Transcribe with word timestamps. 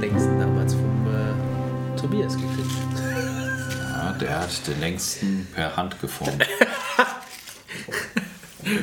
Längsten 0.00 0.38
damals 0.38 0.74
vom 0.74 1.06
äh, 1.08 1.98
Tobias 2.00 2.34
gekriegt. 2.36 2.70
Ja, 3.92 4.12
der 4.12 4.40
hat 4.40 4.66
den 4.66 4.80
längsten 4.80 5.46
per 5.54 5.76
Hand 5.76 6.00
geformt. 6.00 6.42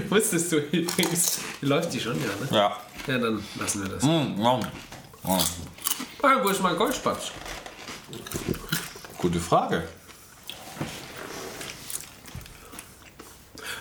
Wusstest 0.09 0.51
du 0.51 0.57
übrigens, 0.57 1.39
läuft 1.61 1.93
die 1.93 1.99
schon, 1.99 2.17
ja, 2.19 2.27
ne? 2.27 2.47
Ja. 2.57 2.77
Ja, 3.07 3.17
dann 3.19 3.43
lassen 3.59 3.83
wir 3.83 3.89
das. 3.89 4.03
Mm, 4.03 4.41
mm. 4.41 4.65
Oh, 5.23 5.39
Ah, 6.21 6.39
wo 6.43 6.49
ist 6.49 6.61
mein 6.61 6.75
Goldspatz? 6.75 7.31
Gute 9.17 9.39
Frage. 9.39 9.87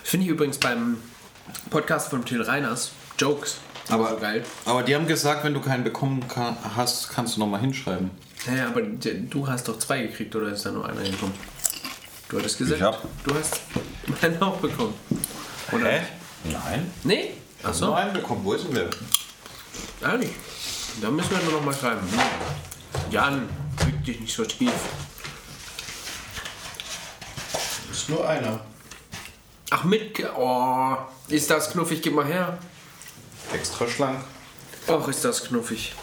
Finde 0.02 0.27
ich 0.27 0.30
übrigens 0.30 0.58
beim 0.58 0.98
Podcast 1.70 2.10
von 2.10 2.24
Till 2.24 2.42
Reiners, 2.42 2.92
Jokes, 3.18 3.58
Aber- 3.88 4.10
so 4.10 4.16
geil. 4.16 4.44
Aber 4.64 4.82
die 4.82 4.94
haben 4.94 5.06
gesagt, 5.06 5.44
wenn 5.44 5.54
du 5.54 5.60
keinen 5.60 5.84
bekommen 5.84 6.27
kann, 6.28 6.56
hast, 6.77 7.10
kannst 7.10 7.36
du 7.36 7.40
nochmal 7.40 7.60
hinschreiben. 7.60 8.10
Naja, 8.46 8.68
aber 8.68 8.82
du 8.82 9.46
hast 9.48 9.68
doch 9.68 9.78
zwei 9.78 10.02
gekriegt 10.02 10.34
oder 10.36 10.48
ist 10.48 10.64
da 10.66 10.70
nur 10.70 10.86
einer 10.88 11.02
gekommen? 11.02 11.34
Du 12.28 12.38
hattest 12.38 12.58
gesagt, 12.58 12.78
Ich 12.80 12.82
hab. 12.84 13.02
du 13.24 13.34
hast 13.34 13.60
meinen 14.20 14.42
auch 14.42 14.56
bekommen. 14.56 14.94
Oder? 15.72 16.00
Nein. 16.44 16.90
Nee? 17.05 17.34
Achso, 17.62 17.92
einen 17.94 18.12
bekommen. 18.12 18.40
Wo 18.44 18.52
ist 18.55 18.66
denn 18.66 18.74
der? 18.74 18.90
ah, 20.02 20.16
nicht. 20.16 20.32
Da 21.00 21.10
müssen 21.10 21.30
wir 21.30 21.42
nur 21.44 21.55
noch 21.55 21.64
mal 21.64 21.74
schreiben. 21.74 22.00
Jan, 23.10 23.48
füg 23.78 24.05
dich 24.05 24.20
nicht 24.20 24.34
so 24.34 24.44
tief. 24.44 24.72
Ist 27.90 28.08
nur 28.10 28.28
einer. 28.28 28.60
Ach, 29.70 29.84
mit. 29.84 30.22
Oh, 30.36 30.96
ist 31.28 31.50
das 31.50 31.70
knuffig? 31.70 32.02
Gib 32.02 32.14
mal 32.14 32.24
her. 32.27 32.58
Extra 33.52 33.86
schlank. 33.88 34.24
Och, 34.88 35.08
ist 35.08 35.24
das 35.24 35.44
knuffig. 35.44 35.94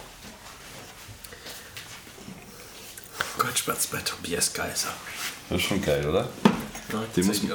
Goldspatz 3.38 3.88
bei 3.88 3.98
Tobias 4.00 4.54
Geiser. 4.54 4.90
Das 5.50 5.60
ist 5.60 5.68
schon 5.68 5.82
geil, 5.82 6.08
oder? 6.08 6.30
Den 7.16 7.26
muss, 7.26 7.40
den, 7.42 7.50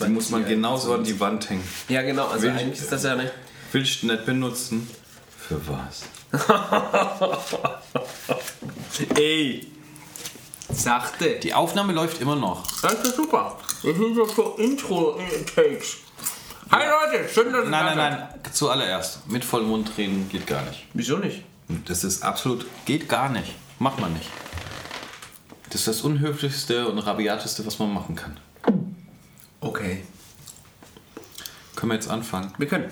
den 0.00 0.14
muss 0.14 0.30
man 0.30 0.44
20er. 0.44 0.48
genauso 0.48 0.94
an 0.94 1.04
die 1.04 1.18
Wand 1.18 1.48
hängen. 1.48 1.66
Ja, 1.88 2.02
genau. 2.02 2.26
Also 2.28 2.42
Will 2.44 2.54
ich- 2.54 2.60
eigentlich 2.60 2.80
ist 2.80 2.92
das 2.92 3.02
ja 3.04 3.16
nicht. 3.16 3.32
Willst 3.72 4.02
du 4.02 4.06
nicht 4.06 4.26
benutzen? 4.26 4.88
Für 5.48 5.60
was? 5.66 6.02
Ey! 9.16 9.66
Sachte. 10.72 11.38
Die 11.42 11.54
Aufnahme 11.54 11.92
läuft 11.92 12.20
immer 12.20 12.36
noch. 12.36 12.64
Das 12.82 12.94
ist 13.04 13.16
super. 13.16 13.58
Das 13.82 13.96
sind 13.96 14.16
doch 14.16 14.34
so 14.34 14.54
Intro-Takes. 14.56 15.96
Hi 16.70 16.82
Leute, 17.12 17.28
schön, 17.28 17.52
dass 17.52 17.64
ihr 17.64 17.70
da 17.70 17.82
Nein, 17.82 17.96
nein, 17.96 18.12
seid. 18.12 18.42
nein. 18.44 18.52
Zuallererst. 18.52 19.28
Mit 19.28 19.44
vollem 19.44 19.68
Mund 19.68 19.90
reden 19.96 20.28
geht 20.28 20.46
gar 20.46 20.62
nicht. 20.62 20.86
Wieso 20.94 21.18
nicht? 21.18 21.42
Das 21.86 22.04
ist 22.04 22.22
absolut, 22.22 22.66
geht 22.84 23.08
gar 23.08 23.28
nicht. 23.28 23.54
Macht 23.78 24.00
man 24.00 24.12
nicht. 24.12 24.28
Das 25.70 25.80
ist 25.80 25.88
das 25.88 26.00
unhöflichste 26.02 26.88
und 26.88 26.98
rabiateste, 26.98 27.66
was 27.66 27.78
man 27.78 27.92
machen 27.92 28.16
kann. 28.16 28.36
Okay. 29.60 30.04
Können 31.74 31.90
wir 31.92 31.96
jetzt 31.96 32.08
anfangen? 32.08 32.52
Wir 32.58 32.66
können. 32.68 32.90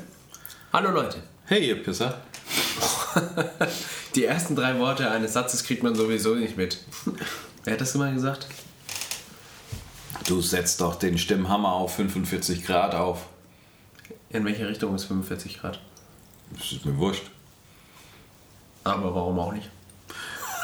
Hallo 0.73 0.91
Leute. 0.91 1.23
Hey, 1.47 1.67
ihr 1.69 1.83
Pisser. 1.83 2.21
Die 4.15 4.25
ersten 4.25 4.55
drei 4.57 4.79
Worte 4.79 5.11
eines 5.11 5.33
Satzes 5.33 5.65
kriegt 5.65 5.83
man 5.83 5.95
sowieso 5.95 6.35
nicht 6.35 6.57
mit. 6.57 6.79
Wer 7.65 7.75
hat 7.75 7.81
das 7.81 7.95
immer 7.95 8.13
gesagt? 8.13 8.47
Du 10.27 10.41
setzt 10.41 10.81
doch 10.81 10.97
den 10.97 11.19
Stimmhammer 11.19 11.73
auf 11.73 11.95
45 11.97 12.65
Grad 12.65 12.95
auf. 12.95 13.27
In 14.35 14.45
welche 14.45 14.67
Richtung 14.67 14.97
ist 14.97 15.05
45 15.05 15.61
Grad? 15.61 15.79
Das 16.51 16.73
ist 16.73 16.85
mir 16.85 16.99
wurscht. 16.99 17.23
Aber 18.83 19.15
warum 19.15 19.39
auch 19.39 19.53
nicht? 19.53 19.71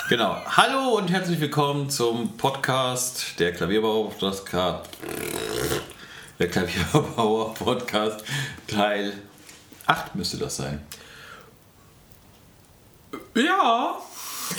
Genau. 0.09 0.37
Hallo 0.45 0.97
und 0.97 1.09
herzlich 1.09 1.39
willkommen 1.39 1.89
zum 1.89 2.37
Podcast 2.37 3.39
der 3.39 3.53
Klavierbauer. 3.53 4.11
Der 6.41 6.49
Klavierbauer 6.51 7.55
Podcast 7.55 8.25
Teil 8.67 9.13
8 9.87 10.17
müsste 10.17 10.39
das 10.39 10.57
sein. 10.57 10.85
Ja. 13.37 14.01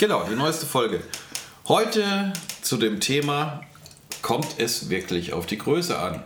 Genau, 0.00 0.24
die 0.24 0.36
neueste 0.36 0.64
Folge. 0.64 1.02
Heute 1.68 2.32
zu 2.62 2.78
dem 2.78 2.98
Thema 2.98 3.60
kommt 4.22 4.58
es 4.58 4.88
wirklich 4.88 5.34
auf 5.34 5.44
die 5.44 5.58
Größe 5.58 5.98
an. 5.98 6.24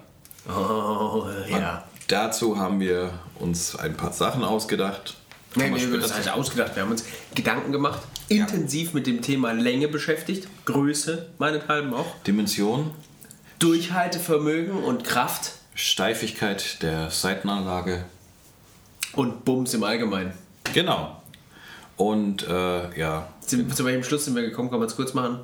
Oh, 0.49 1.27
ja. 1.49 1.83
Dazu 2.09 2.59
haben 2.59 2.81
wir 2.81 3.11
uns 3.39 3.75
ein 3.77 3.97
paar 3.97 4.13
Sachen 4.13 4.45
ausgedacht. 4.45 5.17
Nein, 5.55 5.71
Kann 5.73 5.81
wir 5.81 5.87
haben 5.99 6.03
später- 6.03 6.15
halt 6.15 6.29
ausgedacht. 6.31 6.75
Wir 6.77 6.83
haben 6.83 6.91
uns 6.91 7.05
Gedanken 7.35 7.73
gemacht, 7.73 8.01
intensiv 8.29 8.93
mit 8.93 9.07
dem 9.07 9.23
Thema 9.23 9.53
Länge 9.53 9.89
beschäftigt, 9.89 10.49
Größe 10.67 11.31
meinethalben 11.39 11.95
auch, 11.95 12.07
Dimension, 12.27 12.91
Durchhaltevermögen 13.59 14.73
und 14.85 15.05
Kraft 15.05 15.53
Steifigkeit 15.75 16.83
der 16.83 17.11
Seitenanlage. 17.11 18.05
und 19.13 19.45
Bums 19.45 19.73
im 19.75 19.83
Allgemeinen. 19.83 20.33
Genau. 20.75 21.23
Und 21.97 22.47
äh, 22.47 22.99
ja, 22.99 23.29
Sind, 23.41 23.75
zu 23.75 23.85
welchem 23.87 24.03
Schluss 24.05 24.27
sind 24.27 24.35
wir 24.37 24.43
gekommen? 24.43 24.69
Kann 24.71 24.79
man 24.79 24.89
es 24.89 24.97
kurz 24.97 25.15
machen? 25.15 25.41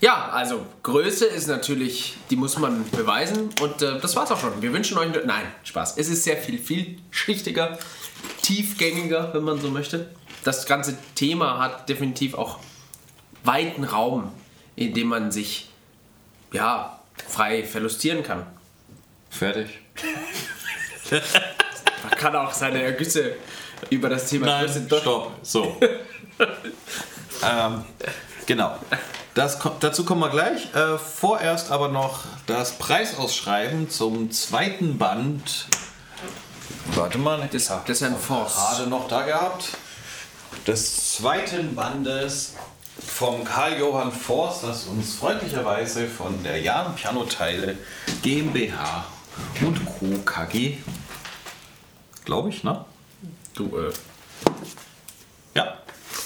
Ja, 0.00 0.28
also 0.28 0.66
Größe 0.82 1.24
ist 1.24 1.46
natürlich, 1.46 2.16
die 2.30 2.36
muss 2.36 2.58
man 2.58 2.88
beweisen 2.90 3.48
und 3.60 3.80
äh, 3.80 3.98
das 3.98 4.14
war's 4.14 4.30
auch 4.30 4.38
schon. 4.38 4.60
Wir 4.60 4.72
wünschen 4.72 4.98
euch, 4.98 5.08
nein, 5.24 5.46
Spaß. 5.64 5.96
Es 5.96 6.08
ist 6.08 6.24
sehr 6.24 6.36
viel, 6.36 6.58
vielschichtiger, 6.58 7.78
tiefgängiger, 8.42 9.32
wenn 9.32 9.42
man 9.42 9.60
so 9.60 9.70
möchte. 9.70 10.10
Das 10.44 10.66
ganze 10.66 10.98
Thema 11.14 11.58
hat 11.58 11.88
definitiv 11.88 12.34
auch 12.34 12.58
weiten 13.42 13.84
Raum, 13.84 14.32
in 14.74 14.92
dem 14.92 15.08
man 15.08 15.32
sich 15.32 15.70
ja 16.52 17.00
frei 17.28 17.64
verlustieren 17.64 18.22
kann. 18.22 18.46
fertig. 19.30 19.80
Man 21.10 22.10
kann 22.18 22.36
auch 22.36 22.52
seine 22.52 22.82
Ergüsse 22.82 23.36
über 23.90 24.08
das 24.08 24.28
Thema 24.28 24.60
Größe 24.60 24.80
Nein, 24.80 24.88
doch 24.88 25.00
stopp. 25.00 25.32
So. 25.42 25.80
ähm, 27.44 27.84
genau. 28.44 28.78
Das, 29.36 29.58
dazu 29.80 30.06
kommen 30.06 30.22
wir 30.22 30.30
gleich. 30.30 30.74
Äh, 30.74 30.96
vorerst 30.96 31.70
aber 31.70 31.88
noch 31.88 32.20
das 32.46 32.78
Preisausschreiben 32.78 33.90
zum 33.90 34.30
zweiten 34.30 34.96
Band. 34.96 35.66
Warte 36.94 37.18
mal, 37.18 37.46
des, 37.48 37.70
des 37.86 38.00
Herrn 38.00 38.16
Forst. 38.16 38.56
gerade 38.56 38.88
noch 38.88 39.08
da 39.08 39.24
gehabt. 39.24 39.76
Des 40.66 41.16
zweiten 41.16 41.74
Bandes 41.74 42.54
vom 43.06 43.44
Karl 43.44 43.78
Johann 43.78 44.10
Forst, 44.10 44.64
das 44.64 44.84
uns 44.84 45.16
freundlicherweise 45.16 46.08
von 46.08 46.42
der 46.42 46.62
Jan 46.62 46.94
Pianoteile 46.94 47.76
GmbH 48.22 49.04
und 49.60 49.84
Co. 49.84 50.18
KG, 50.24 50.78
glaube 52.24 52.48
ich, 52.48 52.64
ne? 52.64 52.86
Du, 53.52 53.76
äh, 53.76 53.92
Ja. 55.54 55.76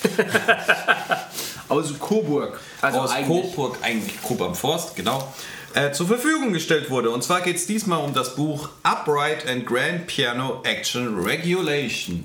aus 1.71 1.99
Coburg. 1.99 2.61
Also 2.83 3.01
aus 3.01 3.11
eigentlich. 3.11 3.55
Coburg, 3.55 3.79
eigentlich 3.83 4.23
Coburg 4.23 4.49
am 4.49 4.55
Forst, 4.55 4.97
genau, 4.97 5.33
äh, 5.75 5.93
zur 5.93 6.07
Verfügung 6.07 6.53
gestellt 6.53 6.91
wurde. 6.91 7.11
Und 7.11 7.23
zwar 7.23 7.41
geht 7.41 7.57
es 7.57 7.67
diesmal 7.67 8.05
um 8.05 8.13
das 8.13 8.35
Buch 8.37 8.69
Upright 8.83 9.49
and 9.49 9.67
Grand 9.67 10.07
Piano 10.07 10.61
Action 10.65 11.19
Regulation. 11.19 12.25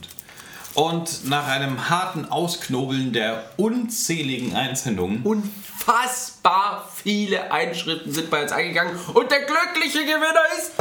Und 0.74 1.30
nach 1.30 1.47
einem 1.47 1.89
harten 1.89 2.25
Ausknobeln 2.25 3.13
der 3.13 3.50
unzähligen 3.56 4.56
Einsendungen 4.56 5.21
Unfassbar 5.24 6.89
viele 6.94 7.50
Einschriften 7.50 8.12
sind 8.12 8.30
bei 8.30 8.44
uns 8.44 8.51
eingegangen 8.51 8.94
und 9.13 9.31
der 9.31 9.42
glückliche 9.42 10.00
Gewinner 10.00 10.44
ist. 10.57 10.71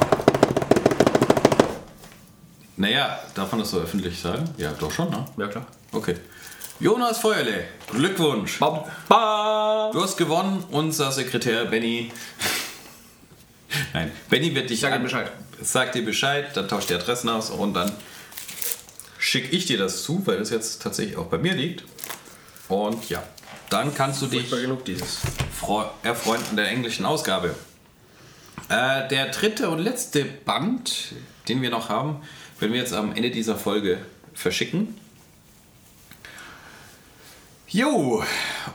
Naja, 2.77 3.21
darf 3.37 3.53
man 3.53 3.61
das 3.61 3.71
so 3.71 3.79
öffentlich 3.79 4.21
sagen? 4.21 4.53
Ja, 4.57 4.73
doch 4.73 4.91
schon, 4.91 5.11
ne? 5.11 5.25
Ja, 5.37 5.47
klar. 5.47 5.65
Okay. 5.93 6.17
Jonas 6.81 7.19
Feuerle, 7.19 7.65
Glückwunsch. 7.91 8.59
Bam, 8.59 8.81
bam. 9.09 9.93
Du 9.93 10.03
hast 10.03 10.17
gewonnen, 10.17 10.65
unser 10.71 11.13
Sekretär 11.13 11.65
Benny. 11.67 12.11
Nein, 13.93 14.11
Benny 14.29 14.55
wird 14.55 14.71
dich 14.71 14.81
Sag 14.81 14.93
an- 14.93 15.03
Bescheid. 15.03 15.31
Sag 15.63 15.93
dir 15.93 16.05
Bescheid, 16.05 16.49
dann 16.57 16.69
tauscht 16.69 16.91
die 16.91 16.95
Adressen 16.95 17.29
aus 17.29 17.51
und 17.51 17.75
dann 17.75 17.93
schicke 19.19 19.55
ich 19.57 19.67
dir 19.67 19.79
das 19.79 20.03
zu, 20.03 20.27
weil 20.27 20.39
das 20.39 20.51
jetzt 20.51 20.83
tatsächlich 20.83 21.17
auch 21.17 21.27
bei 21.27 21.39
mir 21.39 21.55
liegt. 21.55 21.85
Und 22.69 23.09
ja, 23.09 23.23
dann 23.71 23.95
kannst 23.95 24.21
du 24.21 24.27
dich 24.27 24.51
genug 24.51 24.83
erfreuen 26.03 26.41
an 26.51 26.57
der 26.57 26.69
englischen 26.69 27.07
Ausgabe. 27.07 27.55
Äh, 28.69 29.07
der 29.09 29.27
dritte 29.31 29.71
und 29.71 29.79
letzte 29.79 30.25
Band, 30.25 31.13
den 31.49 31.63
wir 31.63 31.71
noch 31.71 31.89
haben, 31.89 32.21
werden 32.59 32.73
wir 32.73 32.81
jetzt 32.81 32.93
am 32.93 33.15
Ende 33.15 33.31
dieser 33.31 33.57
Folge 33.57 33.99
verschicken. 34.35 34.99
Jo, 37.75 38.23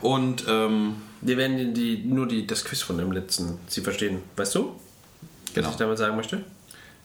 und 0.02 0.44
ähm, 0.46 0.96
Wir 1.22 1.38
werden 1.38 1.72
die, 1.72 2.04
nur 2.04 2.28
die, 2.28 2.46
das 2.46 2.62
Quiz 2.66 2.82
von 2.82 2.98
dem 2.98 3.12
letzten, 3.12 3.58
Sie 3.66 3.80
verstehen. 3.80 4.22
Weißt 4.36 4.54
du, 4.54 4.74
was 4.74 5.54
genau. 5.54 5.70
ich 5.70 5.76
damit 5.76 5.96
sagen 5.96 6.16
möchte? 6.16 6.44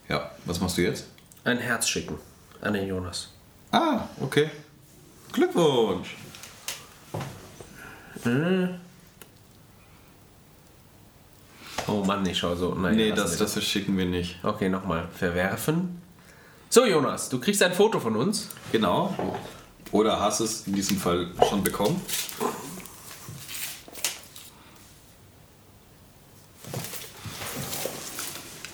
Ja, 0.09 0.29
was 0.43 0.59
machst 0.59 0.77
du 0.77 0.81
jetzt? 0.81 1.05
Ein 1.45 1.57
Herz 1.57 1.87
schicken 1.87 2.17
an 2.59 2.73
den 2.73 2.85
Jonas. 2.85 3.29
Ah, 3.71 4.09
okay. 4.19 4.49
Glückwunsch. 5.31 6.17
Oh 11.87 12.03
Mann, 12.03 12.25
ich 12.25 12.37
schau 12.37 12.55
so. 12.55 12.75
Nein, 12.75 12.97
Nee, 12.97 13.11
das, 13.13 13.37
das 13.37 13.53
verschicken 13.53 13.97
wir 13.97 14.05
nicht. 14.05 14.43
Okay, 14.43 14.67
nochmal 14.67 15.07
verwerfen. 15.13 16.01
So, 16.69 16.85
Jonas, 16.85 17.29
du 17.29 17.39
kriegst 17.39 17.63
ein 17.63 17.73
Foto 17.73 18.01
von 18.01 18.17
uns. 18.17 18.49
Genau. 18.73 19.15
Oder 19.95 20.19
hast 20.19 20.41
es 20.41 20.67
in 20.67 20.73
diesem 20.73 20.97
Fall 20.97 21.27
schon 21.47 21.63
bekommen? 21.63 22.01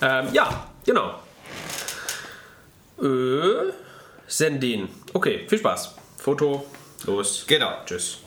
Ähm, 0.00 0.28
ja, 0.32 0.66
genau. 0.84 1.20
Äh, 3.00 3.70
senden. 4.26 4.88
Okay, 5.12 5.46
viel 5.48 5.58
Spaß. 5.58 5.94
Foto, 6.16 6.66
los. 7.04 7.44
Genau. 7.46 7.70
Tschüss. 7.86 8.18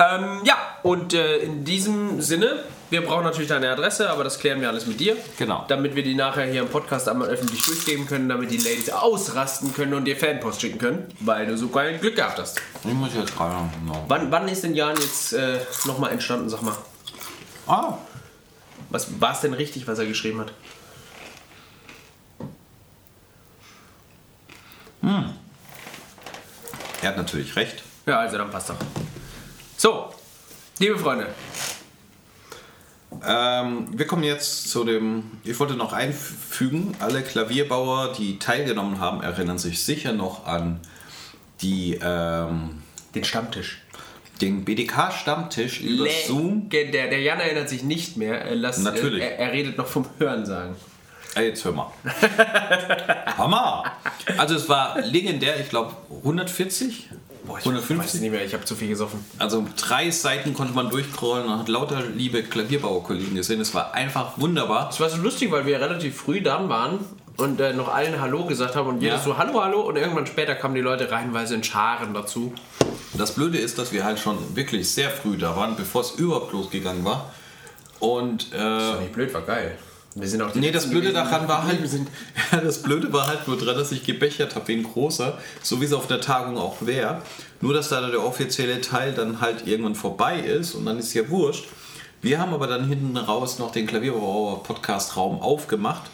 Ähm, 0.00 0.40
ja, 0.42 0.56
und 0.82 1.14
äh, 1.14 1.36
in 1.36 1.64
diesem 1.64 2.20
Sinne, 2.20 2.64
wir 2.90 3.00
brauchen 3.04 3.24
natürlich 3.24 3.48
deine 3.48 3.70
Adresse, 3.70 4.08
aber 4.10 4.22
das 4.24 4.38
klären 4.38 4.60
wir 4.60 4.68
alles 4.68 4.86
mit 4.86 5.00
dir. 5.00 5.16
Genau. 5.38 5.64
Damit 5.68 5.94
wir 5.96 6.02
die 6.02 6.14
nachher 6.14 6.46
hier 6.46 6.62
im 6.62 6.68
Podcast 6.68 7.08
einmal 7.08 7.28
öffentlich 7.28 7.62
durchgeben 7.64 8.06
können, 8.06 8.28
damit 8.28 8.50
die 8.50 8.58
Ladies 8.58 8.90
ausrasten 8.90 9.74
können 9.74 9.94
und 9.94 10.04
dir 10.04 10.16
Fanpost 10.16 10.60
schicken 10.60 10.78
können, 10.78 11.08
weil 11.20 11.46
du 11.46 11.56
so 11.56 11.68
geil 11.68 11.98
Glück 11.98 12.16
gehabt 12.16 12.38
hast. 12.38 12.60
Ich 12.84 12.92
muss 12.92 13.10
jetzt 13.14 13.36
gerade 13.36 13.54
noch. 13.84 14.04
Wann, 14.08 14.30
wann 14.30 14.48
ist 14.48 14.62
denn 14.62 14.74
Jan 14.74 14.96
jetzt 14.96 15.32
äh, 15.32 15.58
nochmal 15.84 16.12
entstanden, 16.12 16.48
sag 16.48 16.62
mal? 16.62 16.76
Ah, 17.66 17.98
Was 18.90 19.20
war 19.20 19.32
es 19.32 19.40
denn 19.40 19.54
richtig, 19.54 19.86
was 19.88 19.98
er 19.98 20.06
geschrieben 20.06 20.40
hat? 20.40 20.52
er 27.02 27.08
hat 27.10 27.16
natürlich 27.16 27.54
recht. 27.56 27.82
Ja, 28.06 28.20
also 28.20 28.38
dann 28.38 28.50
passt 28.50 28.70
doch. 28.70 28.76
So, 29.76 30.12
liebe 30.78 30.98
Freunde, 30.98 31.28
Ähm, 33.26 33.86
wir 33.92 34.06
kommen 34.06 34.24
jetzt 34.24 34.68
zu 34.70 34.84
dem. 34.84 35.24
Ich 35.44 35.58
wollte 35.60 35.74
noch 35.74 35.92
einfügen: 35.92 36.94
Alle 36.98 37.22
Klavierbauer, 37.22 38.12
die 38.12 38.38
teilgenommen 38.38 38.98
haben, 39.00 39.22
erinnern 39.22 39.58
sich 39.58 39.82
sicher 39.84 40.12
noch 40.12 40.46
an 40.46 40.80
die, 41.62 41.98
ähm, 42.02 42.82
den 43.14 43.24
Stammtisch. 43.24 43.82
den 44.40 44.64
BDK-Stammtisch 44.64 45.80
über 45.80 46.06
Zoom. 46.26 46.68
Der, 46.68 46.90
der 46.90 47.20
Jan 47.20 47.40
erinnert 47.40 47.68
sich 47.68 47.82
nicht 47.82 48.16
mehr. 48.16 48.42
Er, 48.42 48.54
lässt, 48.54 48.82
Natürlich. 48.82 49.22
Er, 49.22 49.38
er 49.38 49.52
redet 49.52 49.78
noch 49.78 49.86
vom 49.86 50.06
Hörensagen. 50.18 50.76
Ah, 51.34 51.42
jetzt 51.42 51.64
hör 51.64 51.72
mal. 51.72 51.90
Hammer! 53.36 53.84
Also, 54.38 54.54
es 54.54 54.68
war 54.68 55.00
legendär, 55.00 55.60
ich 55.60 55.68
glaube 55.68 55.94
140? 56.10 57.10
Boah, 57.46 57.58
ich 57.58 57.64
150? 57.64 57.98
weiß 57.98 58.14
es 58.14 58.20
nicht 58.20 58.30
mehr, 58.30 58.44
ich 58.44 58.52
habe 58.54 58.64
zu 58.64 58.74
viel 58.74 58.88
gesoffen. 58.88 59.24
Also 59.38 59.64
drei 59.76 60.10
Seiten 60.10 60.52
konnte 60.54 60.74
man 60.74 60.90
durchcrollen 60.90 61.46
und 61.46 61.58
hat 61.60 61.68
lauter 61.68 62.02
liebe 62.14 62.42
Klavierbauerkollegen 62.42 63.34
gesehen. 63.36 63.60
Es 63.60 63.74
war 63.74 63.94
einfach 63.94 64.32
wunderbar. 64.36 64.88
Es 64.90 65.00
war 65.00 65.08
so 65.08 65.16
lustig, 65.18 65.50
weil 65.52 65.64
wir 65.66 65.80
relativ 65.80 66.16
früh 66.16 66.42
dran 66.42 66.68
waren 66.68 66.98
und 67.36 67.60
äh, 67.60 67.72
noch 67.72 67.92
allen 67.92 68.20
Hallo 68.20 68.44
gesagt 68.46 68.76
haben 68.76 68.88
und 68.88 69.00
jedes 69.02 69.18
Ja. 69.20 69.24
so 69.24 69.38
Hallo, 69.38 69.62
Hallo 69.62 69.80
und 69.82 69.96
irgendwann 69.96 70.26
später 70.26 70.54
kamen 70.54 70.74
die 70.74 70.80
Leute 70.80 71.10
reihenweise 71.10 71.54
in 71.54 71.62
Scharen 71.62 72.14
dazu. 72.14 72.52
Das 73.14 73.32
Blöde 73.34 73.58
ist, 73.58 73.78
dass 73.78 73.92
wir 73.92 74.04
halt 74.04 74.18
schon 74.18 74.36
wirklich 74.56 74.90
sehr 74.90 75.10
früh 75.10 75.36
da 75.36 75.56
waren, 75.56 75.76
bevor 75.76 76.00
es 76.02 76.12
überhaupt 76.12 76.52
losgegangen 76.52 77.04
war. 77.04 77.30
Und 78.00 78.52
äh, 78.52 78.58
War 78.58 79.00
nicht 79.00 79.12
blöd, 79.12 79.32
war 79.32 79.42
geil. 79.42 79.78
Wir 80.18 80.28
sind 80.28 80.40
auch 80.40 80.50
die 80.50 80.60
nee, 80.60 80.70
das 80.70 80.88
Blöde 80.88 81.12
daran 81.12 81.46
war 81.46 81.64
halt, 81.64 81.78
ja, 82.52 82.60
das 82.60 82.82
Blöde 82.82 83.12
war 83.12 83.26
halt 83.26 83.46
nur 83.46 83.58
dran, 83.58 83.76
dass 83.76 83.92
ich 83.92 84.02
gebechert 84.02 84.54
habe 84.54 84.66
wie 84.68 84.76
ein 84.76 84.82
großer, 84.82 85.36
so 85.62 85.80
wie 85.82 85.84
es 85.84 85.92
auf 85.92 86.06
der 86.06 86.22
Tagung 86.22 86.56
auch 86.56 86.76
wäre. 86.80 87.20
Nur, 87.60 87.74
dass 87.74 87.90
da 87.90 88.00
der 88.08 88.24
offizielle 88.24 88.80
Teil 88.80 89.12
dann 89.12 89.42
halt 89.42 89.66
irgendwann 89.66 89.94
vorbei 89.94 90.40
ist 90.40 90.74
und 90.74 90.86
dann 90.86 90.98
ist 90.98 91.12
ja 91.12 91.28
wurscht. 91.28 91.66
Wir 92.22 92.38
haben 92.38 92.54
aber 92.54 92.66
dann 92.66 92.88
hinten 92.88 93.14
raus 93.18 93.58
noch 93.58 93.72
den 93.72 93.86
Klavierbauer-Podcast-Raum 93.86 95.42
aufgemacht. 95.42 96.10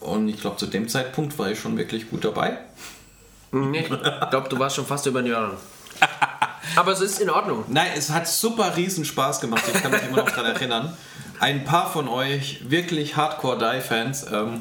Und 0.00 0.28
ich 0.28 0.40
glaube, 0.40 0.56
zu 0.56 0.66
dem 0.66 0.88
Zeitpunkt 0.88 1.38
war 1.38 1.48
ich 1.48 1.60
schon 1.60 1.76
wirklich 1.78 2.10
gut 2.10 2.24
dabei. 2.24 2.58
Nee, 3.52 3.80
ich 3.80 4.30
glaube, 4.30 4.48
du 4.48 4.58
warst 4.58 4.76
schon 4.76 4.86
fast 4.86 5.06
über 5.06 5.22
den 5.22 5.30
Jahren. 5.30 5.56
Aber 6.76 6.92
es 6.92 7.00
ist 7.00 7.20
in 7.20 7.30
Ordnung. 7.30 7.64
Nein, 7.68 7.90
es 7.96 8.10
hat 8.10 8.26
super 8.28 8.76
riesen 8.76 9.04
Spaß 9.04 9.40
gemacht. 9.40 9.62
Ich 9.72 9.82
kann 9.82 9.90
mich 9.92 10.02
immer 10.02 10.18
noch 10.18 10.30
daran 10.30 10.46
erinnern. 10.54 10.96
Ein 11.40 11.64
paar 11.64 11.90
von 11.92 12.08
euch, 12.08 12.60
wirklich 12.70 13.16
Hardcore-Die-Fans, 13.16 14.26
ähm, 14.32 14.60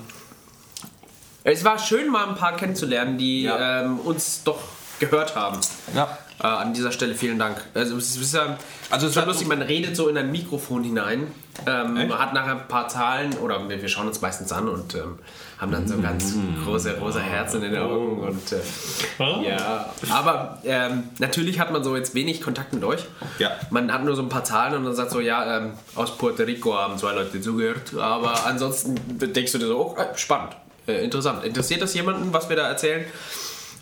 Es 1.43 1.63
war 1.63 1.79
schön, 1.79 2.09
mal 2.09 2.27
ein 2.29 2.35
paar 2.35 2.55
kennenzulernen, 2.55 3.17
die 3.17 3.43
Ja. 3.43 3.81
ähm, 3.83 3.99
uns 3.99 4.43
doch 4.43 4.59
gehört 5.01 5.35
haben. 5.35 5.59
ja. 5.93 6.17
Äh, 6.43 6.47
an 6.47 6.73
dieser 6.73 6.91
Stelle 6.91 7.13
vielen 7.13 7.37
Dank. 7.37 7.63
Also 7.75 7.97
es 7.97 8.15
ist 8.17 8.33
ja, 8.33 8.57
Also 8.89 9.05
es 9.05 9.15
hat- 9.15 9.27
lustig, 9.27 9.47
man 9.47 9.61
redet 9.61 9.95
so 9.95 10.07
in 10.07 10.17
ein 10.17 10.31
Mikrofon 10.31 10.83
hinein, 10.83 11.27
ähm, 11.67 11.93
man 11.93 12.17
hat 12.17 12.33
nachher 12.33 12.53
ein 12.53 12.67
paar 12.67 12.87
Zahlen 12.87 13.33
oder 13.37 13.69
wir, 13.69 13.79
wir 13.79 13.89
schauen 13.89 14.07
uns 14.07 14.21
meistens 14.21 14.51
an 14.51 14.67
und 14.67 14.95
ähm, 14.95 15.19
haben 15.59 15.71
dann 15.71 15.87
so 15.87 15.99
ganz 16.01 16.33
große 16.65 16.97
rosa 16.97 17.19
Herzen 17.19 17.61
in 17.61 17.73
den 17.73 17.81
Augen 17.83 18.21
und 18.21 18.51
äh, 18.53 19.47
ja, 19.47 19.93
aber 20.09 20.57
ähm, 20.63 21.03
natürlich 21.19 21.59
hat 21.59 21.71
man 21.71 21.83
so 21.83 21.95
jetzt 21.95 22.15
wenig 22.15 22.41
Kontakt 22.41 22.73
mit 22.73 22.83
euch. 22.83 23.05
Ja. 23.37 23.51
Man 23.69 23.93
hat 23.93 24.03
nur 24.03 24.15
so 24.15 24.23
ein 24.23 24.29
paar 24.29 24.43
Zahlen 24.43 24.73
und 24.75 24.85
dann 24.85 24.95
sagt 24.95 25.11
so, 25.11 25.19
ja, 25.19 25.57
ähm, 25.59 25.73
aus 25.93 26.17
Puerto 26.17 26.41
Rico 26.41 26.75
haben 26.75 26.97
zwei 26.97 27.13
Leute 27.13 27.39
zugehört, 27.39 27.93
aber 27.99 28.47
ansonsten 28.47 28.95
denkst 29.19 29.51
du 29.51 29.59
dir 29.59 29.67
so, 29.67 29.95
oh, 29.95 30.01
äh, 30.01 30.17
spannend, 30.17 30.53
äh, 30.87 31.03
interessant. 31.03 31.43
Interessiert 31.43 31.83
das 31.83 31.93
jemanden, 31.93 32.33
was 32.33 32.49
wir 32.49 32.55
da 32.55 32.67
erzählen? 32.67 33.05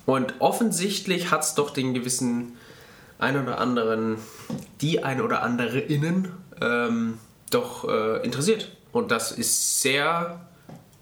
Und 0.10 0.34
offensichtlich 0.40 1.30
hat 1.30 1.44
es 1.44 1.54
doch 1.54 1.70
den 1.70 1.94
gewissen 1.94 2.58
ein 3.20 3.40
oder 3.40 3.60
anderen, 3.60 4.18
die 4.82 5.04
ein 5.04 5.22
oder 5.22 5.44
andere 5.44 5.78
innen, 5.78 6.32
ähm, 6.60 7.20
doch 7.52 7.88
äh, 7.88 8.26
interessiert. 8.26 8.72
Und 8.92 9.12
das 9.12 9.32
ist 9.32 9.82
sehr 9.82 10.40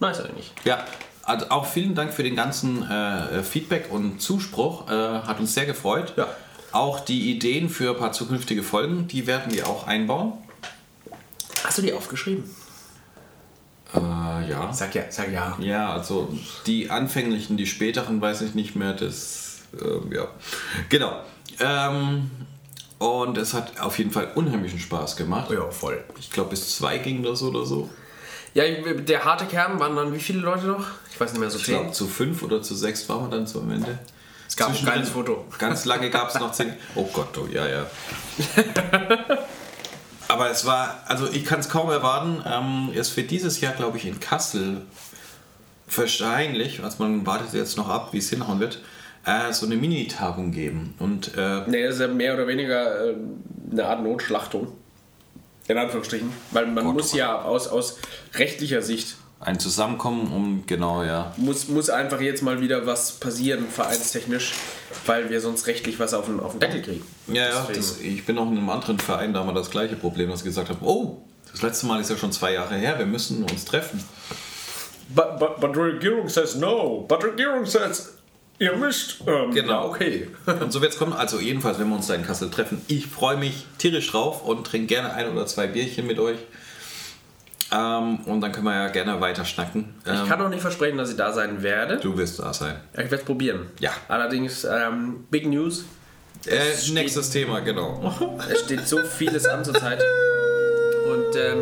nice 0.02 0.20
eigentlich. 0.20 0.52
Ja, 0.66 0.84
also 1.24 1.46
auch 1.52 1.66
vielen 1.66 1.96
Dank 1.96 2.14
für 2.14 2.24
den 2.24 2.36
ganzen 2.36 2.84
äh, 2.84 3.44
Feedback 3.44 3.88
und 3.92 4.22
Zuspruch. 4.22 4.90
Äh, 4.90 4.92
hat 4.92 5.40
uns 5.40 5.54
sehr 5.54 5.66
gefreut. 5.66 6.12
Ja. 6.18 6.28
Auch 6.74 7.00
die 7.00 7.32
Ideen 7.32 7.70
für 7.70 7.92
ein 7.92 7.98
paar 7.98 8.12
zukünftige 8.12 8.62
Folgen, 8.62 9.08
die 9.08 9.26
werden 9.26 9.54
wir 9.54 9.70
auch 9.70 9.88
einbauen. 9.88 10.34
Hast 11.64 11.78
du 11.78 11.82
die 11.82 11.94
aufgeschrieben? 11.94 12.44
Ja. 14.50 14.72
Sag 14.74 14.96
ja, 14.96 15.04
sag 15.10 15.32
ja. 15.32 15.58
Ja, 15.60 15.94
also 15.94 16.30
die 16.66 16.89
anfänglichen, 16.89 17.58
die 17.58 17.66
späteren 17.68 18.22
weiß 18.22 18.42
ich 18.42 18.56
nicht 18.56 18.75
mehr. 18.75 18.94
Das, 18.94 19.60
äh, 19.80 20.16
ja. 20.16 20.27
Genau. 20.89 21.22
Ähm, 21.60 22.30
und 23.00 23.38
es 23.38 23.54
hat 23.54 23.80
auf 23.80 23.98
jeden 23.98 24.12
Fall 24.12 24.32
unheimlichen 24.36 24.80
Spaß 24.80 25.16
gemacht. 25.18 25.51
Ja, 25.51 25.70
voll. 25.70 26.04
Ich 26.20 26.32
glaube, 26.32 26.51
bis 26.51 26.75
zwei 26.77 26.98
ging 26.98 27.24
das 27.24 27.42
oder 27.44 27.66
so. 27.66 27.89
Ja, 28.54 28.63
der 28.68 29.24
harte 29.25 29.46
Kern 29.46 29.80
waren 29.80 29.96
dann 29.96 30.13
wie 30.13 30.20
viele 30.20 30.39
Leute 30.39 30.66
noch? 30.66 30.86
Ich 31.12 31.20
weiß 31.20 31.32
nicht 31.32 31.39
mehr, 31.39 31.50
so 31.51 31.58
Ich 31.60 31.66
zehn. 31.66 31.75
glaube, 31.75 31.92
zu 31.92 32.08
fünf 32.08 32.42
oder 32.42 32.62
zu 32.62 32.74
sechs 32.75 33.08
waren 33.10 33.30
wir 33.30 33.38
dann 33.38 33.46
so 33.46 33.60
am 33.60 33.70
Ende. 33.72 34.00
Es 34.48 34.56
gab 34.56 34.70
ein 34.70 34.86
geiles 34.86 35.10
Foto. 35.10 35.46
Ganz 35.60 35.86
lange 35.86 36.10
gab 36.10 36.30
es 36.30 36.39
noch 36.39 36.51
zehn. 36.54 36.74
Oh 36.96 37.08
Gott, 37.13 37.38
oh 37.38 37.48
ja, 37.51 37.68
ja. 37.68 37.86
Aber 40.27 40.50
es 40.50 40.65
war, 40.65 41.03
also 41.05 41.27
ich 41.27 41.46
kann 41.46 41.60
es 41.60 41.69
kaum 41.69 41.89
erwarten. 41.89 42.43
Ähm, 42.46 42.89
es 42.96 43.15
wird 43.15 43.31
dieses 43.31 43.62
Jahr, 43.62 43.74
glaube 43.74 43.98
ich, 43.98 44.05
in 44.05 44.19
Kassel 44.19 44.81
wahrscheinlich, 45.96 46.84
also 46.84 47.03
man 47.03 47.25
wartet 47.25 47.53
jetzt 47.53 47.77
noch 47.77 47.89
ab, 47.89 48.10
wie 48.12 48.17
es 48.17 48.29
hinhauen 48.29 48.60
wird, 48.60 48.81
äh, 49.25 49.53
so 49.53 49.65
eine 49.65 49.75
Mini-Tagung 49.75 50.51
geben. 50.51 50.96
Und 51.00 51.31
äh, 51.38 51.62
Nee, 51.67 51.84
das 51.84 51.96
ist 51.96 52.01
ja 52.01 52.07
mehr 52.07 52.34
oder 52.34 52.48
weniger 52.48 53.10
äh, 53.10 53.15
eine 53.72 53.86
Art 53.86 54.03
Notschlachtung. 54.03 54.74
In 55.67 55.77
Anführungsstrichen. 55.77 56.31
Weil 56.51 56.67
man 56.67 56.86
Gott, 56.86 56.93
muss 56.93 57.13
oh 57.13 57.17
ja 57.17 57.41
aus, 57.41 57.67
aus 57.67 58.00
rechtlicher 58.36 58.81
Sicht 58.81 59.17
ein 59.39 59.60
Zusammenkommen, 59.60 60.32
um 60.34 60.63
genau, 60.65 61.03
ja. 61.03 61.34
muss, 61.38 61.67
muss 61.67 61.89
einfach 61.89 62.22
jetzt 62.22 62.41
mal 62.41 62.60
wieder 62.60 62.86
was 62.86 63.13
passieren, 63.13 63.67
vereinstechnisch, 63.70 64.53
weil 65.06 65.29
wir 65.29 65.41
sonst 65.41 65.67
rechtlich 65.67 66.00
was 66.00 66.13
auf 66.13 66.25
den, 66.25 66.39
auf 66.39 66.51
den 66.51 66.60
Deckel 66.60 66.82
kriegen. 66.82 67.06
Ja, 67.27 67.50
ja, 67.50 67.67
das, 67.74 68.00
ich 68.00 68.25
bin 68.25 68.38
auch 68.38 68.50
in 68.50 68.58
einem 68.58 68.70
anderen 68.70 69.00
Verein, 69.00 69.34
da 69.34 69.41
haben 69.41 69.48
wir 69.48 69.53
das 69.53 69.70
gleiche 69.70 69.96
Problem, 69.96 70.29
dass 70.29 70.39
sie 70.39 70.46
gesagt 70.46 70.70
haben, 70.70 70.79
oh, 70.82 71.22
das 71.51 71.62
letzte 71.62 71.86
Mal 71.86 72.01
ist 72.01 72.10
ja 72.10 72.17
schon 72.17 72.32
zwei 72.32 72.53
Jahre 72.53 72.75
her, 72.75 72.98
wir 72.98 73.06
müssen 73.06 73.44
uns 73.44 73.65
treffen. 73.65 74.03
But, 75.10 75.39
but, 75.39 75.60
but 75.62 75.75
Regierung 75.77 76.27
says 76.27 76.56
no. 76.56 77.06
But 77.08 77.24
Regierung 77.24 77.65
says, 77.65 78.13
ihr 78.60 78.75
müsst. 78.75 79.22
Ähm, 79.25 79.51
Genau. 79.51 79.88
Okay. 79.88 80.27
Und 80.46 80.72
so 80.72 80.82
wird 80.82 80.94
es 80.94 81.00
kommen. 81.00 81.13
Also 81.13 81.39
jedenfalls, 81.39 81.79
wenn 81.79 81.88
wir 81.88 81.96
uns 81.96 82.08
da 82.08 82.15
in 82.15 82.25
Kassel 82.25 82.50
treffen, 82.50 82.82
ich 82.88 83.08
freue 83.08 83.38
mich 83.38 83.65
tierisch 83.77 84.12
drauf 84.12 84.44
und 84.44 84.67
trinke 84.67 84.88
gerne 84.88 85.13
ein 85.13 85.32
oder 85.32 85.46
zwei 85.46 85.67
Bierchen 85.67 86.08
mit 86.08 86.20
euch. 86.20 86.39
Ähm, 87.71 88.19
und 88.25 88.41
dann 88.41 88.51
können 88.51 88.65
wir 88.65 88.74
ja 88.75 88.88
gerne 88.88 89.19
weiter 89.19 89.43
schnacken. 89.45 89.93
Ähm, 90.05 90.15
Ich 90.24 90.29
kann 90.29 90.39
noch 90.39 90.50
nicht 90.50 90.62
versprechen, 90.62 90.97
dass 90.97 91.09
ich 91.09 91.17
da 91.17 91.33
sein 91.33 91.62
werde. 91.63 91.97
du 91.97 92.17
wirst 92.17 92.39
da 92.39 92.53
sein. 92.53 92.75
Ich 92.93 93.00
werde 93.00 93.15
es 93.17 93.24
probieren. 93.25 93.67
Ja. 93.79 93.91
Allerdings, 94.07 94.63
ähm, 94.63 95.25
Big 95.29 95.47
News. 95.47 95.83
Äh, 96.45 96.59
steht- 96.77 96.93
nächstes 96.93 97.29
Thema, 97.29 97.59
genau. 97.59 98.13
Es 98.51 98.62
steht 98.62 98.88
so 98.88 99.00
vieles 99.03 99.45
an 99.47 99.65
zur 99.65 99.74
Zeit. 99.74 100.01
Und 101.12 101.36
ähm, 101.36 101.57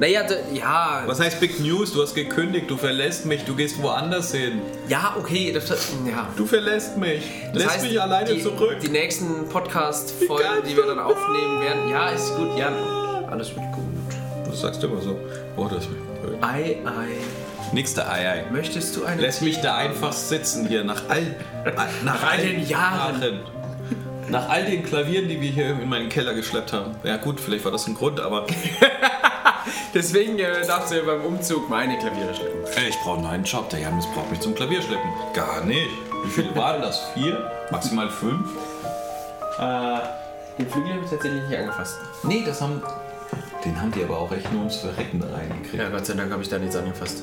Naja, 0.00 0.22
ja. 0.52 1.02
Was 1.06 1.20
heißt 1.20 1.38
Big 1.40 1.60
News? 1.60 1.92
Du 1.92 2.02
hast 2.02 2.14
gekündigt, 2.14 2.68
du 2.70 2.76
verlässt 2.76 3.26
mich, 3.26 3.44
du 3.44 3.54
gehst 3.54 3.80
woanders 3.82 4.32
hin. 4.32 4.60
Ja, 4.88 5.14
okay. 5.18 5.52
Das, 5.52 5.68
ja. 6.08 6.28
Du 6.36 6.46
verlässt 6.46 6.96
mich. 6.96 7.22
Das 7.52 7.62
Lässt 7.62 7.74
heißt, 7.76 7.84
mich 7.84 8.00
alleine 8.00 8.32
die, 8.34 8.42
zurück. 8.42 8.78
Die 8.82 8.88
nächsten 8.88 9.48
Podcast-Folgen, 9.48 10.62
die 10.68 10.76
wir 10.76 10.86
dann 10.86 10.98
aufnehmen 11.00 11.60
werden. 11.60 11.88
Ja, 11.90 12.08
ist 12.10 12.34
gut, 12.36 12.56
Jan. 12.56 12.74
Alles 13.28 13.48
wird 13.54 13.70
gut. 13.72 13.84
Das 14.58 14.62
sagst 14.62 14.82
du 14.82 14.88
immer 14.88 15.00
so. 15.00 15.16
Oh, 15.56 15.68
das 15.72 15.84
ist 15.84 15.90
Ei, 16.40 16.78
ei. 16.84 17.16
Nächster 17.72 18.10
Ei, 18.10 18.28
Ei. 18.28 18.44
Möchtest 18.50 18.96
du 18.96 19.04
eine. 19.04 19.20
Lässt 19.20 19.40
mich 19.40 19.60
da 19.60 19.76
einfach 19.76 20.12
sitzen 20.12 20.66
hier 20.66 20.82
nach 20.82 21.02
all, 21.08 21.36
nach 22.04 22.28
all 22.28 22.38
den 22.38 22.66
Jahren. 22.66 23.40
Nach 24.28 24.48
all 24.48 24.64
den 24.64 24.84
Klavieren, 24.84 25.28
die 25.28 25.40
wir 25.40 25.48
hier 25.48 25.70
in 25.70 25.88
meinen 25.88 26.08
Keller 26.08 26.34
geschleppt 26.34 26.72
haben. 26.72 26.96
Ja 27.04 27.18
gut, 27.18 27.38
vielleicht 27.38 27.64
war 27.64 27.70
das 27.70 27.86
ein 27.86 27.94
Grund, 27.94 28.18
aber 28.18 28.46
Deswegen 29.94 30.40
äh, 30.40 30.66
darfst 30.66 30.90
du 30.90 30.96
ja 30.96 31.04
beim 31.04 31.24
Umzug 31.24 31.70
meine 31.70 31.96
Klaviere 31.98 32.34
schleppen. 32.34 32.64
Ey, 32.74 32.88
ich 32.88 32.98
brauche 33.04 33.18
einen 33.18 33.28
neuen 33.28 33.44
Job. 33.44 33.70
Der 33.70 33.78
Jan 33.78 33.94
missbraucht 33.94 34.28
mich 34.28 34.40
zum 34.40 34.56
Klavierschleppen. 34.56 35.08
Gar 35.34 35.64
nicht. 35.66 35.88
Wie 36.24 36.30
viele 36.30 36.54
waren 36.56 36.82
das? 36.82 37.00
Vier? 37.14 37.48
Maximal 37.70 38.10
fünf? 38.10 38.50
Äh, 39.60 39.98
den 40.58 40.68
Flügel 40.68 40.94
habe 40.94 41.04
ich 41.04 41.10
tatsächlich 41.10 41.42
nicht 41.44 41.58
angefasst. 41.58 41.98
Nee, 42.24 42.42
das 42.44 42.60
haben... 42.60 42.82
Den 43.64 43.80
haben 43.80 43.92
die 43.92 44.02
aber 44.02 44.18
auch 44.18 44.32
echt 44.32 44.50
nur 44.52 44.60
ums 44.60 44.76
Verrecken 44.76 45.22
reingekriegt. 45.22 45.74
Ja, 45.74 45.88
Gott 45.88 46.06
sei 46.06 46.14
Dank 46.14 46.30
habe 46.32 46.42
ich 46.42 46.48
da 46.48 46.58
nichts 46.58 46.76
angefasst. 46.76 47.22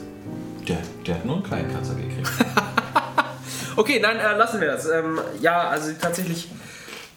Der, 0.68 0.78
der 1.06 1.16
hat 1.16 1.26
nur 1.26 1.36
einen 1.36 1.44
kleinen 1.44 1.72
Kratzer 1.72 1.96
gekriegt. 1.96 2.30
Okay, 3.78 4.00
nein, 4.00 4.18
äh, 4.18 4.38
lassen 4.38 4.62
wir 4.62 4.68
das. 4.68 4.88
Ähm, 4.88 5.20
ja, 5.42 5.68
also 5.68 5.92
tatsächlich 6.00 6.48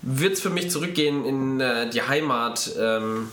wird 0.02 0.32
es 0.32 0.40
für 0.40 0.50
mich 0.50 0.70
zurückgehen 0.70 1.24
in 1.24 1.60
äh, 1.60 1.88
die 1.88 2.02
Heimat. 2.02 2.72
Ähm, 2.78 3.30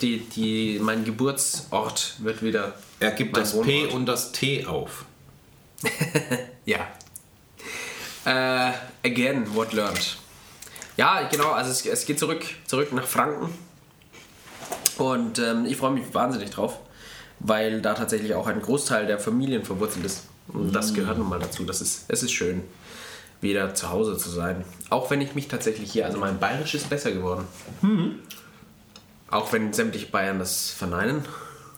die, 0.00 0.20
die, 0.20 0.78
mein 0.80 1.04
Geburtsort 1.04 2.14
wird 2.18 2.42
wieder. 2.42 2.74
Er 3.00 3.10
gibt 3.12 3.36
das 3.36 3.60
P 3.60 3.82
Wohnort. 3.82 3.94
und 3.94 4.06
das 4.06 4.32
T 4.32 4.66
auf. 4.66 5.04
Ja. 6.66 6.78
Äh, 8.24 8.72
again, 9.06 9.54
what 9.54 9.74
learned. 9.74 10.16
Ja, 10.96 11.28
genau, 11.28 11.50
also 11.50 11.70
es, 11.70 11.84
es 11.84 12.06
geht 12.06 12.18
zurück, 12.18 12.42
zurück 12.64 12.90
nach 12.94 13.06
Franken. 13.06 13.52
Und 14.98 15.38
ähm, 15.38 15.64
ich 15.66 15.76
freue 15.76 15.90
mich 15.92 16.12
wahnsinnig 16.14 16.50
drauf, 16.50 16.78
weil 17.40 17.80
da 17.82 17.94
tatsächlich 17.94 18.34
auch 18.34 18.46
ein 18.46 18.60
Großteil 18.62 19.06
der 19.06 19.18
Familien 19.18 19.64
verwurzelt 19.64 20.04
ist. 20.06 20.24
Und 20.48 20.72
das 20.74 20.94
gehört 20.94 21.18
nun 21.18 21.28
mal 21.28 21.38
dazu. 21.38 21.64
Das 21.64 21.80
ist, 21.80 22.04
es 22.08 22.22
ist 22.22 22.32
schön, 22.32 22.62
wieder 23.40 23.74
zu 23.74 23.90
Hause 23.90 24.16
zu 24.16 24.28
sein. 24.30 24.64
Auch 24.90 25.10
wenn 25.10 25.20
ich 25.20 25.34
mich 25.34 25.48
tatsächlich 25.48 25.90
hier, 25.90 26.06
also 26.06 26.18
mein 26.18 26.38
Bayerisch 26.38 26.74
ist 26.74 26.88
besser 26.90 27.12
geworden. 27.12 27.44
Auch 29.30 29.52
wenn 29.52 29.72
sämtliche 29.72 30.06
Bayern 30.06 30.38
das 30.38 30.70
verneinen. 30.70 31.24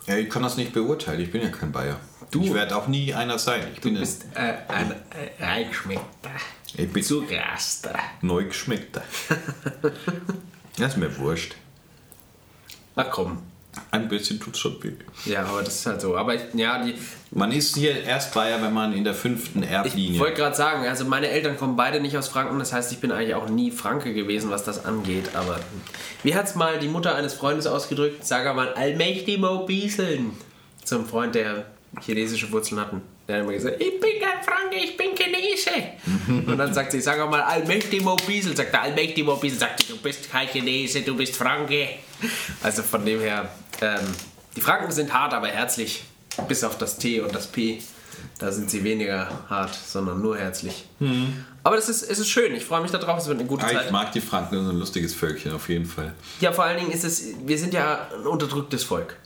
Ja, 0.07 0.17
ich 0.17 0.29
kann 0.29 0.43
das 0.43 0.57
nicht 0.57 0.73
beurteilen. 0.73 1.21
Ich 1.21 1.33
bin 1.33 1.43
ja 1.43 1.49
kein 1.49 1.73
Bayer. 1.73 1.99
Du- 2.31 2.43
Ich 2.43 2.53
werde 2.53 2.77
auch 2.77 2.87
nie 2.89 3.15
einer 3.15 3.39
sein. 3.39 3.63
Ich 3.75 3.81
bin 3.81 3.95
Du 3.95 4.01
bist 4.01 4.27
äh, 4.35 4.55
ein 4.69 4.91
äh, 4.91 5.43
Reingeschmeckter, 5.45 6.31
Ich 6.77 6.93
bin 6.93 7.03
Zugraster. 7.03 7.95
neu 8.21 8.45
geschmeckter. 8.45 9.03
das 10.77 10.89
ist 10.93 10.97
mir 10.97 11.17
wurscht. 11.19 11.55
Ach 12.97 13.11
komm. 13.11 13.39
Ein 13.91 14.09
bisschen 14.09 14.41
tut's 14.41 14.59
schon 14.59 14.83
weh. 14.83 14.93
Ja, 15.27 15.45
aber 15.45 15.63
das 15.63 15.75
ist 15.81 15.87
halt 15.87 16.01
so. 16.01 16.17
Aber 16.17 16.35
ich, 16.35 16.41
ja, 16.55 16.83
die, 16.83 16.95
Man 17.31 17.53
ist 17.53 17.77
hier 17.77 18.03
erst 18.05 18.33
Bayer, 18.33 18.63
wenn 18.63 18.73
man 18.73 18.95
in 18.95 19.05
der 19.05 19.13
fünften 19.13 19.63
ich 19.63 19.71
Erblinie. 19.71 20.19
wollte 20.19 20.37
gerade 20.37 20.57
sagen, 20.57 20.87
also 20.87 21.05
meine 21.05 21.29
Eltern 21.29 21.59
kommen 21.59 21.77
beide 21.77 22.01
nicht 22.01 22.17
aus 22.17 22.29
Franken, 22.29 22.59
das 22.59 22.73
heißt, 22.73 22.91
ich 22.93 23.01
bin 23.01 23.13
eigentlich 23.13 23.35
auch 23.35 23.51
nie 23.51 23.71
Franke 23.71 24.15
gewesen, 24.15 24.49
was 24.51 24.65
das 24.65 24.87
angeht. 24.87 25.35
Aber 25.35 25.61
wie 26.23 26.35
hat's 26.35 26.55
mal 26.55 26.79
die 26.79 26.89
Mutter 26.89 27.15
eines 27.17 27.35
Freundes 27.35 27.67
ausgedrückt? 27.67 28.25
Sag 28.27 28.45
mal, 28.57 28.73
allmächtig 28.73 29.39
Mo 29.39 29.67
Bieseln. 29.67 30.31
Zum 30.83 31.05
Freund, 31.05 31.35
der 31.35 31.67
chinesische 32.01 32.51
Wurzeln 32.53 32.81
hatten. 32.81 33.03
Der 33.29 33.37
hat 33.37 33.43
immer 33.43 33.53
gesagt, 33.53 33.79
ich 33.79 34.01
bin 34.01 34.11
kein 34.21 34.43
Franke, 34.43 34.77
ich 34.77 34.97
bin 34.97 35.09
Chinese. 35.15 35.71
Und 36.51 36.57
dann 36.57 36.73
sagt 36.73 36.93
sie, 36.93 37.01
sag 37.03 37.19
mal, 37.31 37.43
allmächtig 37.43 38.03
Mo 38.03 38.17
Biesel. 38.27 38.57
Sagt 38.57 38.73
der 38.73 38.83
allmächtig 38.83 39.25
Mo 39.25 39.37
Biesel, 39.37 39.59
sagt 39.59 39.83
sie, 39.83 39.93
du 39.93 39.99
bist 39.99 40.31
kein 40.31 40.49
Chinese, 40.49 41.03
du 41.03 41.15
bist 41.15 41.37
Franke. 41.37 41.89
Also 42.63 42.83
von 42.83 43.05
dem 43.05 43.21
her, 43.21 43.49
ähm, 43.81 44.01
die 44.57 44.61
Franken 44.61 44.91
sind 44.93 45.13
hart, 45.13 45.35
aber 45.35 45.49
herzlich. 45.49 46.05
Bis 46.49 46.63
auf 46.65 46.77
das 46.79 46.99
T 46.99 47.21
und 47.21 47.35
das 47.35 47.47
P. 47.47 47.83
Da 48.39 48.53
sind 48.53 48.71
sie 48.71 48.85
weniger 48.85 49.29
hart, 49.49 49.75
sondern 49.75 50.21
nur 50.21 50.37
herzlich. 50.37 50.87
Aber 51.63 51.77
das 51.77 51.89
ist, 51.89 52.03
es 52.03 52.19
ist 52.19 52.29
schön. 52.29 52.55
Ich 52.55 52.65
freue 52.65 52.81
mich 52.83 52.91
darauf. 52.91 53.19
Es 53.19 53.27
wird 53.27 53.39
eine 53.39 53.49
gute 53.49 53.65
Ah, 53.65 53.69
Zeit. 53.69 53.87
ich 53.87 53.91
mag 53.91 54.13
die 54.13 54.21
Franken, 54.21 54.55
das 54.57 54.65
ist 54.65 54.71
ein 54.71 54.79
lustiges 54.79 55.15
Völkchen 55.15 55.53
auf 55.53 55.69
jeden 55.69 55.87
Fall. 55.87 56.13
Ja, 56.41 56.53
vor 56.53 56.65
allen 56.65 56.79
Dingen 56.79 56.91
ist 56.91 57.05
es, 57.05 57.23
wir 57.45 57.59
sind 57.59 57.73
ja 57.75 58.09
ein 58.15 58.27
unterdrücktes 58.27 58.85
Volk. 58.85 59.17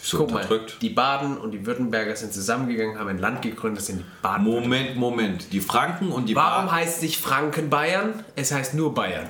So 0.00 0.18
Guck 0.18 0.30
mal, 0.32 0.42
unterdrückt. 0.42 0.76
die 0.82 0.90
Baden 0.90 1.36
und 1.38 1.52
die 1.52 1.64
Württemberger 1.66 2.14
sind 2.14 2.32
zusammengegangen, 2.32 2.98
haben 2.98 3.08
ein 3.08 3.18
Land 3.18 3.42
gegründet, 3.42 3.78
das 3.80 3.86
sind 3.86 4.00
die 4.00 4.04
Baden. 4.22 4.44
Moment, 4.44 4.96
Moment. 4.96 5.52
Die 5.52 5.60
Franken 5.60 6.12
und 6.12 6.28
die 6.28 6.36
Warum 6.36 6.66
Baden. 6.66 6.76
heißt 6.76 6.96
es 6.96 7.02
nicht 7.02 7.20
Franken-Bayern? 7.20 8.24
Es 8.36 8.52
heißt 8.52 8.74
nur 8.74 8.94
Bayern. 8.94 9.26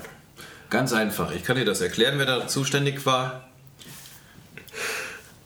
Ganz 0.70 0.92
einfach. 0.92 1.30
Ich 1.32 1.44
kann 1.44 1.56
dir 1.56 1.64
das 1.64 1.80
erklären, 1.80 2.18
wer 2.18 2.26
da 2.26 2.49
zuständig 2.49 3.04
war. 3.06 3.44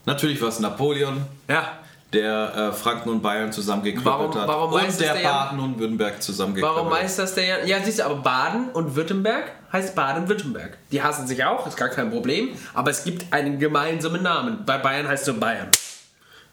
Natürlich 0.06 0.40
war 0.40 0.48
es 0.48 0.58
Napoleon, 0.60 1.24
Ja. 1.48 1.78
der 2.12 2.54
äh, 2.56 2.72
Franken 2.72 3.10
und 3.10 3.22
Bayern 3.22 3.52
zusammengekrüppelt 3.52 4.06
Warum- 4.06 4.34
hat. 4.34 4.48
warum 4.48 4.72
und 4.72 5.00
der? 5.00 5.14
Baden 5.14 5.60
und 5.60 5.78
Württemberg 5.78 6.22
zusammengekrüppelt 6.22 6.76
Warum 6.84 6.92
heißt 6.94 7.18
das 7.18 7.34
der 7.34 7.44
ja? 7.44 7.64
Ja, 7.64 7.84
siehst 7.84 7.98
du, 8.00 8.04
aber 8.06 8.16
Baden 8.16 8.70
und 8.70 8.96
Württemberg 8.96 9.52
heißt 9.72 9.94
Baden-Württemberg. 9.94 10.78
Die 10.90 11.02
hassen 11.02 11.26
sich 11.26 11.44
auch, 11.44 11.66
ist 11.66 11.76
gar 11.76 11.90
kein 11.90 12.10
Problem. 12.10 12.48
Aber 12.74 12.90
es 12.90 13.04
gibt 13.04 13.32
einen 13.32 13.58
gemeinsamen 13.60 14.22
Namen. 14.22 14.64
Bei 14.64 14.78
Bayern 14.78 15.06
heißt 15.06 15.28
es 15.28 15.34
so 15.34 15.38
Bayern. 15.38 15.68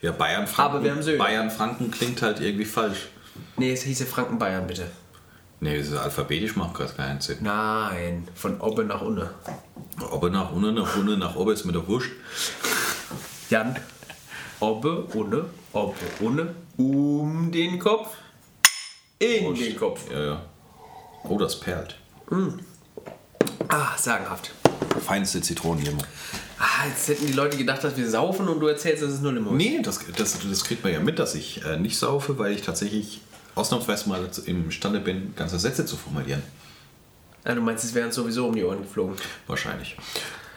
Ja, 0.01 0.11
Bayern, 0.11 0.45
Franken. 0.45 0.75
Aber 0.75 0.83
wir 0.83 0.91
haben 0.91 1.01
Söhne. 1.01 1.17
Bayern, 1.17 1.49
Franken 1.49 1.89
klingt 1.89 2.21
halt 2.21 2.39
irgendwie 2.39 2.65
falsch. 2.65 3.07
Nee, 3.55 3.71
es 3.71 3.81
hieße 3.81 4.05
Franken-Bayern, 4.05 4.67
bitte. 4.67 4.85
Nee, 5.59 5.77
das 5.77 5.87
ist 5.87 5.97
alphabetisch 5.97 6.55
macht 6.55 6.75
gerade 6.75 6.93
keinen 6.93 7.19
Sinn. 7.19 7.37
Nein, 7.41 8.27
von 8.35 8.61
Obbe 8.61 8.83
nach 8.83 9.01
Unne. 9.01 9.31
Obbe 10.11 10.29
nach 10.29 10.51
unten, 10.51 10.75
nach 10.75 10.95
unten, 10.95 11.17
nach 11.17 11.35
oben 11.35 11.53
ist 11.53 11.65
mir 11.65 11.73
doch 11.73 11.87
wurscht. 11.87 12.11
Jan, 13.49 13.75
Obbe, 14.59 15.03
Unne, 15.13 15.45
Obbe, 15.73 15.95
Unne, 16.19 16.53
um 16.77 17.51
den 17.51 17.79
Kopf, 17.79 18.09
in 19.19 19.55
den 19.55 19.75
Kopf. 19.75 20.11
Ja, 20.11 20.25
ja. 20.25 20.41
Oh, 21.23 21.39
das 21.39 21.59
perlt. 21.59 21.97
Ah, 23.67 23.97
sagenhaft. 23.97 24.51
Feinste 25.05 25.41
Zitronenlimo. 25.41 26.01
Ah, 26.59 26.87
jetzt 26.87 27.07
hätten 27.07 27.27
die 27.27 27.33
Leute 27.33 27.57
gedacht, 27.57 27.83
dass 27.83 27.97
wir 27.97 28.09
saufen 28.09 28.47
und 28.47 28.59
du 28.59 28.67
erzählst, 28.67 29.03
dass 29.03 29.11
es 29.11 29.21
nur 29.21 29.33
Limo 29.33 29.51
ist. 29.51 29.57
Nee, 29.57 29.79
das, 29.81 29.99
das, 30.15 30.37
das 30.39 30.63
kriegt 30.63 30.83
man 30.83 30.93
ja 30.93 30.99
mit, 30.99 31.19
dass 31.19 31.35
ich 31.35 31.63
äh, 31.65 31.77
nicht 31.77 31.97
saufe, 31.97 32.37
weil 32.37 32.53
ich 32.53 32.61
tatsächlich 32.61 33.21
ausnahmsweise 33.57 34.07
mal 34.09 34.29
imstande 34.45 34.99
bin, 34.99 35.33
ganze 35.35 35.59
Sätze 35.59 35.85
zu 35.85 35.97
formulieren. 35.97 36.41
Ja, 37.45 37.55
du 37.55 37.61
meinst, 37.61 37.83
es 37.83 37.93
wären 37.93 38.11
sowieso 38.11 38.47
um 38.47 38.55
die 38.55 38.63
Ohren 38.63 38.81
geflogen. 38.81 39.15
Wahrscheinlich. 39.47 39.95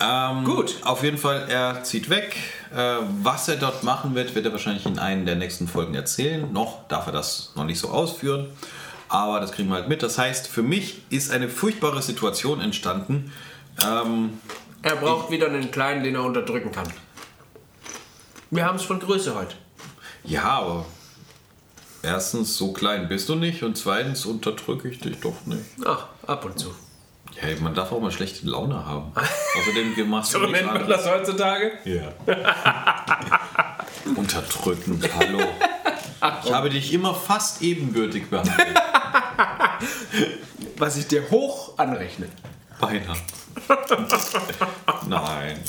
Ähm, 0.00 0.44
Gut. 0.44 0.76
Auf 0.82 1.02
jeden 1.04 1.18
Fall, 1.18 1.46
er 1.48 1.82
zieht 1.84 2.08
weg. 2.10 2.36
Äh, 2.74 2.96
was 3.22 3.48
er 3.48 3.56
dort 3.56 3.82
machen 3.84 4.14
wird, 4.14 4.34
wird 4.34 4.46
er 4.46 4.52
wahrscheinlich 4.52 4.86
in 4.86 4.98
einer 4.98 5.24
der 5.24 5.36
nächsten 5.36 5.68
Folgen 5.68 5.94
erzählen. 5.94 6.52
Noch 6.52 6.88
darf 6.88 7.06
er 7.06 7.12
das 7.12 7.52
noch 7.54 7.64
nicht 7.64 7.78
so 7.78 7.88
ausführen. 7.90 8.48
Aber 9.08 9.40
das 9.40 9.52
kriegen 9.52 9.68
wir 9.68 9.74
halt 9.76 9.88
mit. 9.88 10.02
Das 10.02 10.18
heißt, 10.18 10.46
für 10.48 10.62
mich 10.62 11.02
ist 11.10 11.30
eine 11.30 11.48
furchtbare 11.48 12.00
Situation 12.02 12.60
entstanden. 12.60 13.32
Ähm, 13.84 14.38
Er 14.82 14.96
braucht 14.96 15.30
wieder 15.30 15.46
einen 15.48 15.70
kleinen, 15.70 16.02
den 16.02 16.14
er 16.14 16.24
unterdrücken 16.24 16.72
kann. 16.72 16.88
Wir 18.50 18.64
haben 18.64 18.76
es 18.76 18.82
von 18.82 18.98
Größe 18.98 19.34
heute. 19.34 19.54
ja, 20.24 20.42
aber 20.44 20.86
erstens, 22.02 22.56
so 22.56 22.72
klein 22.72 23.08
bist 23.08 23.28
du 23.28 23.34
nicht. 23.34 23.62
Und 23.62 23.76
zweitens, 23.76 24.26
unterdrücke 24.26 24.88
ich 24.88 25.00
dich 25.00 25.20
doch 25.20 25.46
nicht. 25.46 25.64
Ach, 25.86 26.06
ab 26.26 26.44
und 26.44 26.58
zu. 26.58 26.74
Ja, 27.40 27.48
man 27.60 27.74
darf 27.74 27.92
auch 27.92 28.00
mal 28.00 28.10
schlechte 28.10 28.46
Laune 28.46 28.84
haben. 28.84 29.12
Außerdem 29.58 30.08
machst 30.08 30.34
du 30.34 30.40
So 30.40 30.46
nennt 30.46 30.66
man 30.66 30.88
das 30.88 31.08
heutzutage? 31.08 31.72
Ja. 31.84 32.12
Unterdrückend, 34.16 35.08
hallo. 35.16 35.40
Ich 36.44 36.52
habe 36.52 36.70
dich 36.70 36.92
immer 36.92 37.14
fast 37.14 37.62
ebenbürtig 37.62 38.28
behandelt. 38.28 38.58
Was 40.76 40.96
ich 40.96 41.06
dir 41.06 41.30
hoch 41.30 41.78
anrechne. 41.78 42.26
Beinahe. 42.80 43.16
Nein. 45.06 45.60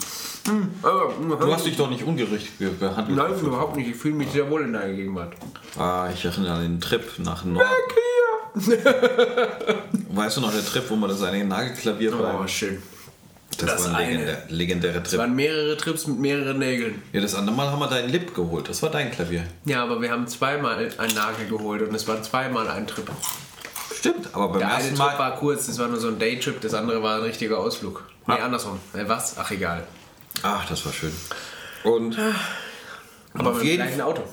Aber, 0.81 1.13
Du 1.39 1.53
hast 1.53 1.65
dich 1.65 1.77
doch 1.77 1.89
nicht 1.89 2.03
ungerecht 2.03 2.57
ge- 2.57 2.69
behandelt. 2.71 3.17
Nein, 3.17 3.39
überhaupt 3.39 3.75
nicht. 3.75 3.89
Ich 3.89 3.95
fühle 3.95 4.15
mich 4.15 4.31
sehr 4.31 4.49
wohl 4.49 4.61
in 4.63 4.73
deiner 4.73 4.93
Gegenwart. 4.93 5.33
Ah, 5.77 6.09
ich 6.13 6.25
erinnere 6.25 6.53
an 6.53 6.61
den 6.61 6.81
Trip 6.81 7.03
nach 7.19 7.45
Norden. 7.45 7.65
Weißt 10.09 10.37
du 10.37 10.41
noch, 10.41 10.51
der 10.51 10.65
Trip, 10.65 10.83
wo 10.89 10.95
man 10.95 11.09
das 11.09 11.21
eine 11.23 11.43
Nagelklavier 11.45 12.13
Oh, 12.17 12.21
war? 12.23 12.47
schön. 12.47 12.81
Das, 13.57 13.69
das 13.69 13.83
war 13.91 13.97
ein 13.99 14.05
eine. 14.07 14.11
legendär, 14.17 14.43
legendäre 14.49 15.01
Es 15.03 15.09
Trip. 15.09 15.19
waren 15.19 15.35
mehrere 15.35 15.77
Trips 15.77 16.07
mit 16.07 16.19
mehreren 16.19 16.57
Nägeln. 16.59 17.01
Ja, 17.13 17.21
das 17.21 17.35
andere 17.35 17.55
Mal 17.55 17.69
haben 17.71 17.79
wir 17.79 17.87
deinen 17.87 18.09
Lip 18.09 18.33
geholt. 18.33 18.67
Das 18.69 18.81
war 18.81 18.89
dein 18.89 19.11
Klavier. 19.11 19.43
Ja, 19.65 19.83
aber 19.83 20.01
wir 20.01 20.09
haben 20.11 20.27
zweimal 20.27 20.89
einen 20.97 21.15
Nagel 21.15 21.47
geholt 21.49 21.81
und 21.87 21.93
es 21.93 22.07
war 22.07 22.21
zweimal 22.23 22.67
ein 22.69 22.87
Trip. 22.87 23.09
Stimmt, 23.93 24.29
aber 24.33 24.49
beim 24.49 24.59
Der 24.59 24.67
eine 24.69 24.77
ersten 24.77 24.95
Trip 24.95 25.05
Mal. 25.05 25.19
war 25.19 25.35
kurz, 25.35 25.67
das 25.67 25.77
war 25.79 25.87
nur 25.89 25.99
so 25.99 26.07
ein 26.07 26.17
Daytrip, 26.17 26.59
das 26.61 26.73
andere 26.73 27.03
war 27.03 27.17
ein 27.17 27.21
richtiger 27.21 27.59
Ausflug. 27.59 28.03
Nee, 28.25 28.35
Ja. 28.37 28.45
andersrum. 28.45 28.79
Äh, 28.93 29.03
was? 29.07 29.35
Ach, 29.37 29.51
egal. 29.51 29.85
Ach, 30.43 30.67
das 30.67 30.85
war 30.85 30.93
schön. 30.93 31.13
Und 31.83 32.17
Aber 33.33 33.51
auf 33.51 33.63
jeden, 33.63 33.83
gleichen 33.83 34.01
Auto. 34.01 34.23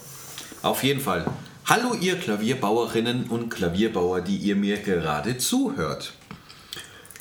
auf 0.62 0.82
jeden 0.82 1.00
Fall. 1.00 1.26
Hallo 1.66 1.94
ihr 1.94 2.18
Klavierbauerinnen 2.18 3.24
und 3.28 3.50
Klavierbauer, 3.50 4.22
die 4.22 4.36
ihr 4.36 4.56
mir 4.56 4.78
gerade 4.78 5.36
zuhört. 5.38 6.12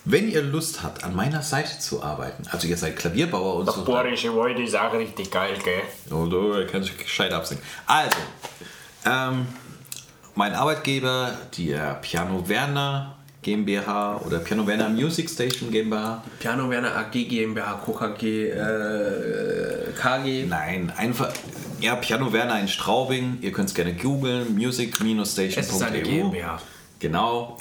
Wenn 0.06 0.32
ihr 0.32 0.42
Lust 0.42 0.84
habt, 0.84 1.04
an 1.04 1.14
meiner 1.16 1.42
Seite 1.42 1.80
zu 1.80 2.02
arbeiten, 2.02 2.44
also 2.50 2.66
ihr 2.66 2.78
seid 2.78 2.96
Klavierbauer 2.96 3.56
und 3.56 3.70
so. 3.70 3.84
Boris, 3.84 4.24
ich 4.24 4.32
wollte 4.32 4.62
die 4.62 4.68
Sache 4.68 4.98
richtig 5.00 5.30
geil, 5.30 5.58
gell? 5.62 5.82
Oh, 6.12 6.26
du 6.28 6.66
kannst 6.72 6.98
gescheit 6.98 7.34
absingen. 7.34 7.62
Also, 7.86 8.16
ähm, 9.06 9.48
mein 10.36 10.54
Arbeitgeber, 10.54 11.38
die 11.56 11.72
äh, 11.74 11.94
Piano 11.96 12.48
Werner 12.48 13.17
GmbH 13.48 14.20
oder 14.26 14.40
Piano 14.40 14.68
Werner 14.68 14.90
Music 14.90 15.30
Station 15.30 15.72
GmbH. 15.72 16.22
Piano 16.40 16.70
Werner 16.70 16.94
AG 16.98 17.12
GmbH, 17.12 17.82
KKG, 17.86 18.50
äh, 18.50 19.94
KG. 19.98 20.46
Nein, 20.46 20.92
einfach, 20.98 21.32
ja, 21.80 21.96
Piano 21.96 22.34
Werner 22.34 22.60
in 22.60 22.68
Straubing. 22.68 23.38
Ihr 23.40 23.54
könnt 23.54 23.70
es 23.70 23.76
gerne 23.76 23.94
googeln, 23.94 24.54
music-station.eu. 24.54 26.02
GmbH. 26.04 26.62
Genau. 27.00 27.58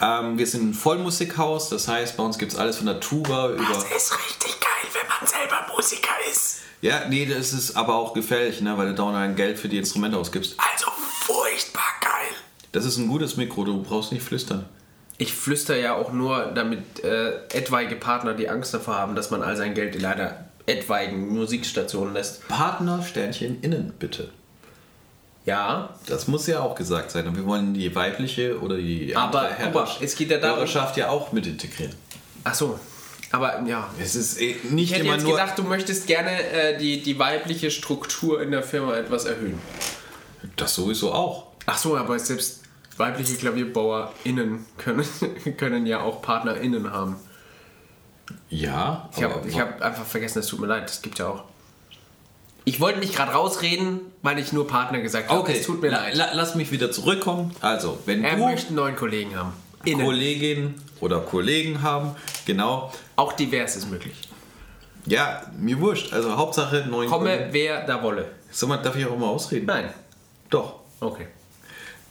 Ähm, 0.00 0.38
wir 0.38 0.46
sind 0.46 0.70
ein 0.70 0.74
Vollmusikhaus, 0.74 1.68
das 1.68 1.88
heißt, 1.88 2.16
bei 2.16 2.22
uns 2.22 2.38
gibt 2.38 2.52
es 2.52 2.58
alles 2.58 2.78
von 2.78 2.86
der 2.86 2.98
Tuba 2.98 3.50
über. 3.50 3.84
ist 3.94 4.14
richtig 4.14 4.60
geil, 4.60 4.90
wenn 4.94 5.08
man 5.08 5.28
selber 5.28 5.66
Musiker 5.76 6.08
ist. 6.30 6.60
Ja, 6.80 7.06
nee, 7.10 7.26
das 7.26 7.52
ist 7.52 7.76
aber 7.76 7.96
auch 7.96 8.14
gefährlich, 8.14 8.62
ne, 8.62 8.78
weil 8.78 8.88
du 8.88 8.94
dauernd 8.94 9.18
ein 9.18 9.36
Geld 9.36 9.58
für 9.58 9.68
die 9.68 9.76
Instrumente 9.76 10.16
ausgibst. 10.16 10.56
Also 10.58 10.90
furchtbar 11.26 11.82
geil. 12.00 12.34
Das 12.72 12.86
ist 12.86 12.96
ein 12.96 13.08
gutes 13.08 13.36
Mikro, 13.36 13.64
du 13.64 13.82
brauchst 13.82 14.10
nicht 14.10 14.22
flüstern. 14.24 14.64
Ich 15.22 15.32
flüster 15.34 15.76
ja 15.76 15.94
auch 15.94 16.12
nur, 16.12 16.46
damit 16.54 17.04
äh, 17.04 17.34
etwaige 17.52 17.94
Partner 17.94 18.34
die 18.34 18.48
Angst 18.48 18.74
davor 18.74 18.94
haben, 18.96 19.14
dass 19.14 19.30
man 19.30 19.42
all 19.42 19.56
sein 19.56 19.72
Geld 19.74 19.94
in 19.94 20.00
leider 20.02 20.46
etwaigen 20.66 21.28
Musikstationen 21.28 22.12
lässt. 22.14 22.48
Partner 22.48 23.02
Sternchen 23.02 23.60
innen, 23.62 23.92
bitte. 24.00 24.30
Ja, 25.44 25.90
Das 26.06 26.26
muss 26.28 26.46
ja 26.48 26.60
auch 26.60 26.74
gesagt 26.74 27.10
sein. 27.12 27.26
Und 27.28 27.36
wir 27.36 27.46
wollen 27.46 27.74
die 27.74 27.94
weibliche 27.94 28.60
oder 28.60 28.76
die 28.76 29.14
Aber, 29.14 29.48
Herrschaft- 29.50 30.02
es 30.02 30.16
geht 30.16 30.30
ja 30.30 30.38
darum- 30.38 30.56
Hörerschaft 30.58 30.96
ja 30.96 31.08
auch 31.08 31.30
mit 31.32 31.46
integrieren. 31.46 31.94
ach 32.44 32.54
so. 32.54 32.78
Aber 33.30 33.62
ja. 33.66 33.88
Es 34.00 34.14
ist 34.16 34.40
eh 34.40 34.56
nicht 34.70 34.90
Ich 34.90 34.96
hätte 34.96 35.04
immer 35.06 35.14
jetzt 35.14 35.22
nur. 35.22 35.32
gedacht, 35.32 35.56
du 35.58 35.62
möchtest 35.62 36.06
gerne 36.06 36.30
äh, 36.50 36.78
die, 36.78 37.00
die 37.02 37.18
weibliche 37.18 37.70
Struktur 37.70 38.42
in 38.42 38.50
der 38.50 38.62
Firma 38.62 38.94
etwas 38.96 39.24
erhöhen. 39.24 39.58
das 40.56 40.74
sowieso 40.74 41.12
auch. 41.12 41.46
Ach 41.66 41.78
so, 41.78 41.96
aber 41.96 42.18
selbst 42.18 42.61
weibliche 43.02 43.34
KlavierbauerInnen 43.36 44.64
können, 44.78 45.04
können 45.58 45.86
ja 45.86 46.00
auch 46.00 46.22
PartnerInnen 46.22 46.90
haben. 46.92 47.16
Ja, 48.48 49.08
Ich 49.16 49.22
habe 49.22 49.42
hab 49.54 49.82
einfach 49.82 50.04
vergessen, 50.04 50.38
es 50.38 50.46
tut 50.46 50.60
mir 50.60 50.66
leid, 50.66 50.84
das 50.88 51.02
gibt 51.02 51.18
ja 51.18 51.28
auch. 51.28 51.44
Ich 52.64 52.80
wollte 52.80 53.00
nicht 53.00 53.14
gerade 53.16 53.32
rausreden, 53.32 54.00
weil 54.22 54.38
ich 54.38 54.52
nur 54.52 54.68
Partner 54.68 55.00
gesagt 55.00 55.28
habe. 55.28 55.40
Okay, 55.40 55.56
Es 55.58 55.66
tut 55.66 55.82
mir 55.82 55.90
la- 55.90 56.02
leid. 56.04 56.14
la- 56.16 56.30
lass 56.32 56.54
mich 56.54 56.70
wieder 56.70 56.92
zurückkommen. 56.92 57.50
Also, 57.60 57.98
wenn 58.06 58.22
er 58.24 58.36
du 58.36 58.44
möchte 58.44 58.68
einen 58.68 58.76
neuen 58.76 58.96
Kollegen 58.96 59.36
haben. 59.36 59.52
Innen. 59.84 60.04
Kolleginnen 60.06 60.80
oder 61.00 61.18
Kollegen 61.20 61.82
haben, 61.82 62.14
genau. 62.46 62.92
Auch 63.16 63.32
divers 63.32 63.74
ist 63.76 63.90
möglich. 63.90 64.14
Ja, 65.06 65.42
mir 65.58 65.80
wurscht. 65.80 66.12
Also 66.12 66.36
Hauptsache 66.36 66.86
neuen 66.88 67.10
Komme, 67.10 67.30
Kollegen. 67.32 67.52
wer 67.52 67.84
da 67.84 68.00
wolle. 68.00 68.26
Sag 68.52 68.68
mal, 68.68 68.76
darf 68.76 68.94
ich 68.94 69.04
auch 69.06 69.18
mal 69.18 69.26
ausreden? 69.26 69.66
Nein. 69.66 69.92
Doch. 70.48 70.76
Okay. 71.00 71.26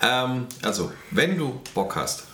Ähm, 0.01 0.47
also, 0.61 0.91
wenn 1.11 1.37
du 1.37 1.61
Bock 1.73 1.95
hast, 1.95 2.25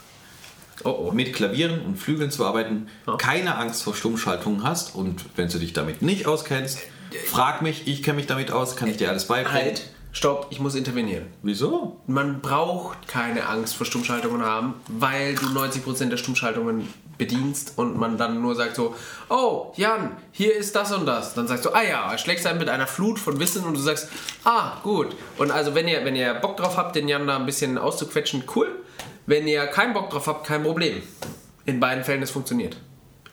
Oh 0.83 1.07
oh. 1.09 1.11
mit 1.11 1.33
Klavieren 1.33 1.81
und 1.81 1.97
Flügeln 1.97 2.29
zu 2.29 2.45
arbeiten, 2.45 2.87
keine 3.17 3.57
Angst 3.57 3.83
vor 3.83 3.95
Stummschaltungen 3.95 4.63
hast 4.63 4.93
und 4.95 5.25
wenn 5.35 5.49
du 5.49 5.57
dich 5.57 5.73
damit 5.73 6.01
nicht 6.03 6.27
auskennst, 6.27 6.79
frag 7.25 7.61
mich, 7.61 7.87
ich 7.87 8.03
kenne 8.03 8.17
mich 8.17 8.27
damit 8.27 8.51
aus, 8.51 8.75
kann 8.75 8.87
ich 8.87 8.97
dir 8.97 9.09
alles 9.09 9.25
beibringen. 9.25 9.59
Halt, 9.59 9.89
stopp, 10.11 10.47
ich 10.51 10.59
muss 10.59 10.75
intervenieren. 10.75 11.25
Wieso? 11.41 11.99
Man 12.05 12.41
braucht 12.41 13.07
keine 13.07 13.47
Angst 13.47 13.75
vor 13.75 13.85
Stummschaltungen 13.85 14.43
haben, 14.43 14.75
weil 14.87 15.35
du 15.35 15.47
90% 15.47 16.09
der 16.09 16.17
Stummschaltungen 16.17 16.87
bedienst 17.17 17.73
und 17.77 17.97
man 17.97 18.17
dann 18.17 18.41
nur 18.41 18.55
sagt 18.55 18.75
so, 18.75 18.95
oh, 19.29 19.73
Jan, 19.75 20.17
hier 20.31 20.55
ist 20.55 20.75
das 20.75 20.91
und 20.91 21.05
das. 21.05 21.33
Dann 21.33 21.47
sagst 21.47 21.65
du, 21.65 21.71
ah 21.71 21.83
ja, 21.83 22.17
schlägst 22.17 22.45
einen 22.45 22.59
mit 22.59 22.69
einer 22.69 22.87
Flut 22.87 23.19
von 23.19 23.39
Wissen 23.39 23.63
und 23.63 23.73
du 23.73 23.79
sagst, 23.79 24.09
ah, 24.43 24.79
gut. 24.83 25.15
Und 25.37 25.51
also 25.51 25.75
wenn 25.75 25.87
ihr, 25.87 26.03
wenn 26.05 26.15
ihr 26.15 26.33
Bock 26.35 26.57
drauf 26.57 26.77
habt, 26.77 26.95
den 26.95 27.07
Jan 27.07 27.27
da 27.27 27.37
ein 27.37 27.45
bisschen 27.45 27.77
auszuquetschen, 27.77 28.43
cool. 28.55 28.69
Wenn 29.25 29.47
ihr 29.47 29.67
keinen 29.67 29.93
Bock 29.93 30.09
drauf 30.09 30.27
habt, 30.27 30.47
kein 30.47 30.63
Problem. 30.63 31.01
In 31.65 31.79
beiden 31.79 32.03
Fällen 32.03 32.21
es 32.21 32.31
funktioniert. 32.31 32.77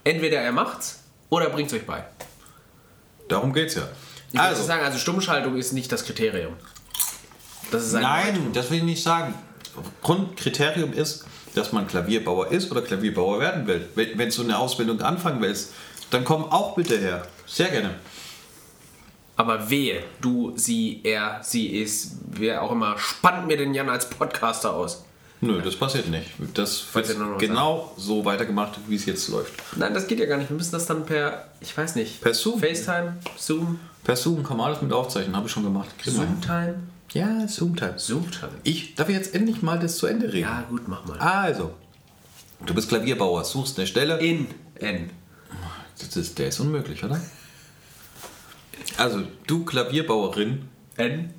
Entweder 0.03 0.39
er 0.39 0.53
macht's 0.53 1.05
oder 1.31 1.51
bringt's 1.51 1.73
euch 1.73 1.87
bei. 1.87 2.05
Darum 3.29 3.53
geht's 3.53 3.75
ja. 3.75 3.89
Ich 4.33 4.41
also. 4.41 4.59
Muss 4.59 4.67
sagen, 4.67 4.85
also 4.85 4.99
Stummschaltung 4.99 5.57
ist 5.57 5.73
nicht 5.73 5.93
das 5.93 6.05
Kriterium. 6.05 6.55
Das 7.71 7.93
nein, 7.93 8.51
das 8.53 8.71
will 8.71 8.79
ich 8.79 8.85
nicht 8.85 9.03
sagen. 9.03 9.35
Grundkriterium 10.03 10.93
ist, 10.93 11.25
dass 11.55 11.73
man 11.73 11.87
Klavierbauer 11.87 12.51
ist 12.51 12.71
oder 12.71 12.83
Klavierbauer 12.83 13.41
werden 13.41 13.67
will. 13.67 13.89
Wenn, 13.95 14.19
wenn 14.19 14.31
du 14.31 14.43
eine 14.43 14.59
Ausbildung 14.59 15.01
anfangen 15.01 15.41
willst, 15.41 15.73
dann 16.11 16.25
komm 16.25 16.45
auch 16.45 16.75
bitte 16.75 16.99
her. 16.99 17.27
Sehr 17.47 17.69
gerne. 17.69 17.91
Aber 19.37 19.69
wehe, 19.69 20.05
du, 20.21 20.53
sie, 20.57 21.01
er, 21.03 21.41
sie 21.43 21.67
ist, 21.69 22.13
wer 22.31 22.63
auch 22.63 22.71
immer, 22.71 22.97
spannt 22.99 23.47
mir 23.47 23.57
den 23.57 23.75
Jan 23.75 23.89
als 23.89 24.09
Podcaster 24.09 24.73
aus. 24.73 25.05
Nö, 25.41 25.61
das 25.61 25.77
passiert 25.77 26.09
nicht. 26.09 26.31
Das 26.55 26.85
wird 26.95 27.17
genau 27.39 27.93
so 27.97 28.25
weitergemacht, 28.25 28.79
wie 28.87 28.95
es 28.95 29.05
jetzt 29.05 29.29
läuft. 29.29 29.53
Nein, 29.77 29.93
das 29.93 30.07
geht 30.07 30.21
ja 30.21 30.27
gar 30.27 30.39
nicht. 30.39 30.49
Wir 30.49 30.57
müssen 30.57 30.73
das 30.73 30.87
dann 30.87 31.05
per, 31.05 31.49
ich 31.61 31.77
weiß 31.77 31.97
nicht. 31.97 32.21
Per 32.21 32.33
Zoom. 32.33 32.61
FaceTime, 32.61 33.17
Zoom, 33.37 33.81
Per 34.05 34.17
Zoom 34.17 34.43
kann 34.43 34.59
man 34.59 34.67
alles 34.67 34.83
mit 34.83 34.93
aufzeichnen, 34.93 35.35
habe 35.35 35.47
ich 35.47 35.53
schon 35.53 35.65
gemacht. 35.65 35.89
Zoom-Time, 36.05 36.75
Ja, 37.15 37.47
Zoom-Time. 37.49 37.95
Zoom-Time. 37.97 38.53
Ich 38.65 38.97
darf 38.97 39.09
jetzt 39.09 39.35
endlich 39.35 39.63
mal 39.63 39.79
das 39.79 39.97
zu 39.97 40.07
Ende 40.07 40.27
reden. 40.33 40.43
Ja, 40.49 40.65
gut, 40.69 40.89
mach 40.89 41.05
mal. 41.07 41.19
Also, 41.19 41.73
du 42.67 42.75
bist 42.75 42.89
Klavierbauer, 42.89 43.45
suchst 43.45 43.79
eine 43.79 43.87
Stelle. 43.87 44.19
In, 44.19 44.49
N. 44.81 45.11
Das 45.99 46.17
ist, 46.17 46.39
der 46.39 46.49
ist 46.49 46.59
unmöglich, 46.59 47.05
oder? 47.05 47.21
Also, 48.99 49.23
du 49.47 49.65
Klavierbauerin, 49.65 50.69
N. 50.97 51.33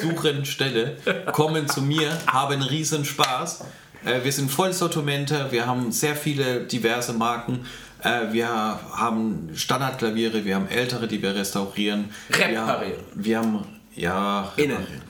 suchen 0.00 0.44
Stelle, 0.44 0.98
kommen 1.32 1.66
zu 1.68 1.80
mir, 1.82 2.16
haben 2.26 2.60
riesen 2.62 3.04
Spaß. 3.04 3.64
Äh, 4.04 4.22
Wir 4.22 4.32
sind 4.32 4.50
Vollsortimente, 4.50 5.50
wir 5.50 5.66
haben 5.66 5.92
sehr 5.92 6.14
viele 6.14 6.60
diverse 6.60 7.14
Marken. 7.14 7.66
Äh, 8.02 8.32
Wir 8.32 8.48
haben 8.48 9.50
Standardklaviere, 9.54 10.44
wir 10.44 10.54
haben 10.56 10.68
ältere, 10.68 11.08
die 11.08 11.22
wir 11.22 11.34
restaurieren. 11.34 12.10
Reparieren. 12.30 12.92
Wir, 13.14 13.24
wir 13.24 13.38
haben, 13.38 13.64
ja, 13.96 14.52
Innen. 14.56 14.76
reparieren. 14.76 15.02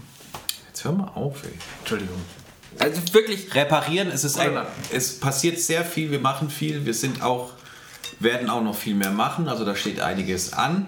Jetzt 0.68 0.84
hör 0.84 0.92
mal 0.92 1.08
auf, 1.14 1.44
ey. 1.44 1.50
Entschuldigung. 1.80 2.20
Also 2.78 3.00
wirklich, 3.12 3.54
reparieren. 3.54 4.08
Es 4.08 4.24
ist 4.24 4.38
ein, 4.38 4.58
es 4.92 5.18
passiert 5.18 5.58
sehr 5.58 5.84
viel, 5.84 6.10
wir 6.10 6.20
machen 6.20 6.50
viel, 6.50 6.84
wir 6.84 6.94
sind 6.94 7.22
auch, 7.22 7.52
werden 8.20 8.50
auch 8.50 8.62
noch 8.62 8.76
viel 8.76 8.94
mehr 8.94 9.10
machen, 9.10 9.48
also 9.48 9.64
da 9.64 9.74
steht 9.74 10.00
einiges 10.00 10.52
an. 10.52 10.86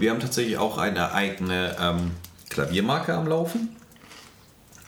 Wir 0.00 0.10
haben 0.10 0.20
tatsächlich 0.20 0.58
auch 0.58 0.78
eine 0.78 1.12
eigene 1.12 1.76
ähm, 1.80 2.12
Klaviermarke 2.48 3.14
am 3.14 3.26
Laufen. 3.26 3.76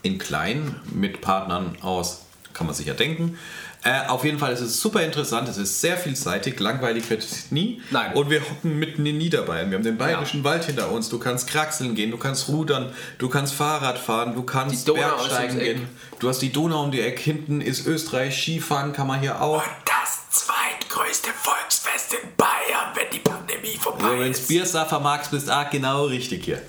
In 0.03 0.17
klein 0.17 0.77
mit 0.91 1.21
Partnern 1.21 1.77
aus, 1.81 2.23
kann 2.53 2.65
man 2.65 2.75
sich 2.75 2.87
ja 2.87 2.95
denken. 2.95 3.37
Äh, 3.83 4.07
auf 4.07 4.23
jeden 4.23 4.37
Fall 4.37 4.53
ist 4.53 4.61
es 4.61 4.79
super 4.79 5.03
interessant, 5.03 5.49
es 5.49 5.57
ist 5.57 5.81
sehr 5.81 5.97
vielseitig, 5.97 6.59
langweilig 6.59 7.09
wird 7.09 7.23
es 7.23 7.49
nie. 7.51 7.81
Nein. 7.89 8.13
Und 8.13 8.29
wir 8.29 8.41
hocken 8.41 8.77
mitten 8.77 9.03
in 9.07 9.17
Niederbayern. 9.17 9.71
Wir 9.71 9.77
haben 9.77 9.83
den 9.83 9.97
bayerischen 9.97 10.43
Wald 10.43 10.65
hinter 10.65 10.91
uns. 10.91 11.09
Du 11.09 11.17
kannst 11.17 11.47
kraxeln 11.47 11.95
gehen, 11.95 12.11
du 12.11 12.17
kannst 12.17 12.47
rudern, 12.47 12.93
du 13.17 13.27
kannst 13.27 13.55
Fahrrad 13.55 13.97
fahren, 13.97 14.35
du 14.35 14.43
kannst 14.43 14.75
ist 14.87 14.93
Bergsteigen 14.93 15.57
gehen. 15.59 15.89
Du 16.19 16.29
hast 16.29 16.39
die 16.43 16.51
Donau 16.51 16.83
um 16.83 16.91
die 16.91 17.01
Ecke, 17.01 17.23
hinten 17.23 17.59
ist 17.59 17.87
Österreich, 17.87 18.39
Skifahren 18.39 18.93
kann 18.93 19.07
man 19.07 19.19
hier 19.19 19.41
auch. 19.41 19.63
das 19.85 20.29
zweitgrößte 20.29 21.31
Volksfest 21.31 22.13
in 22.13 22.29
Bayern, 22.37 22.93
wenn 22.93 23.09
die 23.11 23.19
Pandemie 23.19 23.77
vorbei 23.79 24.05
Also, 24.05 24.19
wenn 24.19 24.33
du 24.33 24.39
Biersaffer 24.47 24.99
magst, 24.99 25.31
bist 25.31 25.47
du 25.47 25.51
auch 25.57 25.69
genau 25.71 26.05
richtig 26.05 26.45
hier. 26.45 26.61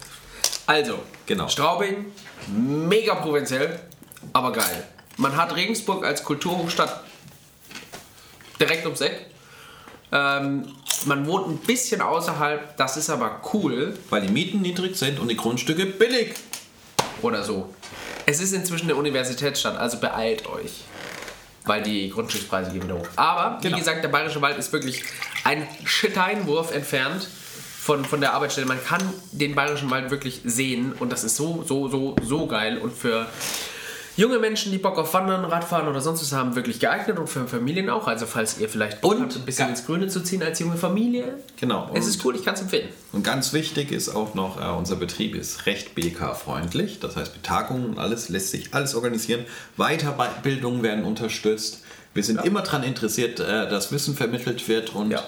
Also, 0.66 0.98
Genau. 1.26 1.48
Straubing, 1.48 2.06
mega 2.48 3.14
provinziell, 3.14 3.78
aber 4.32 4.52
geil. 4.52 4.88
Man 5.16 5.36
hat 5.36 5.54
Regensburg 5.54 6.04
als 6.04 6.24
Kulturhochstadt 6.24 7.02
direkt 8.60 8.84
ums 8.86 9.00
Eck. 9.00 9.26
Ähm, 10.12 10.66
man 11.06 11.26
wohnt 11.26 11.48
ein 11.48 11.56
bisschen 11.58 12.00
außerhalb, 12.00 12.76
das 12.76 12.96
ist 12.96 13.08
aber 13.10 13.40
cool 13.54 13.98
Weil 14.10 14.22
die 14.22 14.32
Mieten 14.32 14.60
niedrig 14.60 14.94
sind 14.96 15.18
und 15.18 15.28
die 15.28 15.36
Grundstücke 15.36 15.86
billig. 15.86 16.34
oder 17.22 17.42
so. 17.42 17.72
Es 18.26 18.40
ist 18.40 18.52
inzwischen 18.52 18.84
eine 18.86 18.94
Universitätsstadt, 18.96 19.76
also 19.76 19.98
beeilt 19.98 20.46
euch. 20.46 20.70
Weil 21.64 21.82
die 21.82 22.10
Grundstückspreise 22.10 22.72
gehen 22.72 22.82
wieder 22.82 22.98
hoch. 22.98 23.06
Aber, 23.16 23.58
wie 23.60 23.66
Genau. 23.68 23.78
gesagt, 23.78 24.02
der 24.02 24.08
Bayerische 24.08 24.42
Wald 24.42 24.58
ist 24.58 24.72
wirklich 24.72 25.04
ein 25.44 25.66
Schiteinwurf 25.84 26.72
entfernt 26.74 27.26
von, 27.78 28.04
von 28.04 28.20
der 28.20 28.32
Arbeitsstelle. 28.34 28.66
Man 28.66 28.82
kann 28.84 29.00
den 29.32 29.54
Bayerischen 29.54 29.90
Wald 29.90 30.10
wirklich 30.10 30.40
sehen 30.44 30.92
und 30.92 31.10
das 31.10 31.22
ist 31.24 31.36
so, 31.36 31.64
so, 31.66 31.88
so, 31.88 32.16
so 32.22 32.46
geil. 32.48 32.78
Und 32.78 32.92
für 32.96 33.26
junge 34.16 34.38
Menschen, 34.38 34.72
die 34.72 34.78
Bock 34.78 34.98
auf 34.98 35.12
Wandern, 35.14 35.44
Radfahren 35.44 35.88
oder 35.88 36.00
sonst 36.00 36.22
was 36.22 36.32
haben, 36.32 36.54
wirklich 36.54 36.80
geeignet 36.80 37.18
und 37.18 37.28
für 37.28 37.46
Familien 37.46 37.88
auch. 37.90 38.06
Also 38.06 38.26
falls 38.26 38.58
ihr 38.58 38.68
vielleicht 38.68 39.00
Bock 39.00 39.12
Und 39.14 39.22
habt, 39.22 39.36
ein 39.36 39.44
bisschen 39.44 39.68
ins 39.70 39.86
Grüne 39.86 40.08
zu 40.08 40.22
ziehen 40.22 40.42
als 40.42 40.58
junge 40.58 40.76
Familie. 40.76 41.38
Genau. 41.58 41.90
Es 41.94 42.06
ist 42.06 42.24
cool, 42.24 42.34
ich 42.36 42.44
kann 42.44 42.54
es 42.54 42.60
empfehlen. 42.60 42.88
Und 43.12 43.24
ganz 43.24 43.52
wichtig 43.52 43.90
ist 43.92 44.10
auch 44.10 44.34
noch, 44.34 44.60
äh, 44.60 44.68
unser 44.76 44.96
Betrieb 44.96 45.34
ist 45.34 45.66
recht 45.66 45.94
BK-freundlich. 45.94 47.00
Das 47.00 47.16
heißt, 47.16 47.32
Betagungen 47.34 47.86
und 47.86 47.98
alles 47.98 48.28
lässt 48.28 48.50
sich 48.50 48.74
alles 48.74 48.94
organisieren. 48.94 49.44
Weiterbildungen 49.76 50.82
werden 50.82 51.04
unterstützt. 51.04 51.82
Wir 52.14 52.22
sind 52.22 52.44
immer 52.44 52.60
daran 52.62 52.82
interessiert, 52.82 53.40
äh, 53.40 53.68
dass 53.68 53.92
Wissen 53.92 54.14
vermittelt 54.14 54.68
wird 54.68 54.94
und 54.94 55.10
Ja. 55.12 55.22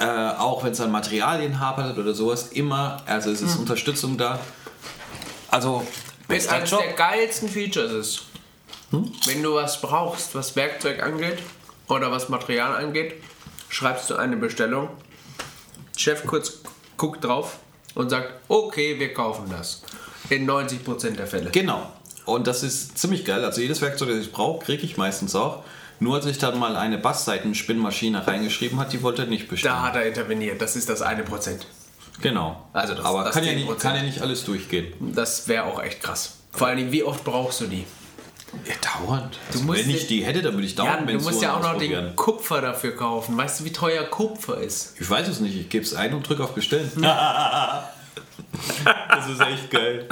äh, 0.00 0.38
auch 0.38 0.64
wenn 0.64 0.72
es 0.72 0.80
an 0.80 0.90
Materialien 0.90 1.60
hapert 1.60 1.98
oder 1.98 2.14
sowas, 2.14 2.48
immer, 2.52 3.02
also 3.06 3.30
es 3.30 3.42
ist 3.42 3.56
Unterstützung 3.58 4.16
da. 4.16 4.40
Also, 5.48 5.86
Bester 6.28 6.56
eines 6.56 6.70
der 6.70 6.92
geilsten 6.92 7.48
Features 7.48 7.92
ist, 7.92 8.22
wenn 9.26 9.42
du 9.42 9.54
was 9.54 9.80
brauchst, 9.80 10.34
was 10.34 10.56
Werkzeug 10.56 11.02
angeht 11.02 11.38
oder 11.88 12.10
was 12.10 12.28
Material 12.28 12.76
angeht, 12.76 13.14
schreibst 13.68 14.10
du 14.10 14.16
eine 14.16 14.36
Bestellung. 14.36 14.88
Chef 15.96 16.24
kurz 16.26 16.60
guckt 16.96 17.24
drauf 17.24 17.58
und 17.94 18.10
sagt, 18.10 18.32
okay, 18.48 18.98
wir 18.98 19.12
kaufen 19.14 19.46
das. 19.50 19.82
In 20.30 20.48
90% 20.48 21.16
der 21.16 21.26
Fälle. 21.26 21.50
Genau. 21.50 21.90
Und 22.24 22.46
das 22.46 22.62
ist 22.62 22.96
ziemlich 22.96 23.24
geil. 23.24 23.44
Also 23.44 23.60
jedes 23.60 23.82
Werkzeug, 23.82 24.08
das 24.08 24.18
ich 24.18 24.32
brauche, 24.32 24.64
kriege 24.64 24.84
ich 24.84 24.96
meistens 24.96 25.34
auch. 25.34 25.62
Nur 26.00 26.16
als 26.16 26.26
ich 26.26 26.38
dann 26.38 26.58
mal 26.58 26.76
eine 26.76 26.98
Bassseitenspinnmaschine 26.98 28.26
reingeschrieben 28.26 28.80
hat, 28.80 28.92
die 28.92 29.02
wollte 29.02 29.22
er 29.22 29.28
nicht 29.28 29.48
bestellen. 29.48 29.74
Da 29.74 29.82
hat 29.82 29.96
er 29.96 30.06
interveniert, 30.06 30.60
das 30.60 30.76
ist 30.76 30.88
das 30.88 31.02
eine 31.02 31.22
Prozent. 31.22 31.66
Genau. 32.20 32.64
Also 32.72 32.94
das- 32.94 33.04
Aber 33.04 33.24
das 33.24 33.34
kann, 33.34 33.44
ja 33.44 33.52
nicht, 33.52 33.68
10%. 33.68 33.78
kann 33.80 33.96
ja 33.96 34.02
nicht 34.02 34.20
alles 34.22 34.44
durchgehen. 34.44 34.92
Das 35.14 35.48
wäre 35.48 35.64
auch 35.64 35.82
echt 35.82 36.02
krass. 36.02 36.36
Vor 36.52 36.68
allen 36.68 36.76
Dingen, 36.78 36.92
wie 36.92 37.02
oft 37.02 37.24
brauchst 37.24 37.60
du 37.60 37.66
die? 37.66 37.84
Ja, 38.66 38.74
dauernd. 39.00 39.36
Also 39.50 39.64
musst 39.64 39.80
wenn 39.80 39.90
ich 39.90 40.06
die- 40.06 40.24
hätte, 40.24 40.40
dann 40.40 40.54
würde 40.54 40.66
ich 40.66 40.76
Ja, 40.76 40.84
dauernd 40.84 41.10
du 41.10 41.14
musst 41.14 41.42
ja 41.42 41.54
auch 41.56 41.62
noch 41.62 41.76
den 41.76 42.14
Kupfer 42.14 42.60
dafür 42.60 42.94
kaufen. 42.96 43.36
Weißt 43.36 43.60
du, 43.60 43.64
wie 43.64 43.72
teuer 43.72 44.04
Kupfer 44.04 44.58
ist? 44.58 44.94
Ich 45.00 45.10
weiß 45.10 45.26
es 45.26 45.40
nicht. 45.40 45.56
Ich 45.56 45.68
gebe 45.68 45.84
es 45.84 45.94
ein 45.94 46.14
und 46.14 46.26
drücke 46.28 46.44
auf 46.44 46.54
Bestellen. 46.54 46.88
das 46.96 47.88
ist 49.28 49.40
echt 49.40 49.70
geil. 49.72 50.08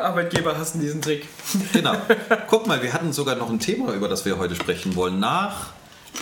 Arbeitgeber 0.00 0.56
hassen 0.58 0.80
diesen 0.80 1.00
Trick. 1.02 1.26
Genau. 1.72 1.94
Guck 2.48 2.66
mal, 2.66 2.82
wir 2.82 2.92
hatten 2.92 3.12
sogar 3.12 3.36
noch 3.36 3.48
ein 3.50 3.58
Thema, 3.58 3.92
über 3.94 4.08
das 4.08 4.24
wir 4.24 4.38
heute 4.38 4.54
sprechen 4.54 4.94
wollen. 4.96 5.18
Nach, 5.18 5.68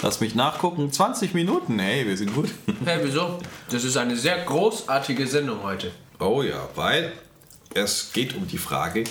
lass 0.03 0.20
mich 0.20 0.35
nachgucken, 0.35 0.90
20 0.92 1.35
Minuten. 1.35 1.79
Hey, 1.79 2.07
wir 2.07 2.16
sind 2.16 2.35
gut. 2.35 2.51
Hä, 2.85 2.99
wieso? 3.03 3.38
Das 3.70 3.85
ist 3.85 3.96
eine 3.96 4.16
sehr 4.16 4.44
großartige 4.44 5.27
Sendung 5.27 5.62
heute. 5.62 5.90
Oh 6.18 6.42
ja, 6.42 6.68
weil 6.75 7.12
es 7.75 8.11
geht 8.12 8.35
um 8.35 8.46
die 8.46 8.59
Frage, 8.59 9.05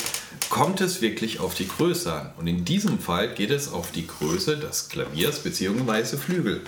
kommt 0.49 0.81
es 0.81 1.01
wirklich 1.01 1.39
auf 1.39 1.53
die 1.53 1.67
Größe 1.67 2.11
an? 2.11 2.33
Und 2.37 2.47
in 2.47 2.65
diesem 2.65 2.99
Fall 2.99 3.33
geht 3.33 3.51
es 3.51 3.71
auf 3.71 3.91
die 3.91 4.07
Größe 4.07 4.57
des 4.57 4.89
Klaviers 4.89 5.39
bzw. 5.39 6.17
Flügel. 6.17 6.61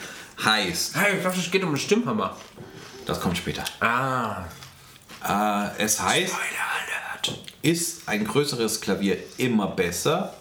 Heißt, 0.44 0.96
Hey, 0.96 1.18
ich 1.18 1.24
dachte, 1.24 1.40
es 1.40 1.50
geht 1.50 1.64
um 1.64 1.70
einen 1.70 1.78
Stimmhammer. 1.78 2.38
das 3.06 3.20
kommt 3.20 3.38
später. 3.38 3.64
Ah. 3.80 4.46
Äh, 5.28 5.84
es 5.84 6.00
heißt, 6.00 6.36
ist 7.64 8.08
ein 8.08 8.26
größeres 8.26 8.80
Klavier 8.82 9.18
immer 9.38 9.68
besser 9.68 10.34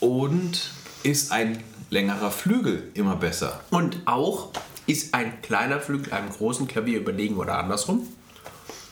und 0.00 0.70
ist 1.02 1.32
ein 1.32 1.64
längerer 1.90 2.30
Flügel 2.30 2.90
immer 2.94 3.16
besser? 3.16 3.60
Und 3.70 4.00
auch, 4.06 4.50
ist 4.86 5.14
ein 5.14 5.42
kleiner 5.42 5.80
Flügel 5.80 6.12
einem 6.12 6.30
großen 6.30 6.68
Klavier 6.68 6.98
überlegen 6.98 7.36
oder 7.36 7.58
andersrum? 7.58 8.06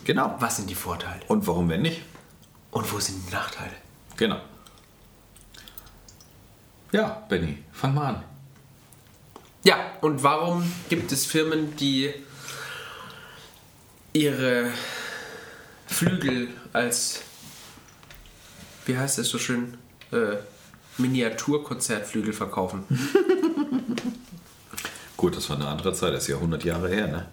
Genau. 0.03 0.35
Was 0.39 0.57
sind 0.57 0.69
die 0.69 0.75
Vorteile? 0.75 1.21
Und 1.27 1.47
warum 1.47 1.69
wenn 1.69 1.81
nicht? 1.81 2.01
Und 2.71 2.91
wo 2.91 2.99
sind 2.99 3.27
die 3.27 3.33
Nachteile? 3.33 3.73
Genau. 4.17 4.39
Ja, 6.91 7.25
Benny, 7.27 7.57
fang 7.71 7.93
mal 7.93 8.07
an. 8.07 8.23
Ja, 9.63 9.77
und 10.01 10.21
warum 10.21 10.71
gibt 10.89 11.11
es 11.11 11.25
Firmen, 11.25 11.75
die 11.75 12.13
ihre 14.13 14.69
Flügel 15.87 16.49
als, 16.71 17.21
wie 18.85 18.97
heißt 18.97 19.19
es 19.19 19.29
so 19.29 19.39
schön, 19.39 19.77
äh, 20.11 20.37
Miniaturkonzertflügel 20.97 22.33
verkaufen? 22.33 22.83
Gut, 25.17 25.35
das 25.35 25.49
war 25.49 25.55
eine 25.57 25.67
andere 25.67 25.93
Zeit, 25.93 26.13
das 26.13 26.23
ist 26.23 26.29
ja 26.29 26.35
100 26.35 26.63
Jahre 26.63 26.89
her, 26.89 27.07
ne? 27.07 27.25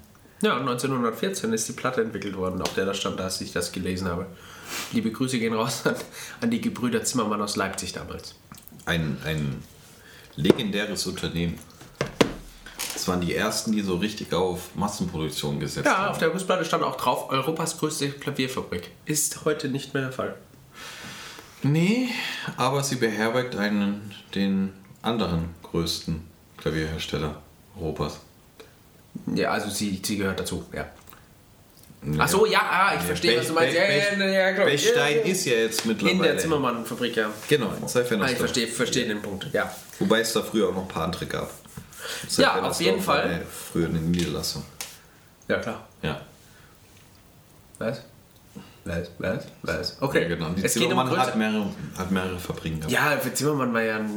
Ja, 0.42 0.56
1914 0.56 1.52
ist 1.52 1.68
die 1.68 1.72
Platte 1.72 2.00
entwickelt 2.02 2.36
worden, 2.36 2.60
auf 2.62 2.74
der 2.74 2.84
da 2.86 2.94
stand, 2.94 3.20
als 3.20 3.40
ich 3.40 3.52
das 3.52 3.70
gelesen 3.70 4.08
habe. 4.08 4.26
Liebe 4.92 5.10
Grüße 5.12 5.38
gehen 5.38 5.54
raus 5.54 5.82
an, 5.84 5.94
an 6.40 6.50
die 6.50 6.60
Gebrüder 6.60 7.04
Zimmermann 7.04 7.40
aus 7.40 7.54
Leipzig 7.56 7.92
damals. 7.92 8.34
Ein, 8.84 9.18
ein 9.24 9.62
legendäres 10.34 11.06
Unternehmen. 11.06 11.58
Das 12.92 13.06
waren 13.06 13.20
die 13.20 13.34
ersten, 13.34 13.72
die 13.72 13.82
so 13.82 13.96
richtig 13.96 14.32
auf 14.32 14.74
Massenproduktion 14.74 15.60
gesetzt 15.60 15.86
Ja, 15.86 15.98
haben. 15.98 16.10
auf 16.10 16.18
der 16.18 16.30
Gussplatte 16.30 16.64
stand 16.64 16.82
auch 16.82 16.96
drauf, 16.96 17.30
Europas 17.30 17.78
größte 17.78 18.10
Klavierfabrik. 18.10 18.90
Ist 19.04 19.44
heute 19.44 19.68
nicht 19.68 19.94
mehr 19.94 20.04
der 20.04 20.12
Fall. 20.12 20.34
Nee, 21.62 22.08
aber 22.56 22.82
sie 22.82 22.96
beherbergt 22.96 23.56
einen, 23.56 24.12
den 24.34 24.72
anderen 25.02 25.50
größten 25.62 26.26
Klavierhersteller 26.58 27.40
Europas. 27.76 28.18
Ja, 29.34 29.50
also 29.50 29.70
sie, 29.70 30.00
sie 30.02 30.16
gehört 30.16 30.40
dazu, 30.40 30.64
ja. 30.72 30.86
Ach 32.18 32.28
so, 32.28 32.46
ja, 32.46 32.60
ah, 32.68 32.94
ich 32.96 33.02
verstehe, 33.02 33.38
was 33.38 33.46
du 33.46 33.52
meinst. 33.52 33.76
Ja, 33.76 33.82
Bech- 33.84 34.18
ja, 34.18 34.24
ja, 34.26 34.30
ja, 34.48 34.52
klar. 34.54 34.66
Bechstein 34.66 35.16
Ja, 35.18 35.20
ja. 35.24 35.32
ist 35.32 35.44
ja 35.44 35.52
jetzt 35.52 35.86
mittlerweile. 35.86 36.16
In 36.16 36.22
der 36.22 36.38
Zimmermann-Fabrik, 36.38 37.14
ja. 37.14 37.30
Genau, 37.48 37.66
in 37.66 37.84
Ah, 38.22 38.30
ich 38.30 38.36
verstehe, 38.38 38.66
verstehe 38.66 39.06
den 39.06 39.22
Punkt, 39.22 39.46
ja. 39.52 39.72
Wobei 40.00 40.20
es 40.20 40.32
da 40.32 40.42
früher 40.42 40.68
auch 40.70 40.74
noch 40.74 40.82
ein 40.82 40.88
paar 40.88 41.04
andere 41.04 41.26
gab. 41.26 41.48
Ja, 42.38 42.60
auf 42.60 42.80
jeden 42.80 43.00
Fall. 43.00 43.42
Früher 43.72 43.86
eine 43.88 44.00
Niederlassung. 44.00 44.64
Ja, 45.46 45.58
klar. 45.58 45.86
Ja. 46.02 46.20
Was? 47.78 48.02
Was? 48.84 49.10
Was? 49.18 49.44
Was? 49.62 49.96
Okay. 50.00 50.22
Ja, 50.22 50.28
genau. 50.28 50.50
Die 50.50 50.64
es 50.64 50.74
geht 50.74 50.84
um 50.84 50.90
Zimmermann 50.90 51.16
hat 51.16 51.36
mehrere, 51.36 51.66
hat 51.96 52.10
mehrere 52.10 52.38
Fabriken 52.38 52.78
gehabt. 52.80 52.92
Ja, 52.92 53.16
für 53.18 53.32
Zimmermann 53.32 53.72
war 53.72 53.82
ja 53.82 53.96
ein 53.98 54.10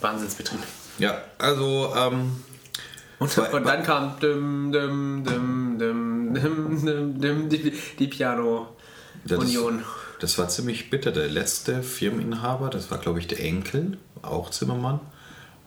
Wahnsinnsbetrieb. 0.00 0.60
Ja, 0.98 1.22
also, 1.38 1.94
ähm, 1.96 2.42
Und, 3.18 3.36
Weil- 3.38 3.52
und 3.54 3.64
dann 3.66 3.82
kam 3.82 4.18
dim, 4.20 4.70
dim, 4.72 5.24
dim, 5.24 5.78
dim, 5.78 6.34
dim, 6.34 6.84
dim, 6.84 7.20
dim, 7.20 7.48
die, 7.48 7.72
die 7.98 8.06
Piano 8.08 8.68
das, 9.24 9.38
Union. 9.38 9.82
das 10.20 10.38
war 10.38 10.48
ziemlich 10.48 10.90
bitter. 10.90 11.10
Der 11.10 11.28
letzte 11.28 11.82
Firmeninhaber, 11.82 12.70
das 12.70 12.90
war, 12.90 12.98
glaube 12.98 13.18
ich, 13.18 13.26
der 13.26 13.40
Enkel, 13.40 13.98
auch 14.22 14.50
Zimmermann, 14.50 15.00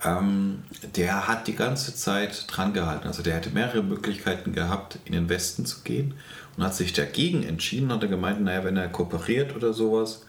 ähm, 0.03 0.63
der 0.95 1.27
hat 1.27 1.47
die 1.47 1.55
ganze 1.55 1.95
Zeit 1.95 2.45
dran 2.47 2.73
gehalten. 2.73 3.07
Also 3.07 3.21
der 3.21 3.35
hätte 3.35 3.51
mehrere 3.51 3.83
Möglichkeiten 3.83 4.53
gehabt, 4.53 4.99
in 5.05 5.13
den 5.13 5.29
Westen 5.29 5.65
zu 5.65 5.81
gehen 5.83 6.15
und 6.57 6.63
hat 6.63 6.75
sich 6.75 6.93
dagegen 6.93 7.43
entschieden, 7.43 7.91
hat 7.91 8.01
er 8.01 8.09
gemeint, 8.09 8.41
naja, 8.41 8.63
wenn 8.63 8.77
er 8.77 8.87
kooperiert 8.87 9.55
oder 9.55 9.73
sowas, 9.73 10.23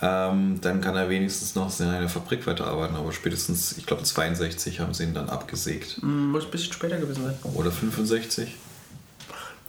ähm, 0.00 0.60
dann 0.60 0.80
kann 0.80 0.94
er 0.94 1.08
wenigstens 1.08 1.56
noch 1.56 1.78
in 1.80 1.86
einer 1.86 2.08
Fabrik 2.08 2.46
weiterarbeiten. 2.46 2.96
Aber 2.96 3.12
spätestens, 3.12 3.76
ich 3.76 3.86
glaube, 3.86 4.04
62 4.04 4.78
haben 4.80 4.94
sie 4.94 5.04
ihn 5.04 5.14
dann 5.14 5.28
abgesägt. 5.28 6.00
Muss 6.02 6.44
ein 6.44 6.50
bisschen 6.50 6.72
später 6.72 6.98
gewesen 6.98 7.24
sein. 7.24 7.36
Oder 7.54 7.72
65. 7.72 8.54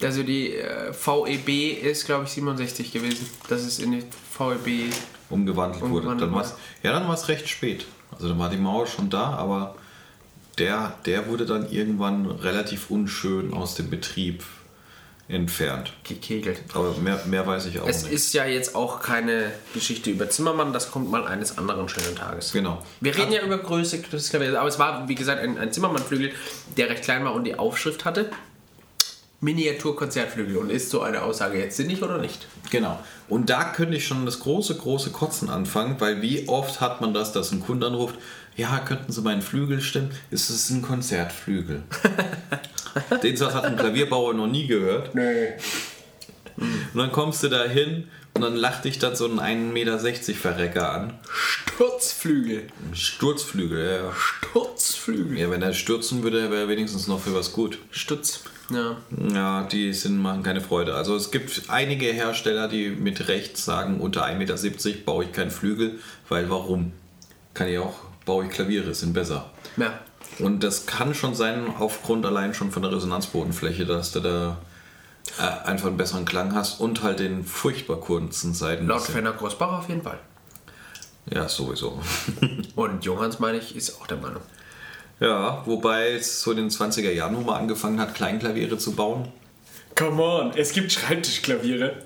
Also 0.02 0.24
die 0.24 0.54
äh, 0.56 0.94
VEB 0.94 1.84
ist, 1.84 2.06
glaube 2.06 2.26
ich, 2.26 2.32
67 2.32 2.92
gewesen. 2.92 3.28
Das 3.50 3.66
ist 3.66 3.80
in 3.80 3.92
die 3.92 4.04
VEB. 4.38 4.94
umgewandelt 5.30 5.82
wurde. 5.82 6.08
Umgewandelt 6.08 6.30
Dann 6.30 6.36
war's, 6.36 6.56
ja, 6.84 6.94
dann 6.94 7.08
war 7.08 7.16
es 7.16 7.28
recht 7.28 7.50
spät. 7.50 7.86
Also 8.20 8.30
dann 8.30 8.40
war 8.40 8.50
die 8.50 8.58
Mauer 8.58 8.86
schon 8.86 9.10
da, 9.10 9.32
aber 9.32 9.76
der, 10.58 10.94
der 11.06 11.28
wurde 11.28 11.46
dann 11.46 11.72
irgendwann 11.72 12.26
relativ 12.26 12.92
unschön 12.92 13.54
aus 13.54 13.76
dem 13.76 13.90
Betrieb 13.90 14.44
entfernt. 15.30 15.94
gekegelt. 16.04 16.60
Aber 16.74 16.96
mehr, 16.98 17.22
mehr 17.28 17.46
weiß 17.48 17.68
ich 17.68 17.80
auch 17.80 17.88
Es 17.88 18.04
nicht. 18.04 18.14
ist 18.14 18.34
ja 18.34 18.46
jetzt 18.46 18.76
auch 18.76 19.00
keine 19.00 19.52
Geschichte 19.74 20.10
über 20.10 20.30
Zimmermann, 20.30 20.74
das 20.74 20.92
kommt 20.92 21.10
mal 21.10 21.26
eines 21.26 21.58
anderen 21.58 21.88
schönen 21.88 22.16
Tages. 22.16 22.52
Genau. 22.52 22.84
Wir 23.00 23.16
reden 23.16 23.32
ja 23.32 23.44
über 23.44 23.60
Größe 23.60 24.00
des 24.00 24.34
aber 24.36 24.68
es 24.68 24.80
war, 24.80 25.08
wie 25.08 25.16
gesagt, 25.16 25.42
ein, 25.42 25.58
ein 25.60 25.72
Zimmermann-Flügel, 25.72 26.32
der 26.78 26.90
recht 26.90 27.04
klein 27.04 27.24
war 27.24 27.34
und 27.36 27.44
die 27.46 27.58
Aufschrift 27.58 28.06
hatte. 28.06 28.32
Miniatur-Konzertflügel. 29.42 30.58
Und 30.58 30.70
ist 30.70 30.90
so 30.90 31.02
eine 31.02 31.24
Aussage 31.24 31.60
jetzt 31.60 31.78
sinnig 31.78 32.04
oder 32.04 32.18
nicht? 32.18 32.48
Genau. 32.72 33.00
Und 33.28 33.50
da 33.50 33.66
könnte 33.66 33.98
ich 33.98 34.06
schon 34.06 34.26
das 34.26 34.40
große, 34.40 34.76
große 34.76 35.12
Kotzen 35.12 35.50
anfangen, 35.50 35.96
weil 36.00 36.22
wie 36.22 36.48
oft 36.48 36.82
hat 36.82 37.02
man 37.02 37.14
das, 37.14 37.32
dass 37.32 37.52
ein 37.52 37.62
Kunde 37.62 37.88
anruft, 37.88 38.16
ja, 38.56 38.80
könnten 38.80 39.12
Sie 39.12 39.22
meinen 39.22 39.42
Flügel 39.42 39.80
stimmen? 39.80 40.12
Ist 40.32 40.50
es 40.50 40.70
ein 40.70 40.82
Konzertflügel? 40.82 41.84
Den 43.24 43.38
Satz 43.38 43.54
hat 43.54 43.64
ein 43.64 43.78
Klavierbauer 43.78 44.34
noch 44.34 44.48
nie 44.48 44.68
gehört. 44.68 45.16
Nee. 45.16 45.54
Und 46.58 46.98
dann 47.00 47.12
kommst 47.12 47.42
du 47.44 47.48
da 47.48 47.64
hin 47.64 48.10
und 48.34 48.42
dann 48.42 48.56
lacht 48.56 48.86
dich 48.86 49.00
dann 49.00 49.16
so 49.16 49.26
ein 49.26 49.40
1,60 49.40 49.72
Meter 49.72 50.00
Verrecker 50.34 50.92
an. 50.92 51.14
Sturzflügel. 51.32 52.68
Sturzflügel, 52.92 53.86
ja, 53.86 53.92
ja. 54.04 54.14
Sturzflügel. 54.14 55.38
Ja, 55.38 55.52
wenn 55.52 55.62
er 55.62 55.74
stürzen 55.74 56.24
würde, 56.24 56.52
wäre 56.52 56.64
er 56.64 56.68
wenigstens 56.68 57.08
noch 57.08 57.22
für 57.22 57.34
was 57.34 57.54
gut. 57.54 57.80
Stutz. 57.92 58.44
Ja. 58.70 58.98
Ja, 59.34 59.64
die 59.64 59.94
sind, 59.94 60.18
machen 60.18 60.44
keine 60.44 60.62
Freude. 60.62 60.96
Also 60.96 61.16
es 61.16 61.32
gibt 61.32 61.64
einige 61.70 62.06
Hersteller, 62.08 62.68
die 62.68 62.90
mit 62.90 63.28
Recht 63.28 63.58
sagen, 63.58 64.00
unter 64.00 64.26
1,70 64.26 64.38
Meter 64.38 65.06
baue 65.06 65.26
ich 65.26 65.32
keinen 65.32 65.52
Flügel, 65.52 66.00
weil 66.28 66.50
warum? 66.50 66.92
Kann 67.54 67.68
ich 67.68 67.80
auch, 67.80 67.96
baue 68.26 68.46
ich 68.46 68.52
Klaviere, 68.52 68.94
sind 68.94 69.14
besser. 69.14 69.50
Ja. 69.78 70.00
Und 70.40 70.64
das 70.64 70.86
kann 70.86 71.14
schon 71.14 71.36
sein, 71.36 71.66
aufgrund 71.80 72.26
allein 72.26 72.54
schon 72.54 72.72
von 72.72 72.84
der 72.84 72.92
Resonanzbodenfläche, 72.92 73.86
dass 73.86 74.12
du 74.12 74.20
da 74.22 74.58
äh, 75.38 75.68
einfach 75.68 75.88
einen 75.88 75.98
besseren 75.98 76.26
Klang 76.26 76.54
hast 76.56 76.80
und 76.80 77.04
halt 77.04 77.20
den 77.20 77.44
furchtbar 77.44 77.98
kurzen 77.98 78.54
Seiten. 78.54 78.88
Laut 78.88 79.02
Fenner 79.02 79.34
Großbach 79.34 79.80
auf 79.80 79.90
jeden 79.90 80.04
Fall. 80.04 80.20
Ja, 81.32 81.48
sowieso. 81.48 82.02
Und 82.76 83.06
Johanns, 83.06 83.40
meine 83.40 83.58
ich, 83.58 83.76
ist 83.76 84.00
auch 84.00 84.08
der 84.08 84.18
Meinung. 84.18 84.42
Ja, 85.20 85.64
wobei 85.66 86.14
es 86.14 86.42
so 86.42 86.52
in 86.52 86.58
den 86.58 86.70
20er 86.70 87.12
Jahren 87.12 87.34
nun 87.34 87.46
mal 87.46 87.58
angefangen 87.58 88.00
hat, 88.00 88.16
Kleinklaviere 88.16 88.78
zu 88.78 88.94
bauen. 88.94 89.28
Come 89.96 90.22
on, 90.22 90.52
es 90.56 90.72
gibt 90.72 90.92
Schreibtischklaviere. 90.92 91.98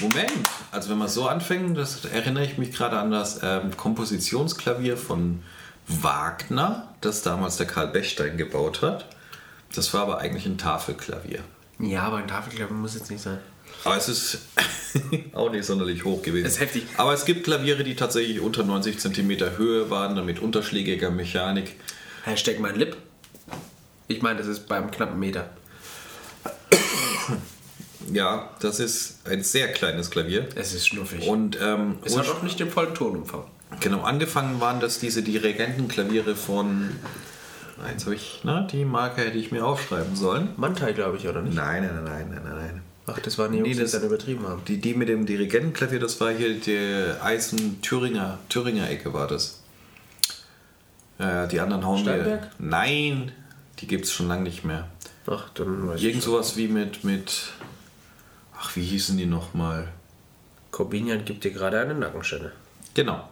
Moment, 0.00 0.30
also 0.72 0.90
wenn 0.90 0.98
man 0.98 1.08
so 1.08 1.26
anfängt, 1.26 1.76
das 1.76 2.04
erinnere 2.04 2.44
ich 2.44 2.58
mich 2.58 2.72
gerade 2.72 2.98
an 2.98 3.10
das 3.10 3.40
ähm, 3.42 3.76
Kompositionsklavier 3.76 4.96
von 4.96 5.42
Wagner, 5.86 6.94
das 7.00 7.22
damals 7.22 7.56
der 7.56 7.66
Karl 7.66 7.88
Bechstein 7.88 8.36
gebaut 8.36 8.82
hat. 8.82 9.06
Das 9.74 9.92
war 9.94 10.02
aber 10.02 10.18
eigentlich 10.18 10.46
ein 10.46 10.58
Tafelklavier. 10.58 11.40
Ja, 11.78 12.04
aber 12.04 12.18
ein 12.18 12.28
Tafelklavier 12.28 12.74
muss 12.74 12.94
jetzt 12.94 13.10
nicht 13.10 13.22
sein. 13.22 13.38
Aber 13.86 13.96
es 13.96 14.08
ist 14.08 14.38
auch 15.32 15.50
nicht 15.50 15.64
sonderlich 15.64 16.04
hoch 16.04 16.22
gewesen. 16.22 16.44
Das 16.44 16.54
ist 16.54 16.60
heftig. 16.60 16.86
Aber 16.96 17.12
es 17.12 17.24
gibt 17.24 17.44
Klaviere, 17.44 17.84
die 17.84 17.94
tatsächlich 17.94 18.40
unter 18.40 18.64
90 18.64 18.98
cm 18.98 19.56
Höhe 19.56 19.90
waren, 19.90 20.16
dann 20.16 20.26
mit 20.26 20.40
unterschlägiger 20.40 21.10
Mechanik. 21.10 21.76
Hashtag 22.24 22.58
mein 22.60 22.76
Lip. 22.76 22.96
Ich 24.08 24.22
meine, 24.22 24.38
das 24.38 24.46
ist 24.46 24.68
beim 24.68 24.90
knappen 24.90 25.18
Meter. 25.18 25.50
Ja, 28.12 28.50
das 28.60 28.78
ist 28.78 29.26
ein 29.26 29.42
sehr 29.42 29.72
kleines 29.72 30.10
Klavier. 30.10 30.48
Es 30.54 30.74
ist 30.74 30.86
schnuffig. 30.86 31.26
Und 31.26 31.58
ähm, 31.60 31.98
es 32.04 32.16
hat 32.16 32.28
auch 32.28 32.42
nicht 32.42 32.60
den 32.60 32.70
vollen 32.70 32.94
Tonumfang. 32.94 33.44
Genau, 33.80 34.02
angefangen 34.02 34.60
waren 34.60 34.80
das 34.80 35.00
diese 35.00 35.22
Dirigentenklaviere 35.22 36.36
von. 36.36 36.90
Jetzt 37.90 38.04
habe 38.04 38.14
ich, 38.14 38.40
na, 38.42 38.62
die 38.62 38.84
Marke 38.84 39.22
hätte 39.22 39.36
ich 39.36 39.50
mir 39.50 39.66
aufschreiben 39.66 40.16
sollen. 40.16 40.50
Mantai, 40.56 40.92
glaube 40.92 41.18
ich, 41.18 41.28
oder 41.28 41.42
nicht? 41.42 41.54
Nein, 41.54 41.82
nein, 41.82 42.04
nein, 42.04 42.28
nein, 42.30 42.42
nein, 42.44 42.56
nein. 42.56 42.82
Ach, 43.08 43.18
das 43.20 43.38
waren 43.38 43.52
die 43.52 43.58
Jungs, 43.58 43.68
Nee, 43.68 43.74
die 43.74 43.80
das- 43.80 43.92
es 43.94 44.00
dann 44.00 44.08
übertrieben 44.08 44.46
haben. 44.48 44.62
Die, 44.66 44.78
die 44.80 44.94
mit 44.94 45.08
dem 45.08 45.26
Dirigentenklavier, 45.26 46.00
das 46.00 46.20
war 46.20 46.32
hier 46.32 46.58
die 46.58 47.12
Eisen-Thüringer 47.22 48.38
Thüringer 48.48 48.90
Ecke 48.90 49.12
war 49.12 49.28
das. 49.28 49.60
Ja, 51.18 51.46
die 51.46 51.60
anderen 51.60 51.84
hauen 51.86 51.98
Steinberg? 52.00 52.42
wir. 52.42 52.50
Nein, 52.58 53.32
die 53.78 53.86
gibt 53.86 54.04
es 54.06 54.12
schon 54.12 54.28
lange 54.28 54.42
nicht 54.42 54.64
mehr. 54.64 54.88
Ach, 55.28 55.48
dann 55.54 55.88
weiß 55.88 56.02
Irgend 56.02 56.18
ich. 56.18 56.24
sowas 56.24 56.56
wie 56.56 56.68
mit, 56.68 57.04
mit. 57.04 57.52
Ach, 58.58 58.74
wie 58.76 58.84
hießen 58.84 59.16
die 59.16 59.26
nochmal? 59.26 59.88
Corbinian 60.72 61.24
gibt 61.24 61.44
dir 61.44 61.52
gerade 61.52 61.80
eine 61.80 61.94
Nackenstelle. 61.94 62.52
Genau. 62.94 63.28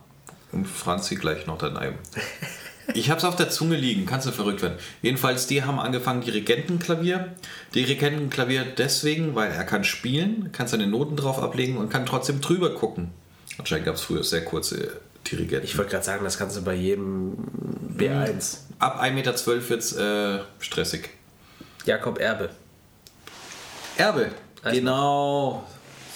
Und 0.52 0.66
Franzi 0.66 1.16
gleich 1.16 1.46
noch 1.46 1.58
daneben. 1.58 1.98
Ich 2.92 3.10
hab's 3.10 3.24
auf 3.24 3.36
der 3.36 3.48
Zunge 3.48 3.76
liegen, 3.76 4.04
kannst 4.04 4.26
du 4.26 4.30
verrückt 4.32 4.60
werden. 4.60 4.78
Jedenfalls, 5.00 5.46
die 5.46 5.62
haben 5.62 5.78
angefangen 5.78 6.20
Dirigentenklavier. 6.20 7.32
Dirigentenklavier 7.74 8.64
deswegen, 8.76 9.34
weil 9.34 9.50
er 9.52 9.64
kann 9.64 9.84
spielen, 9.84 10.52
kann 10.52 10.66
seine 10.66 10.86
Noten 10.86 11.16
drauf 11.16 11.38
ablegen 11.42 11.78
und 11.78 11.88
kann 11.88 12.04
trotzdem 12.04 12.40
drüber 12.42 12.74
gucken. 12.74 13.10
Anscheinend 13.58 13.86
gab 13.86 13.94
es 13.94 14.02
früher 14.02 14.22
sehr 14.22 14.44
kurze 14.44 15.00
Dirigenten. 15.30 15.64
Ich 15.64 15.78
wollte 15.78 15.92
gerade 15.92 16.04
sagen, 16.04 16.24
das 16.24 16.36
kannst 16.36 16.56
du 16.56 16.62
bei 16.62 16.74
jedem 16.74 17.34
B1. 17.96 18.58
Ab 18.78 19.00
1,12 19.02 19.10
Meter 19.12 19.68
wird's 19.70 19.92
äh, 19.92 20.40
stressig. 20.58 21.08
Jakob 21.86 22.18
Erbe. 22.18 22.50
Erbe. 23.96 24.30
Also- 24.62 24.76
Genau. 24.78 25.66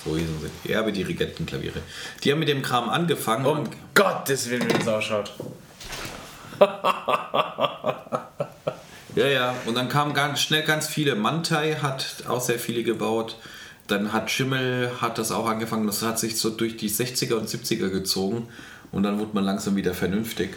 So 0.05 0.17
hießen 0.17 0.37
sie. 0.65 0.73
Erbe 0.73 0.93
Dirigentenklaviere. 0.93 1.81
Die 2.23 2.31
haben 2.33 2.39
mit 2.39 2.49
dem 2.49 2.63
Kram 2.63 2.89
angefangen. 2.89 3.47
Um 3.47 3.65
Gottes 3.95 4.49
Willen, 4.49 4.69
wie 4.69 4.75
das 4.79 4.89
ausschaut. 4.89 5.33
Ja, 9.18 9.27
ja. 9.27 9.55
Und 9.66 9.77
dann 9.77 9.88
kamen 9.88 10.14
ganz 10.14 10.40
schnell 10.40 10.62
ganz 10.62 10.87
viele. 10.87 11.16
Mantai 11.16 11.75
hat 11.83 12.25
auch 12.29 12.40
sehr 12.40 12.61
viele 12.61 12.85
gebaut. 12.85 13.37
Dann 13.88 14.12
hat 14.12 14.31
Schimmel 14.31 14.92
hat 15.01 15.18
das 15.18 15.33
auch 15.33 15.47
angefangen. 15.47 15.88
Das 15.88 16.03
hat 16.03 16.21
sich 16.21 16.38
so 16.38 16.51
durch 16.51 16.77
die 16.77 16.88
60er 16.88 17.35
und 17.35 17.49
70er 17.49 17.88
gezogen. 17.88 18.49
Und 18.92 19.03
dann 19.03 19.18
wurde 19.18 19.33
man 19.35 19.42
langsam 19.42 19.75
wieder 19.75 19.92
vernünftig. 19.92 20.51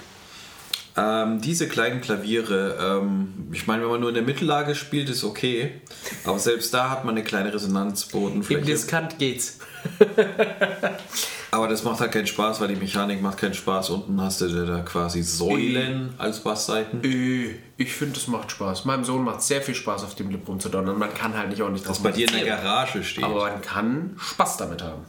Ähm, 0.97 1.39
diese 1.39 1.67
kleinen 1.69 2.01
Klaviere, 2.01 2.99
ähm, 3.01 3.47
ich 3.53 3.65
meine, 3.65 3.83
wenn 3.83 3.91
man 3.91 3.99
nur 4.01 4.09
in 4.09 4.15
der 4.15 4.23
Mittellage 4.23 4.75
spielt, 4.75 5.09
ist 5.09 5.23
okay. 5.23 5.81
Aber 6.25 6.37
selbst 6.37 6.73
da 6.73 6.89
hat 6.89 7.05
man 7.05 7.15
eine 7.15 7.23
kleine 7.23 7.47
Im 7.47 7.53
Resonanzbodenfläche. 7.53 8.61
Diskant 8.61 9.17
geht's. 9.17 9.59
Aber 11.51 11.67
das 11.67 11.83
macht 11.83 11.99
halt 11.99 12.11
keinen 12.13 12.27
Spaß, 12.27 12.61
weil 12.61 12.69
die 12.69 12.75
Mechanik 12.75 13.21
macht 13.21 13.37
keinen 13.37 13.53
Spaß. 13.53 13.89
Unten 13.89 14.21
hast 14.21 14.39
du 14.41 14.65
da 14.65 14.79
quasi 14.81 15.21
Säulen 15.21 16.13
als 16.17 16.39
Bassseiten. 16.41 17.03
Äh, 17.03 17.55
Ich 17.77 17.93
finde, 17.93 18.13
das 18.15 18.27
macht 18.27 18.51
Spaß. 18.51 18.85
Meinem 18.85 19.03
Sohn 19.03 19.23
macht 19.23 19.41
sehr 19.41 19.61
viel 19.61 19.75
Spaß, 19.75 20.03
auf 20.03 20.15
dem 20.15 20.29
Lip 20.29 20.47
rumzudonnern. 20.47 20.97
Man 20.97 21.13
kann 21.13 21.37
halt 21.37 21.49
nicht 21.49 21.61
ordentlich 21.61 21.83
drauf 21.83 21.97
Das 21.97 22.03
bei 22.03 22.11
dir 22.11 22.27
in 22.27 22.33
der. 22.33 22.45
Garage 22.45 23.03
steht. 23.03 23.23
Aber 23.23 23.49
man 23.49 23.61
kann 23.61 24.15
Spaß 24.17 24.57
damit 24.57 24.81
haben. 24.81 25.01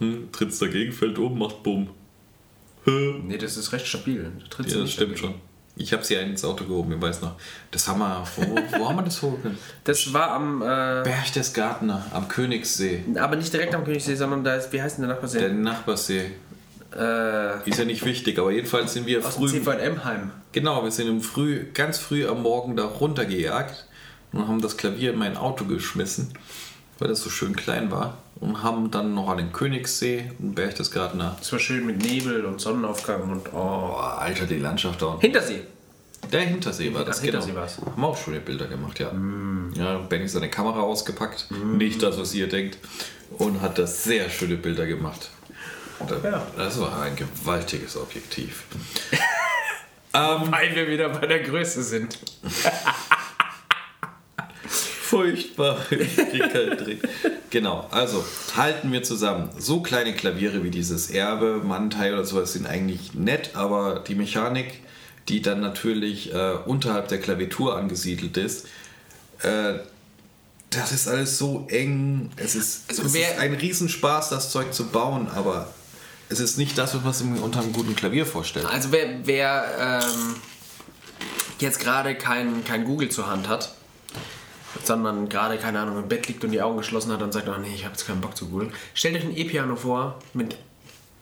Hm, 0.00 0.32
trittst 0.32 0.60
dagegen, 0.60 0.92
fällt 0.92 1.18
um, 1.18 1.38
macht 1.38 1.62
Bumm. 1.62 1.90
Nee, 2.86 3.38
das 3.38 3.56
ist 3.56 3.72
recht 3.72 3.86
stabil. 3.86 4.30
Da 4.40 4.46
trittst 4.48 4.74
Ja, 4.74 4.80
das 4.82 4.92
stimmt 4.92 5.12
dagegen. 5.12 5.32
schon. 5.32 5.40
Ich 5.76 5.92
habe 5.92 6.04
sie 6.04 6.14
ins 6.14 6.44
Auto 6.44 6.64
gehoben, 6.64 6.92
ich 6.92 7.00
weiß 7.02 7.22
noch. 7.22 7.32
Das 7.72 7.88
haben 7.88 7.98
wir. 7.98 8.24
Wo, 8.36 8.42
wo 8.78 8.88
haben 8.88 8.96
wir 8.96 9.02
das 9.02 9.20
hochgehoben? 9.22 9.58
Das 9.82 10.12
war 10.12 10.30
am, 10.30 10.62
äh, 10.62 11.02
Berchtesgadener 11.02 12.06
am 12.12 12.28
Königssee. 12.28 13.02
aber 13.16 13.36
nicht 13.36 13.52
direkt 13.52 13.74
am 13.74 13.84
Königssee, 13.84 14.14
sondern 14.14 14.44
da 14.44 14.54
ist, 14.54 14.72
wie 14.72 14.80
heißt 14.80 14.98
denn 14.98 15.06
der 15.06 15.14
Nachbarsee? 15.14 15.40
Der 15.40 15.48
Nachbarsee. 15.52 16.30
äh, 16.96 17.68
Ist 17.68 17.78
ja 17.78 17.84
nicht 17.84 18.04
wichtig, 18.04 18.38
aber 18.38 18.52
jedenfalls 18.52 18.92
sind 18.92 19.06
wir 19.06 19.26
aus 19.26 19.34
früh. 19.34 19.48
CVM-Heim. 19.48 20.30
Genau, 20.52 20.84
wir 20.84 20.92
sind 20.92 21.08
im 21.08 21.20
früh, 21.20 21.64
ganz 21.74 21.98
früh 21.98 22.24
am 22.28 22.42
Morgen 22.42 22.76
da 22.76 22.84
runtergejagt 22.84 23.86
und 24.32 24.46
haben 24.46 24.60
das 24.60 24.76
Klavier 24.76 25.12
in 25.12 25.18
mein 25.18 25.36
Auto 25.36 25.64
geschmissen, 25.64 26.34
weil 27.00 27.08
das 27.08 27.20
so 27.20 27.30
schön 27.30 27.56
klein 27.56 27.90
war. 27.90 28.18
Und 28.44 28.62
haben 28.62 28.90
dann 28.90 29.14
noch 29.14 29.28
an 29.30 29.38
den 29.38 29.52
Königssee 29.52 30.30
und 30.38 30.54
Berchtesgadener. 30.54 31.36
Das 31.38 31.50
war 31.52 31.58
schön 31.58 31.86
mit 31.86 32.02
Nebel 32.02 32.44
und 32.44 32.60
Sonnenaufgang 32.60 33.22
und 33.22 33.48
oh. 33.48 33.52
Boah, 33.52 34.18
Alter, 34.20 34.44
die 34.44 34.58
Landschaft 34.58 35.00
da. 35.00 35.16
Hintersee. 35.18 35.62
Der 36.30 36.42
Hintersee 36.42 36.92
war 36.92 37.04
das, 37.06 37.20
Ach, 37.20 37.22
Hintersee 37.22 37.48
genau. 37.50 37.60
war's. 37.62 37.78
Haben 37.78 38.00
wir 38.02 38.06
auch 38.06 38.16
schöne 38.16 38.40
Bilder 38.40 38.66
gemacht, 38.66 38.98
ja. 39.00 39.10
Ja, 39.76 39.98
Benny 39.98 40.28
seine 40.28 40.50
Kamera 40.50 40.80
ausgepackt, 40.80 41.48
nicht 41.64 42.02
das, 42.02 42.18
was 42.18 42.34
ihr 42.34 42.46
denkt, 42.48 42.76
und 43.38 43.60
hat 43.62 43.78
das 43.78 44.04
sehr 44.04 44.28
schöne 44.28 44.56
Bilder 44.56 44.86
gemacht. 44.86 45.30
Da- 46.06 46.28
Ja. 46.28 46.46
Das 46.56 46.78
war 46.80 47.00
ein 47.02 47.16
gewaltiges 47.16 47.96
Objektiv. 47.96 48.64
Weil 50.12 50.74
wir 50.74 50.86
wieder 50.88 51.08
bei 51.08 51.26
der 51.26 51.40
Größe 51.40 51.82
sind. 51.82 52.18
Furchtbar. 55.14 55.78
Ich 55.90 56.16
krieg 56.16 56.52
keinen 56.52 56.76
Dreh. 56.76 56.96
Genau, 57.50 57.86
also 57.92 58.24
halten 58.56 58.90
wir 58.90 59.04
zusammen. 59.04 59.48
So 59.56 59.80
kleine 59.80 60.12
Klaviere 60.12 60.64
wie 60.64 60.70
dieses 60.70 61.08
Erbe, 61.08 61.60
Mantai 61.62 62.12
oder 62.12 62.24
sowas 62.24 62.52
sind 62.52 62.66
eigentlich 62.66 63.14
nett, 63.14 63.50
aber 63.54 64.00
die 64.00 64.16
Mechanik, 64.16 64.80
die 65.28 65.40
dann 65.40 65.60
natürlich 65.60 66.34
äh, 66.34 66.54
unterhalb 66.66 67.06
der 67.08 67.20
Klaviatur 67.20 67.76
angesiedelt 67.76 68.36
ist, 68.36 68.66
äh, 69.42 69.74
das 70.70 70.90
ist 70.90 71.06
alles 71.06 71.38
so 71.38 71.64
eng. 71.68 72.30
Es 72.34 72.56
ist, 72.56 72.88
Also 72.88 73.02
es 73.04 73.14
ist 73.14 73.38
ein 73.38 73.54
Riesenspaß, 73.54 74.30
das 74.30 74.50
Zeug 74.50 74.74
zu 74.74 74.86
bauen, 74.86 75.28
aber 75.32 75.72
es 76.28 76.40
ist 76.40 76.58
nicht 76.58 76.76
das, 76.76 76.92
was 76.94 77.04
man 77.04 77.12
sich 77.12 77.40
unter 77.40 77.60
einem 77.60 77.72
guten 77.72 77.94
Klavier 77.94 78.26
vorstellt. 78.26 78.66
Also 78.66 78.90
wer, 78.90 79.24
wer 79.24 80.00
ähm, 80.02 80.34
jetzt 81.60 81.78
gerade 81.78 82.16
kein, 82.16 82.64
kein 82.64 82.84
Google 82.84 83.10
zur 83.10 83.28
Hand 83.28 83.48
hat, 83.48 83.74
sondern 84.82 85.28
gerade, 85.28 85.58
keine 85.58 85.80
Ahnung, 85.80 85.98
im 85.98 86.08
Bett 86.08 86.26
liegt 86.28 86.44
und 86.44 86.50
die 86.50 86.62
Augen 86.62 86.76
geschlossen 86.76 87.12
hat 87.12 87.22
und 87.22 87.32
sagt, 87.32 87.48
oh 87.48 87.60
nee, 87.60 87.74
ich 87.74 87.84
habe 87.84 87.92
jetzt 87.92 88.06
keinen 88.06 88.20
Bock 88.20 88.36
zu 88.36 88.48
googeln. 88.48 88.72
Stellt 88.94 89.16
euch 89.16 89.24
ein 89.24 89.36
E-Piano 89.36 89.76
vor 89.76 90.18
mit 90.32 90.56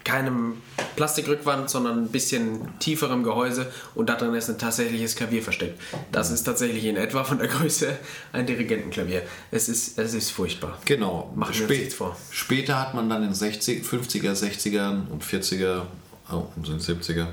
keinem 0.05 0.55
Plastikrückwand, 0.97 1.71
sondern 1.71 2.05
ein 2.05 2.09
bisschen 2.09 2.79
tieferem 2.81 3.23
Gehäuse 3.23 3.71
und 3.95 4.09
da 4.09 4.17
drin 4.17 4.35
ist 4.35 4.51
ein 4.51 4.59
tatsächliches 4.59 5.15
Klavier 5.15 5.43
versteckt. 5.43 5.81
Das 6.11 6.31
ist 6.31 6.43
tatsächlich 6.43 6.85
in 6.85 6.97
etwa 6.97 7.25
von 7.25 7.38
der 7.38 7.49
Größe 7.49 7.97
ein 8.33 8.47
Dirigentenklavier. 8.47 9.23
Es 9.51 9.69
ist, 9.69 9.99
es 9.99 10.15
ist 10.15 10.31
furchtbar. 10.31 10.79
Genau. 10.85 11.33
Machen 11.37 11.55
wir 11.55 11.62
uns 11.62 11.71
nichts 11.71 11.95
vor. 11.95 12.17
Später 12.31 12.81
hat 12.81 12.95
man 12.95 13.09
dann 13.09 13.23
in 13.23 13.35
60, 13.35 13.85
50er, 13.85 14.33
60er 14.33 15.09
und 15.09 15.25
40er 15.25 15.83
oh, 16.33 16.47
und 16.57 16.67
so 16.67 16.73
in 16.73 16.81
70er 16.81 17.29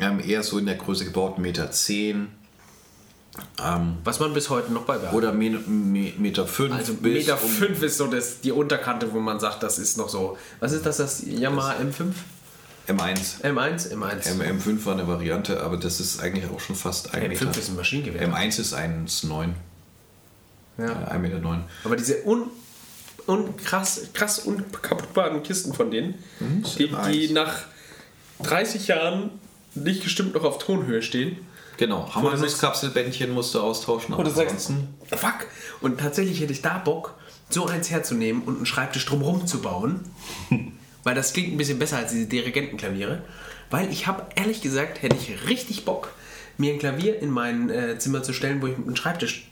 ähm, 0.00 0.20
eher 0.20 0.42
so 0.42 0.58
in 0.58 0.66
der 0.66 0.76
Größe 0.76 1.04
gebaut, 1.04 1.38
Meter 1.38 1.70
10 1.70 2.28
ähm, 3.64 3.98
Was 4.04 4.20
man 4.20 4.34
bis 4.34 4.50
heute 4.50 4.72
noch 4.72 4.82
beibehält. 4.84 5.14
oder 5.14 5.32
Me 5.32 5.50
Me 5.50 6.12
Meter 6.18 6.46
5 6.46 6.74
Also 6.74 6.94
bis 6.94 7.26
Meter 7.26 7.42
um, 7.42 7.48
5 7.48 7.82
ist 7.82 7.98
so 7.98 8.06
das, 8.06 8.40
die 8.40 8.52
Unterkante, 8.52 9.12
wo 9.12 9.20
man 9.20 9.38
sagt, 9.40 9.62
das 9.62 9.78
ist 9.78 9.96
noch 9.98 10.08
so. 10.08 10.36
Was 10.58 10.72
ist 10.72 10.84
das, 10.86 10.96
das 10.96 11.22
Yamaha 11.24 11.74
M5? 11.76 12.12
M1. 12.88 13.42
M1, 13.42 13.92
M1. 13.92 14.28
M 14.30 14.58
M5 14.58 14.84
war 14.84 14.94
eine 14.94 15.06
Variante, 15.06 15.62
aber 15.62 15.76
das 15.76 16.00
ist 16.00 16.20
eigentlich 16.20 16.50
auch 16.50 16.58
schon 16.60 16.74
fast 16.74 17.14
ein 17.14 17.28
Meter. 17.28 17.46
M5 17.46 17.58
ist 17.58 17.68
ein 17.68 17.76
Maschinengewehr. 17.76 18.28
M1 18.28 18.60
ist 18.60 18.74
1,9. 18.74 19.50
ja. 20.78 20.86
Ja, 20.86 21.08
1,9 21.12 21.18
Meter. 21.18 21.64
Aber 21.84 21.96
diese 21.96 22.24
un, 22.26 22.50
un 23.28 23.56
krass, 23.56 24.00
krass 24.12 24.40
unkaputtbaren 24.40 25.42
Kisten 25.44 25.72
von 25.72 25.90
denen, 25.90 26.14
die, 26.78 26.88
die 26.88 26.90
nice. 26.90 27.30
nach 27.30 27.58
30 28.42 28.88
Jahren 28.88 29.30
nicht 29.74 30.02
gestimmt 30.02 30.34
noch 30.34 30.42
auf 30.44 30.58
Tonhöhe 30.58 31.02
stehen. 31.02 31.36
Genau, 31.80 32.06
Hammernuss-Kapselbändchen 32.14 33.30
musst 33.30 33.54
du 33.54 33.60
austauschen. 33.60 34.14
Oder 34.14 34.28
sagst 34.28 34.70
fuck. 35.06 35.46
Und 35.80 35.98
tatsächlich 35.98 36.38
hätte 36.42 36.52
ich 36.52 36.60
da 36.60 36.76
Bock, 36.76 37.14
so 37.48 37.68
eins 37.68 37.90
herzunehmen 37.90 38.42
und 38.42 38.56
einen 38.56 38.66
Schreibtisch 38.66 39.06
drumherum 39.06 39.46
zu 39.46 39.62
bauen. 39.62 40.00
weil 41.04 41.14
das 41.14 41.32
klingt 41.32 41.54
ein 41.54 41.56
bisschen 41.56 41.78
besser 41.78 41.96
als 41.96 42.12
diese 42.12 42.26
Dirigentenklaviere. 42.26 43.22
Weil 43.70 43.90
ich 43.90 44.06
habe, 44.06 44.26
ehrlich 44.34 44.60
gesagt, 44.60 45.00
hätte 45.00 45.16
ich 45.16 45.48
richtig 45.48 45.86
Bock, 45.86 46.12
mir 46.58 46.74
ein 46.74 46.78
Klavier 46.78 47.18
in 47.18 47.30
mein 47.30 47.70
äh, 47.70 47.98
Zimmer 47.98 48.22
zu 48.22 48.34
stellen, 48.34 48.60
wo 48.60 48.66
ich 48.66 48.76
einen 48.76 48.94
Schreibtisch 48.94 49.48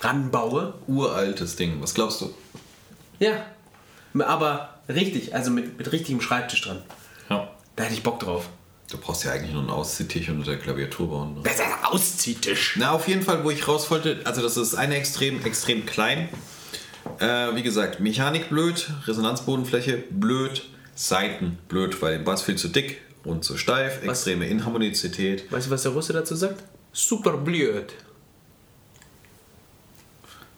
ranbaue. 0.00 0.72
uraltes 0.86 1.56
Ding. 1.56 1.82
Was 1.82 1.92
glaubst 1.92 2.22
du? 2.22 2.34
Ja. 3.18 3.44
Aber 4.18 4.80
richtig, 4.88 5.34
also 5.34 5.50
mit, 5.50 5.76
mit 5.76 5.92
richtigem 5.92 6.22
Schreibtisch 6.22 6.62
dran. 6.62 6.80
Ja. 7.28 7.50
Da 7.76 7.82
hätte 7.82 7.92
ich 7.92 8.02
Bock 8.02 8.18
drauf. 8.18 8.48
Du 8.90 8.98
brauchst 8.98 9.24
ja 9.24 9.32
eigentlich 9.32 9.52
nur 9.52 9.62
einen 9.62 9.70
Ausziehtisch 9.70 10.28
unter 10.28 10.50
der 10.50 10.58
Klaviatur 10.58 11.08
bauen. 11.08 11.34
Ne? 11.34 11.42
Ein 11.48 11.84
Ausziehtisch. 11.84 12.74
Na, 12.76 12.90
auf 12.90 13.06
jeden 13.06 13.22
Fall, 13.22 13.44
wo 13.44 13.50
ich 13.50 13.68
raus 13.68 13.90
wollte, 13.90 14.20
also 14.24 14.42
das 14.42 14.56
ist 14.56 14.74
eine 14.74 14.96
extrem, 14.96 15.44
extrem 15.44 15.86
klein. 15.86 16.28
Äh, 17.18 17.54
wie 17.54 17.62
gesagt, 17.62 18.00
Mechanik 18.00 18.48
blöd, 18.48 18.90
Resonanzbodenfläche 19.06 19.98
blöd, 20.10 20.68
Seiten 20.94 21.58
blöd, 21.68 22.02
weil 22.02 22.18
der 22.18 22.24
Bass 22.24 22.42
viel 22.42 22.56
zu 22.56 22.68
dick 22.68 23.00
und 23.22 23.44
zu 23.44 23.56
steif, 23.56 24.02
extreme 24.02 24.46
Inharmonizität. 24.48 25.50
Weißt 25.52 25.68
du, 25.68 25.70
was 25.70 25.82
der 25.82 25.92
Russe 25.92 26.12
dazu 26.12 26.34
sagt? 26.34 26.62
Super 26.92 27.36
blöd. 27.36 27.94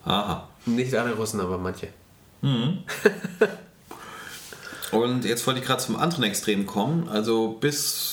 Aha. 0.05 0.49
Nicht 0.65 0.95
alle 0.95 1.13
Russen, 1.13 1.39
aber 1.39 1.57
manche. 1.57 1.89
Und 4.91 5.25
jetzt 5.25 5.47
wollte 5.47 5.59
ich 5.59 5.65
gerade 5.65 5.81
zum 5.81 5.95
anderen 5.95 6.23
Extrem 6.23 6.67
kommen. 6.67 7.09
Also 7.09 7.53
bis, 7.53 8.12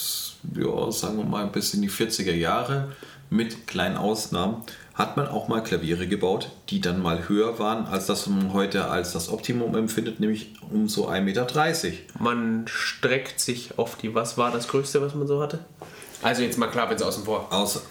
ja, 0.54 0.90
sagen 0.90 1.18
wir 1.18 1.24
mal, 1.24 1.46
bis 1.46 1.74
in 1.74 1.82
die 1.82 1.90
40er 1.90 2.34
Jahre, 2.34 2.92
mit 3.30 3.66
kleinen 3.68 3.96
Ausnahmen, 3.96 4.62
hat 4.94 5.16
man 5.16 5.28
auch 5.28 5.48
mal 5.48 5.62
Klaviere 5.62 6.06
gebaut, 6.08 6.50
die 6.68 6.80
dann 6.80 7.00
mal 7.00 7.28
höher 7.28 7.58
waren, 7.58 7.86
als 7.86 8.06
das 8.06 8.26
man 8.26 8.52
heute 8.52 8.88
als 8.88 9.12
das 9.12 9.30
Optimum 9.30 9.74
empfindet, 9.76 10.20
nämlich 10.20 10.52
um 10.70 10.88
so 10.88 11.08
1,30 11.08 11.20
Meter. 11.20 11.46
Man 12.18 12.64
streckt 12.66 13.40
sich 13.40 13.78
auf 13.78 13.96
die. 13.96 14.14
Was 14.14 14.36
war 14.36 14.50
das 14.50 14.68
Größte, 14.68 15.00
was 15.00 15.14
man 15.14 15.26
so 15.26 15.40
hatte? 15.40 15.60
Also 16.22 16.42
jetzt 16.42 16.58
mal 16.58 16.66
klar, 16.66 16.90
jetzt 16.90 17.02
außen 17.02 17.24
vor. 17.24 17.52
Aus, 17.52 17.82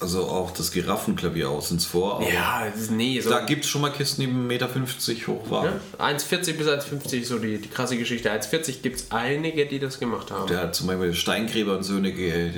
also 0.00 0.24
auch 0.24 0.50
das 0.50 0.70
Giraffenklavier 0.72 1.48
außens 1.48 1.86
vor. 1.86 2.16
aber 2.16 2.30
Ja, 2.30 2.66
nee, 2.90 3.20
so. 3.20 3.30
Da 3.30 3.40
gibt 3.40 3.64
es 3.64 3.70
schon 3.70 3.80
mal 3.80 3.90
Kisten, 3.90 4.22
die 4.22 4.28
1,50 4.28 4.32
Meter 4.32 4.68
hoch 5.26 5.50
waren. 5.50 5.80
Ja, 5.98 6.06
1,40 6.06 6.52
bis 6.54 6.66
1,50 6.66 7.24
so 7.24 7.38
die, 7.38 7.58
die 7.58 7.68
krasse 7.68 7.96
Geschichte. 7.96 8.30
1,40 8.30 8.82
gibt 8.82 8.96
es 8.96 9.10
einige, 9.10 9.66
die 9.66 9.78
das 9.78 9.98
gemacht 9.98 10.30
haben. 10.30 10.48
Der 10.48 10.60
hat 10.60 10.74
zum 10.74 10.88
Beispiel 10.88 11.14
Steingräber 11.14 11.76
und 11.76 11.84
Söhne, 11.84 12.10
äh, 12.10 12.50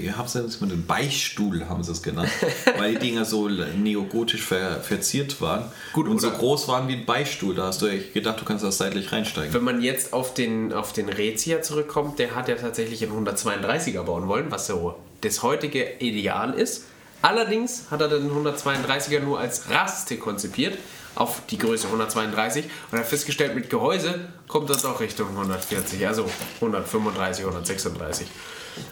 ihr 0.00 0.16
habt 0.16 0.34
es 0.34 0.60
mit 0.60 0.70
dem 0.70 0.86
Beichtstuhl, 0.86 1.68
haben 1.68 1.82
sie 1.82 1.92
es 1.92 2.02
genannt, 2.02 2.30
weil 2.78 2.94
die 2.94 3.10
Dinger 3.10 3.24
so 3.24 3.48
neogotisch 3.48 4.42
ver, 4.42 4.80
verziert 4.80 5.40
waren 5.40 5.64
Gut, 5.92 6.08
und 6.08 6.20
so 6.20 6.30
groß 6.30 6.68
waren 6.68 6.88
wie 6.88 6.94
ein 6.94 7.06
Beichtstuhl. 7.06 7.54
Da 7.54 7.66
hast 7.66 7.82
du 7.82 7.86
echt 7.86 8.14
gedacht, 8.14 8.40
du 8.40 8.44
kannst 8.44 8.64
da 8.64 8.70
seitlich 8.70 9.12
reinsteigen. 9.12 9.52
Wenn 9.52 9.64
man 9.64 9.82
jetzt 9.82 10.12
auf 10.12 10.34
den, 10.34 10.72
auf 10.72 10.92
den 10.92 11.08
Rezia 11.08 11.62
zurückkommt, 11.62 12.18
der 12.18 12.34
hat 12.34 12.48
ja 12.48 12.54
tatsächlich 12.54 13.02
einen 13.02 13.26
132er 13.26 14.02
bauen 14.02 14.28
wollen, 14.28 14.50
was 14.50 14.66
so 14.66 14.94
das 15.20 15.42
heutige 15.42 15.98
Ideal 15.98 16.54
ist. 16.54 16.84
Allerdings 17.22 17.90
hat 17.90 18.00
er 18.00 18.08
den 18.08 18.30
132er 18.30 19.20
nur 19.20 19.38
als 19.38 19.68
Raste 19.70 20.16
konzipiert 20.16 20.78
auf 21.14 21.42
die 21.50 21.58
Größe 21.58 21.86
132 21.86 22.64
und 22.90 22.98
hat 22.98 23.06
festgestellt, 23.06 23.54
mit 23.54 23.68
Gehäuse 23.68 24.28
kommt 24.48 24.70
das 24.70 24.84
auch 24.84 25.00
Richtung 25.00 25.28
140, 25.30 26.06
also 26.06 26.28
135, 26.56 27.44
136. 27.44 28.26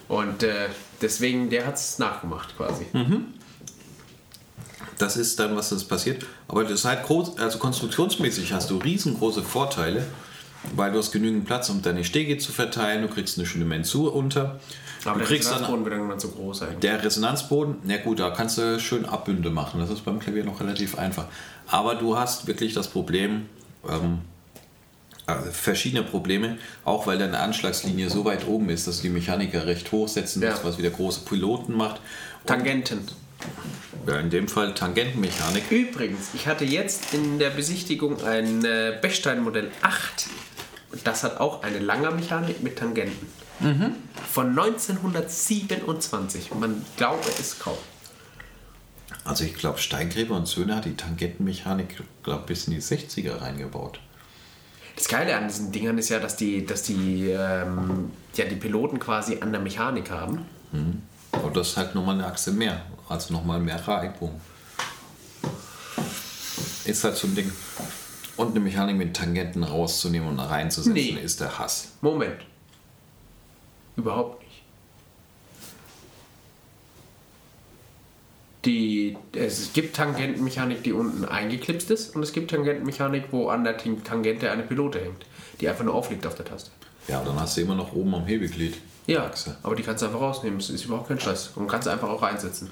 Und 0.08 0.42
äh, 0.42 0.68
deswegen, 1.00 1.50
der 1.50 1.66
hat 1.66 1.76
es 1.76 1.98
nachgemacht 1.98 2.56
quasi. 2.56 2.86
Das 4.98 5.16
ist 5.16 5.38
dann, 5.38 5.56
was 5.56 5.68
das 5.70 5.84
passiert. 5.84 6.26
Aber 6.48 6.64
das 6.64 6.72
ist 6.72 6.84
halt 6.84 7.04
groß, 7.04 7.38
also 7.38 7.58
konstruktionsmäßig 7.58 8.52
hast 8.52 8.70
du 8.70 8.78
riesengroße 8.78 9.42
Vorteile, 9.42 10.04
weil 10.74 10.90
du 10.90 10.98
hast 10.98 11.12
genügend 11.12 11.46
Platz, 11.46 11.70
um 11.70 11.82
deine 11.82 12.04
Stege 12.04 12.36
zu 12.38 12.50
verteilen, 12.50 13.02
du 13.02 13.08
kriegst 13.08 13.38
eine 13.38 13.46
schöne 13.46 13.64
Mensur 13.64 14.14
unter. 14.14 14.58
Aber 15.10 15.18
du 15.20 15.26
der 15.26 15.28
kriegst 15.28 15.48
dann 15.50 15.58
Resonanzboden 15.58 15.84
wird 15.84 15.94
irgendwann 15.94 16.20
zu 16.20 16.30
groß 16.30 16.62
eigentlich. 16.62 16.78
Der 16.80 17.02
Resonanzboden, 17.02 17.76
na 17.84 17.96
gut, 17.98 18.20
da 18.20 18.30
kannst 18.30 18.58
du 18.58 18.78
schön 18.80 19.04
Abbünde 19.04 19.50
machen. 19.50 19.80
Das 19.80 19.90
ist 19.90 20.04
beim 20.04 20.18
Klavier 20.18 20.44
noch 20.44 20.60
relativ 20.60 20.98
einfach. 20.98 21.26
Aber 21.66 21.94
du 21.94 22.16
hast 22.16 22.46
wirklich 22.46 22.74
das 22.74 22.88
Problem, 22.88 23.46
ähm, 23.88 24.18
also 25.26 25.50
verschiedene 25.50 26.02
Probleme, 26.02 26.56
auch 26.84 27.06
weil 27.06 27.18
deine 27.18 27.38
Anschlagslinie 27.38 28.08
so 28.08 28.24
weit 28.24 28.46
oben 28.46 28.70
ist, 28.70 28.86
dass 28.86 28.96
du 28.96 29.02
die 29.02 29.08
Mechaniker 29.10 29.66
recht 29.66 29.92
hoch 29.92 30.08
setzen 30.08 30.42
Ja. 30.42 30.50
musst, 30.50 30.64
was 30.64 30.78
wieder 30.78 30.90
große 30.90 31.20
Piloten 31.26 31.74
macht. 31.74 32.00
Tangenten. 32.46 33.06
Ja, 34.06 34.18
in 34.18 34.30
dem 34.30 34.48
Fall 34.48 34.74
Tangentenmechanik. 34.74 35.70
Übrigens, 35.70 36.30
ich 36.34 36.46
hatte 36.46 36.64
jetzt 36.64 37.12
in 37.12 37.38
der 37.38 37.50
Besichtigung 37.50 38.24
ein 38.24 38.64
äh, 38.64 38.98
Bechstein 39.00 39.42
Modell 39.42 39.70
8. 39.82 40.28
Und 40.92 41.06
das 41.06 41.22
hat 41.24 41.38
auch 41.38 41.62
eine 41.62 41.78
Langermechanik 41.78 42.62
mit 42.62 42.78
Tangenten. 42.78 43.26
Von 43.60 44.50
1927. 44.58 46.54
Man 46.54 46.84
glaube 46.96 47.22
es 47.40 47.58
kaum. 47.58 47.76
Also 49.24 49.44
ich 49.44 49.54
glaube, 49.54 49.78
Steingräber 49.78 50.36
und 50.36 50.46
Söhne 50.46 50.76
hat 50.76 50.84
die 50.84 50.94
Tangentenmechanik, 50.96 52.02
glaube 52.22 52.44
bis 52.46 52.66
in 52.68 52.74
die 52.74 52.80
60er 52.80 53.40
reingebaut. 53.40 54.00
Das 54.96 55.08
Geile 55.08 55.36
an 55.36 55.48
diesen 55.48 55.70
Dingern 55.72 55.98
ist 55.98 56.08
ja, 56.08 56.18
dass 56.18 56.36
die, 56.36 56.64
dass 56.66 56.82
die, 56.82 57.28
ähm, 57.30 58.10
ja, 58.34 58.44
die 58.46 58.56
Piloten 58.56 58.98
quasi 58.98 59.38
an 59.40 59.52
der 59.52 59.60
Mechanik 59.60 60.10
haben. 60.10 60.44
Aber 61.32 61.50
das 61.50 61.68
ist 61.70 61.76
halt 61.76 61.94
nochmal 61.94 62.14
eine 62.14 62.26
Achse 62.26 62.52
mehr, 62.52 62.82
also 63.08 63.32
nochmal 63.32 63.60
mehr 63.60 63.86
Reibung. 63.86 64.40
Ist 66.84 67.04
halt 67.04 67.16
so 67.16 67.26
ein 67.26 67.34
Ding. 67.34 67.52
Und 68.36 68.50
eine 68.50 68.60
Mechanik 68.60 68.96
mit 68.96 69.14
Tangenten 69.16 69.62
rauszunehmen 69.64 70.28
und 70.28 70.38
reinzusetzen, 70.38 70.94
Nee. 70.94 71.18
ist 71.22 71.40
der 71.40 71.58
Hass. 71.58 71.88
Moment. 72.00 72.38
Überhaupt 73.98 74.40
nicht. 74.44 74.62
Die, 78.64 79.16
es 79.32 79.72
gibt 79.72 79.96
Tangentenmechanik, 79.96 80.84
die 80.84 80.92
unten 80.92 81.24
eingeklipst 81.24 81.90
ist, 81.90 82.14
und 82.14 82.22
es 82.22 82.32
gibt 82.32 82.50
Tangentenmechanik, 82.50 83.24
wo 83.32 83.48
an 83.48 83.64
der 83.64 83.76
Tangente 83.76 84.50
eine 84.50 84.62
Pilote 84.62 85.00
hängt, 85.00 85.26
die 85.60 85.68
einfach 85.68 85.84
nur 85.84 85.94
aufliegt 85.94 86.26
auf 86.26 86.36
der 86.36 86.44
Taste. 86.44 86.70
Ja, 87.08 87.24
dann 87.24 87.40
hast 87.40 87.56
du 87.56 87.62
immer 87.62 87.74
noch 87.74 87.92
oben 87.92 88.14
am 88.14 88.26
Hebeglied. 88.26 88.76
Ja, 89.06 89.24
Achse. 89.24 89.56
aber 89.62 89.74
die 89.74 89.82
kannst 89.82 90.02
du 90.02 90.06
einfach 90.06 90.20
rausnehmen, 90.20 90.60
es 90.60 90.70
ist 90.70 90.84
überhaupt 90.84 91.08
kein 91.08 91.18
Stress. 91.18 91.50
Und 91.56 91.66
kannst 91.66 91.88
einfach 91.88 92.08
auch 92.08 92.22
einsetzen. 92.22 92.70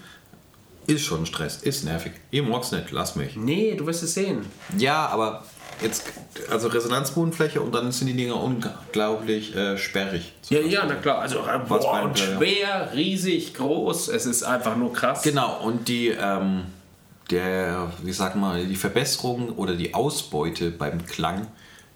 Ist 0.86 1.02
schon 1.04 1.26
Stress, 1.26 1.62
ist 1.62 1.84
nervig. 1.84 2.12
Ich 2.30 2.42
mag's 2.42 2.70
nicht, 2.70 2.92
lass 2.92 3.16
mich. 3.16 3.34
Nee, 3.34 3.74
du 3.74 3.86
wirst 3.86 4.04
es 4.04 4.14
sehen. 4.14 4.46
Ja, 4.76 5.06
aber 5.06 5.44
jetzt, 5.82 6.04
also 6.50 6.68
Resonanzbodenfläche 6.68 7.60
und 7.60 7.74
dann 7.74 7.92
sind 7.92 8.08
die 8.08 8.14
Dinger 8.14 8.42
unglaublich 8.42 9.54
äh, 9.54 9.78
sperrig. 9.78 10.32
Ja, 10.48 10.60
ja, 10.60 10.84
na 10.86 10.94
klar. 10.94 11.20
Also 11.20 11.38
äh, 11.38 11.58
boah, 11.66 12.02
und 12.02 12.18
schwer, 12.18 12.90
riesig, 12.94 13.54
groß. 13.54 14.08
Es 14.08 14.26
ist 14.26 14.42
einfach 14.42 14.76
nur 14.76 14.92
krass. 14.92 15.22
Genau, 15.22 15.60
und 15.62 15.88
die, 15.88 16.08
ähm, 16.08 16.64
der, 17.30 17.92
wie 18.02 18.12
sagt 18.12 18.36
man, 18.36 18.68
die 18.68 18.76
Verbesserung 18.76 19.50
oder 19.56 19.74
die 19.74 19.94
Ausbeute 19.94 20.70
beim 20.70 21.04
Klang 21.06 21.46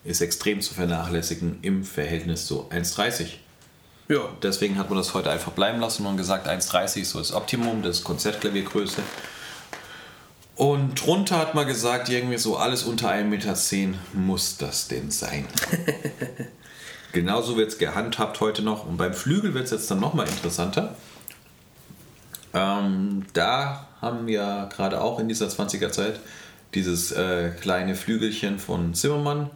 ist 0.05 0.21
extrem 0.21 0.61
zu 0.61 0.75
vernachlässigen 0.75 1.59
im 1.63 1.85
Verhältnis 1.85 2.47
zu 2.47 2.69
1,30. 2.71 3.27
Ja. 4.09 4.29
Deswegen 4.43 4.77
hat 4.77 4.89
man 4.89 4.99
das 4.99 5.15
heute 5.15 5.31
einfach 5.31 5.53
bleiben 5.53 5.79
lassen 5.79 6.05
und 6.05 6.17
gesagt, 6.17 6.49
1,30 6.49 7.03
ist 7.03 7.11
so 7.11 7.19
das 7.21 7.33
Optimum, 7.33 7.83
das 7.83 7.99
ist 7.99 8.05
Konzertklaviergröße. 8.05 9.03
Und 10.61 11.07
drunter 11.07 11.39
hat 11.39 11.55
man 11.55 11.67
gesagt, 11.67 12.11
irgendwie 12.11 12.37
so 12.37 12.59
alles 12.59 12.83
unter 12.83 13.11
1,10 13.11 13.25
Meter 13.25 13.55
muss 14.13 14.59
das 14.59 14.89
denn 14.89 15.11
sein. 15.11 15.47
Genauso 17.13 17.57
wird 17.57 17.71
es 17.71 17.79
gehandhabt 17.79 18.43
heute 18.43 18.61
noch. 18.61 18.85
Und 18.85 18.99
beim 18.99 19.15
Flügel 19.15 19.55
wird 19.55 19.65
es 19.65 19.71
jetzt 19.71 19.91
dann 19.91 20.01
nochmal 20.01 20.29
interessanter. 20.29 20.97
Ähm, 22.53 23.25
da 23.33 23.89
haben 24.03 24.27
wir 24.27 24.69
gerade 24.71 25.01
auch 25.01 25.19
in 25.19 25.29
dieser 25.29 25.47
20er 25.47 25.93
Zeit 25.93 26.21
dieses 26.75 27.11
äh, 27.13 27.53
kleine 27.59 27.95
Flügelchen 27.95 28.59
von 28.59 28.93
Zimmermann. 28.93 29.49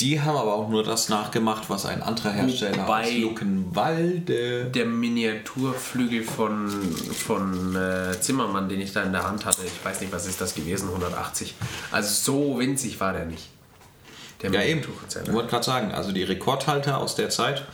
Die 0.00 0.20
haben 0.20 0.36
aber 0.36 0.54
auch 0.54 0.68
nur 0.68 0.82
das 0.82 1.08
nachgemacht, 1.08 1.68
was 1.68 1.84
ein 1.86 2.02
anderer 2.02 2.32
Hersteller 2.32 2.86
Wobei- 2.86 3.04
aus 3.04 3.18
Luckenwalde. 3.18 4.64
Der 4.66 4.86
Miniaturflügel 4.86 6.22
von, 6.22 6.70
von 7.12 7.76
äh, 7.76 8.18
Zimmermann, 8.20 8.68
den 8.68 8.80
ich 8.80 8.92
da 8.92 9.02
in 9.02 9.12
der 9.12 9.24
Hand 9.26 9.44
hatte, 9.44 9.62
ich 9.64 9.84
weiß 9.84 10.00
nicht, 10.00 10.12
was 10.12 10.26
ist 10.26 10.40
das 10.40 10.54
gewesen, 10.54 10.88
180. 10.88 11.54
Also 11.90 12.32
so 12.32 12.58
winzig 12.58 12.98
war 13.00 13.12
der 13.12 13.26
nicht. 13.26 13.48
Der 14.42 14.50
Ja, 14.50 14.60
eben. 14.62 14.68
Ich 14.80 14.86
Miniaturkonzert. 14.86 15.32
wollte 15.32 15.50
gerade 15.50 15.64
sagen, 15.64 15.92
also 15.92 16.12
die 16.12 16.22
Rekordhalter 16.22 16.98
aus 16.98 17.14
der 17.14 17.28
Zeit 17.28 17.66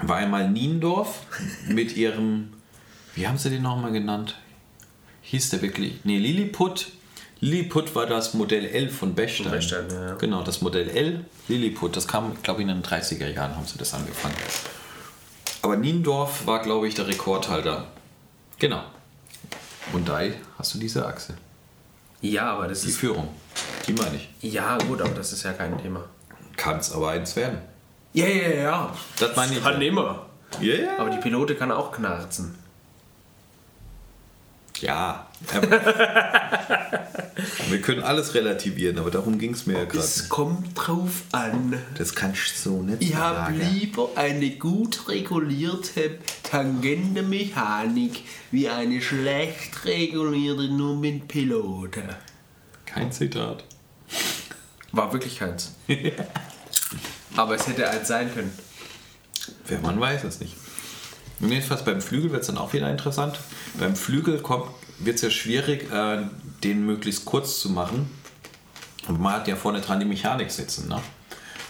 war 0.00 0.16
einmal 0.16 0.48
Niendorf 0.50 1.20
mit 1.68 1.96
ihrem, 1.96 2.52
wie 3.14 3.28
haben 3.28 3.36
sie 3.38 3.50
den 3.50 3.62
nochmal 3.62 3.92
genannt? 3.92 4.36
Hieß 5.22 5.50
der 5.50 5.62
wirklich? 5.62 6.00
Nee, 6.04 6.18
Lilliput. 6.18 6.88
Lilliput 7.42 7.92
war 7.96 8.06
das 8.06 8.34
Modell 8.34 8.66
L 8.66 8.88
von 8.88 9.16
Bechstein. 9.16 9.46
Von 9.46 9.52
Bechstein, 9.54 9.90
ja. 9.90 10.14
Genau, 10.14 10.44
das 10.44 10.60
Modell 10.62 10.88
L, 10.88 11.24
Lilliput. 11.48 11.96
Das 11.96 12.06
kam, 12.06 12.40
glaube 12.40 12.62
ich, 12.62 12.68
in 12.68 12.74
den 12.80 12.84
30er 12.84 13.26
Jahren 13.28 13.56
haben 13.56 13.66
sie 13.66 13.76
das 13.78 13.92
angefangen. 13.94 14.36
Aber 15.60 15.74
Niendorf 15.74 16.46
war, 16.46 16.62
glaube 16.62 16.86
ich, 16.86 16.94
der 16.94 17.08
Rekordhalter. 17.08 17.88
Genau. 18.60 18.84
Und 19.92 20.08
da 20.08 20.20
hast 20.56 20.74
du 20.74 20.78
diese 20.78 21.04
Achse. 21.04 21.34
Ja, 22.20 22.52
aber 22.52 22.68
das 22.68 22.82
Die 22.82 22.90
ist. 22.90 22.98
Führung. 22.98 23.28
Die 23.88 23.92
meine 23.92 24.14
ich. 24.14 24.52
Ja, 24.52 24.78
gut, 24.78 25.02
aber 25.02 25.10
das 25.10 25.32
ist 25.32 25.42
ja 25.42 25.52
kein 25.52 25.76
Thema. 25.82 26.04
Kann 26.56 26.78
es 26.78 26.92
aber 26.92 27.10
eins 27.10 27.34
werden. 27.34 27.58
Ja, 28.12 28.26
ja, 28.28 28.48
ja. 28.50 28.96
Das 29.18 29.34
meine 29.34 29.54
ich. 29.54 29.60
Kann 29.60 29.82
immer. 29.82 30.26
Ja, 30.60 30.74
ja. 30.76 30.98
Aber 30.98 31.10
die 31.10 31.18
Pilote 31.18 31.56
kann 31.56 31.72
auch 31.72 31.90
knarzen. 31.90 32.56
Ja. 34.78 35.26
Wir 37.68 37.80
können 37.80 38.02
alles 38.02 38.34
relativieren, 38.34 38.98
aber 38.98 39.10
darum 39.10 39.38
ging 39.38 39.54
es 39.54 39.66
mir 39.66 39.74
ja 39.74 39.84
gerade. 39.84 39.98
Es 39.98 40.28
kommt 40.28 40.70
drauf 40.74 41.22
an. 41.32 41.78
Das 41.96 42.14
kannst 42.14 42.64
du 42.64 42.70
so 42.70 42.82
nicht 42.82 43.02
Ich 43.02 43.14
habe 43.14 43.52
lieber 43.52 44.10
eine 44.14 44.50
gut 44.50 45.08
regulierte 45.08 46.18
Tangentenmechanik 46.42 48.22
wie 48.50 48.68
eine 48.68 49.00
schlecht 49.00 49.84
regulierte 49.84 50.68
nur 50.68 50.96
mit 50.96 51.28
Pilote. 51.28 52.02
Kein 52.86 53.10
Zitat. 53.10 53.64
War 54.92 55.12
wirklich 55.12 55.38
keins. 55.38 55.74
Aber 57.36 57.54
es 57.54 57.66
hätte 57.66 57.88
eins 57.88 58.08
sein 58.08 58.32
können. 58.32 58.52
Wer 59.66 59.80
man 59.80 59.98
weiß 59.98 60.24
es 60.24 60.40
nicht. 60.40 60.54
Und 61.40 61.50
jedenfalls 61.50 61.84
beim 61.84 62.00
Flügel 62.00 62.30
wird 62.30 62.42
es 62.42 62.46
dann 62.46 62.58
auch 62.58 62.72
wieder 62.72 62.90
interessant. 62.90 63.38
Beim 63.78 63.96
Flügel 63.96 64.38
wird 65.04 65.16
es 65.16 65.22
ja 65.22 65.30
schwierig, 65.30 65.90
äh, 65.92 66.22
den 66.62 66.84
möglichst 66.86 67.24
kurz 67.24 67.60
zu 67.60 67.70
machen. 67.70 68.10
Und 69.08 69.20
man 69.20 69.34
hat 69.34 69.48
ja 69.48 69.56
vorne 69.56 69.80
dran 69.80 70.00
die 70.00 70.06
Mechanik 70.06 70.50
sitzen. 70.50 70.88
Ne? 70.88 71.00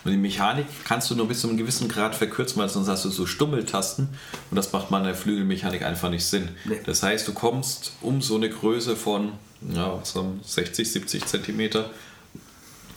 Und 0.05 0.11
die 0.11 0.18
Mechanik 0.18 0.66
kannst 0.85 1.11
du 1.11 1.14
nur 1.14 1.28
bis 1.28 1.41
zu 1.41 1.49
einem 1.49 1.57
gewissen 1.57 1.89
Grad 1.89 2.14
verkürzen, 2.14 2.61
weil 2.61 2.68
sonst 2.68 2.89
hast 2.89 3.05
du 3.05 3.11
so 3.11 3.24
Stummeltasten. 3.24 4.09
Und 4.51 4.57
das 4.57 4.72
macht 4.72 4.91
man 4.91 5.05
der 5.05 5.14
Flügelmechanik 5.14 5.83
einfach 5.83 6.11
nicht 6.11 6.24
Sinn. 6.24 6.49
Nee. 6.64 6.80
Das 6.85 7.03
heißt, 7.03 7.26
du 7.26 7.33
kommst 7.33 7.93
um 8.03 8.20
so 8.20 8.37
eine 8.37 8.51
Größe 8.51 8.97
von 8.97 9.33
ja, 9.72 10.03
haben, 10.14 10.41
60, 10.45 10.91
70 10.91 11.26
Zentimeter 11.26 11.91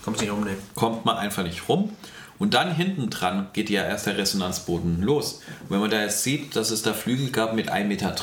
Kommt 0.06 0.22
nicht 0.22 0.30
um, 0.30 0.44
ne? 0.44 0.56
kommt 0.76 1.04
man 1.04 1.18
einfach 1.18 1.42
nicht 1.42 1.68
rum. 1.68 1.90
Und 2.38 2.54
dann 2.54 2.76
hinten 2.76 3.10
dran 3.10 3.48
geht 3.54 3.72
ja 3.72 3.84
erst 3.84 4.06
der 4.06 4.18
Resonanzboden 4.18 5.02
los. 5.02 5.42
Und 5.62 5.72
wenn 5.72 5.80
man 5.80 5.90
da 5.90 6.00
jetzt 6.00 6.22
sieht, 6.22 6.56
dass 6.56 6.70
es 6.70 6.84
da 6.84 6.94
Flügel 6.94 7.32
gab 7.32 7.56
mit 7.56 7.72
1,30 7.72 7.84
Meter, 7.86 8.16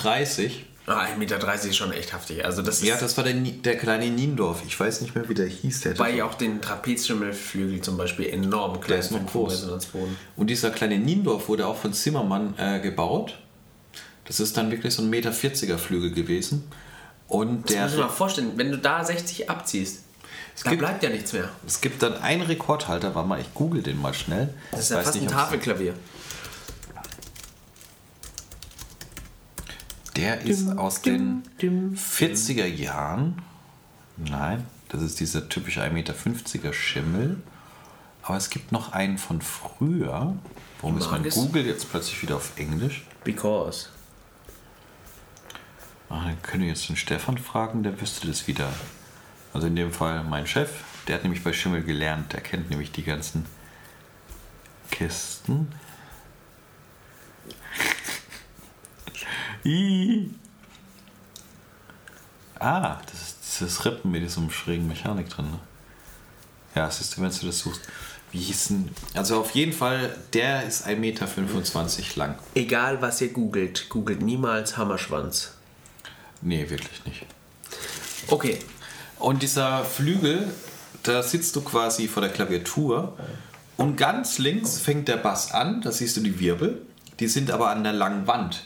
Ah, 0.87 1.05
1,30 1.05 1.17
Meter 1.17 1.55
ist 1.55 1.77
schon 1.77 1.93
echt 1.93 2.13
haftig. 2.13 2.45
Also 2.45 2.61
das 2.61 2.83
ja, 2.83 2.97
das 2.97 3.17
war 3.17 3.23
der, 3.23 3.35
der 3.35 3.77
kleine 3.77 4.11
Niendorf. 4.11 4.63
Ich 4.67 4.79
weiß 4.79 5.01
nicht 5.03 5.15
mehr, 5.15 5.29
wie 5.29 5.35
der 5.35 5.47
hieß. 5.47 5.83
Der 5.83 5.95
bei 5.95 6.23
auch 6.25 6.35
den 6.35 6.61
Trapezschimmelflügel 6.61 7.81
zum 7.83 7.97
Beispiel 7.97 8.27
enorm 8.29 8.81
klein 8.81 8.99
ist 8.99 9.13
noch 9.13 9.25
groß. 9.25 9.69
Und 10.37 10.47
dieser 10.51 10.71
kleine 10.71 10.99
Niendorf 10.99 11.49
wurde 11.49 11.67
auch 11.69 11.77
von 11.77 11.93
Zimmermann 11.93 12.55
äh, 12.59 12.81
gebaut. 12.81 13.39
Das 14.25 14.41
ist 14.41 14.57
dann 14.57 14.71
wirklich 14.71 14.95
so 14.95 15.03
ein 15.03 15.11
Meter 15.11 15.31
40er 15.33 15.79
Flügel 15.79 16.11
gewesen. 16.13 16.65
Und 17.29 17.65
Das 17.65 17.73
der, 17.73 17.83
muss 17.85 17.93
ich 17.95 17.99
mal 17.99 18.09
vorstellen, 18.09 18.53
wenn 18.57 18.71
du 18.73 18.79
da 18.79 19.05
60 19.05 19.49
abziehst, 19.49 20.01
da 20.65 20.71
gibt- 20.71 20.81
bleibt 20.83 21.03
ja 21.03 21.09
nichts 21.11 21.33
mehr. 21.33 21.49
es 21.67 21.81
gibt 21.81 22.03
dann 22.03 22.15
einen 22.21 22.43
Rekordhalter, 22.43 23.15
warte 23.15 23.29
mal, 23.29 23.41
ich 23.41 23.55
google 23.55 23.83
den 23.83 24.01
mal 24.01 24.13
schnell. 24.15 24.53
Das 24.71 24.81
ist 24.81 24.91
ja 24.91 25.01
fast 25.01 25.17
ein 25.17 25.23
ob's- 25.23 25.33
Tafelklavier. 25.33 25.95
Der 30.17 30.43
ist 30.43 30.69
aus 30.77 31.03
den 31.03 31.43
40er 31.59 32.67
Jahren. 32.67 33.41
Nein, 34.17 34.67
das 34.89 35.03
ist 35.03 35.21
dieser 35.21 35.49
typische 35.49 35.83
1,50 35.83 35.91
Meter 35.93 36.73
Schimmel. 36.73 37.43
Aber 38.23 38.37
es 38.37 38.51
gibt 38.51 38.73
noch 38.73 38.93
einen 38.93 39.19
von 39.19 39.41
früher. 39.41 40.37
Warum 40.81 40.99
ist 40.99 41.11
mein? 41.11 41.29
Google 41.29 41.67
jetzt 41.67 41.91
plötzlich 41.91 42.23
wieder 42.23 42.37
auf 42.37 42.53
Englisch? 42.57 43.05
Because. 43.25 43.89
Ah, 46.09 46.27
dann 46.27 46.43
könnte 46.43 46.67
ich 46.67 46.73
jetzt 46.73 46.89
den 46.89 46.97
Stefan 46.97 47.39
fragen, 47.39 47.83
der 47.83 48.01
wüsste 48.01 48.27
das 48.27 48.47
wieder. 48.47 48.69
Also 49.55 49.67
in 49.67 49.77
dem 49.77 49.93
Fall 49.93 50.25
mein 50.25 50.47
Chef, 50.47 50.71
der 51.09 51.17
hat 51.17 51.23
nämlich 51.23 51.43
bei 51.43 51.53
Schimmel 51.53 51.83
gelernt. 51.83 52.33
Der 52.33 52.41
kennt 52.41 52.71
nämlich 52.71 52.93
die 52.93 53.03
ganzen 53.03 53.47
Kisten. 54.91 55.73
Ah, 62.59 62.99
das 63.11 63.23
ist 63.23 63.37
dieses 63.61 63.85
Rippen 63.85 64.11
mit 64.11 64.23
diesem 64.23 64.51
schrägen 64.51 64.89
Mechanik 64.89 65.29
drin. 65.29 65.51
Ne? 65.51 65.59
Ja, 66.75 66.91
siehst 66.91 67.17
du, 67.17 67.23
wenn 67.23 67.31
du 67.31 67.47
das 67.47 67.59
suchst. 67.59 67.81
Wie 68.31 68.39
hieß 68.39 68.69
denn? 68.69 68.89
Also 69.15 69.41
auf 69.41 69.51
jeden 69.51 69.73
Fall, 69.73 70.17
der 70.33 70.65
ist 70.65 70.87
1,25 70.87 70.97
Meter 70.97 71.29
lang. 72.17 72.39
Egal 72.55 73.03
was 73.03 73.21
ihr 73.21 73.33
googelt, 73.33 73.89
googelt 73.91 74.23
niemals 74.23 74.79
Hammerschwanz. 74.79 75.53
Nee, 76.41 76.69
wirklich 76.71 77.05
nicht. 77.05 77.27
Okay. 78.29 78.59
Und 79.19 79.43
dieser 79.43 79.85
Flügel, 79.85 80.53
da 81.03 81.23
sitzt 81.23 81.55
du 81.55 81.61
quasi 81.61 82.09
vor 82.09 82.23
der 82.23 82.33
Klaviatur 82.33 83.17
und 83.77 83.97
ganz 83.97 84.39
links 84.39 84.79
fängt 84.79 85.09
der 85.09 85.19
Bass 85.19 85.53
an, 85.53 85.81
da 85.83 85.93
siehst 85.93 86.17
du 86.17 86.21
die 86.21 86.41
Wirbel, 86.41 86.83
die 87.21 87.29
sind 87.29 87.51
aber 87.51 87.71
an 87.71 87.85
der 87.85 87.93
langen 87.93 88.27
Wand, 88.27 88.65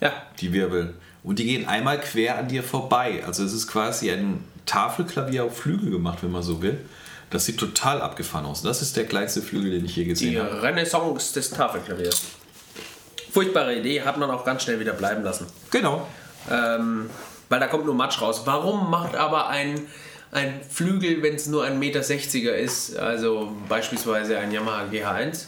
Ja. 0.00 0.12
die 0.40 0.52
Wirbel. 0.52 0.94
Und 1.24 1.38
die 1.38 1.44
gehen 1.44 1.66
einmal 1.68 2.00
quer 2.00 2.38
an 2.38 2.48
dir 2.48 2.62
vorbei. 2.62 3.22
Also 3.26 3.44
es 3.44 3.52
ist 3.52 3.66
quasi 3.66 4.10
ein 4.10 4.44
Tafelklavier 4.66 5.44
auf 5.44 5.58
Flügel 5.58 5.90
gemacht, 5.90 6.18
wenn 6.22 6.30
man 6.30 6.42
so 6.42 6.62
will. 6.62 6.78
Das 7.30 7.44
sieht 7.44 7.58
total 7.58 8.00
abgefahren 8.00 8.46
aus. 8.46 8.62
Das 8.62 8.80
ist 8.80 8.96
der 8.96 9.04
kleinste 9.04 9.42
Flügel, 9.42 9.72
den 9.72 9.84
ich 9.84 9.96
je 9.96 10.04
gesehen 10.04 10.30
Die 10.30 10.40
habe. 10.40 10.62
Renaissance 10.62 11.34
des 11.34 11.50
Tafelklaviers. 11.50 12.22
Furchtbare 13.32 13.74
Idee, 13.76 14.02
hat 14.02 14.16
man 14.16 14.30
auch 14.30 14.44
ganz 14.44 14.62
schnell 14.62 14.80
wieder 14.80 14.94
bleiben 14.94 15.22
lassen. 15.22 15.46
Genau. 15.70 16.06
Ähm, 16.50 17.10
weil 17.48 17.60
da 17.60 17.66
kommt 17.66 17.84
nur 17.84 17.94
Matsch 17.94 18.20
raus. 18.22 18.42
Warum 18.46 18.90
macht 18.90 19.14
aber 19.14 19.48
ein, 19.48 19.86
ein 20.32 20.60
Flügel, 20.68 21.22
wenn 21.22 21.34
es 21.34 21.46
nur 21.46 21.64
ein 21.64 21.78
Meter 21.78 22.00
60er 22.00 22.52
ist, 22.52 22.96
also 22.96 23.52
beispielsweise 23.68 24.38
ein 24.38 24.50
Yamaha 24.50 24.84
GH1, 24.90 25.46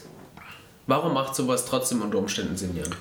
warum 0.87 1.15
macht 1.15 1.35
sowas 1.35 1.65
trotzdem 1.65 2.03
unter 2.03 2.19
Umständen 2.19 2.57
Sinn, 2.57 2.77
Jan? 2.77 2.95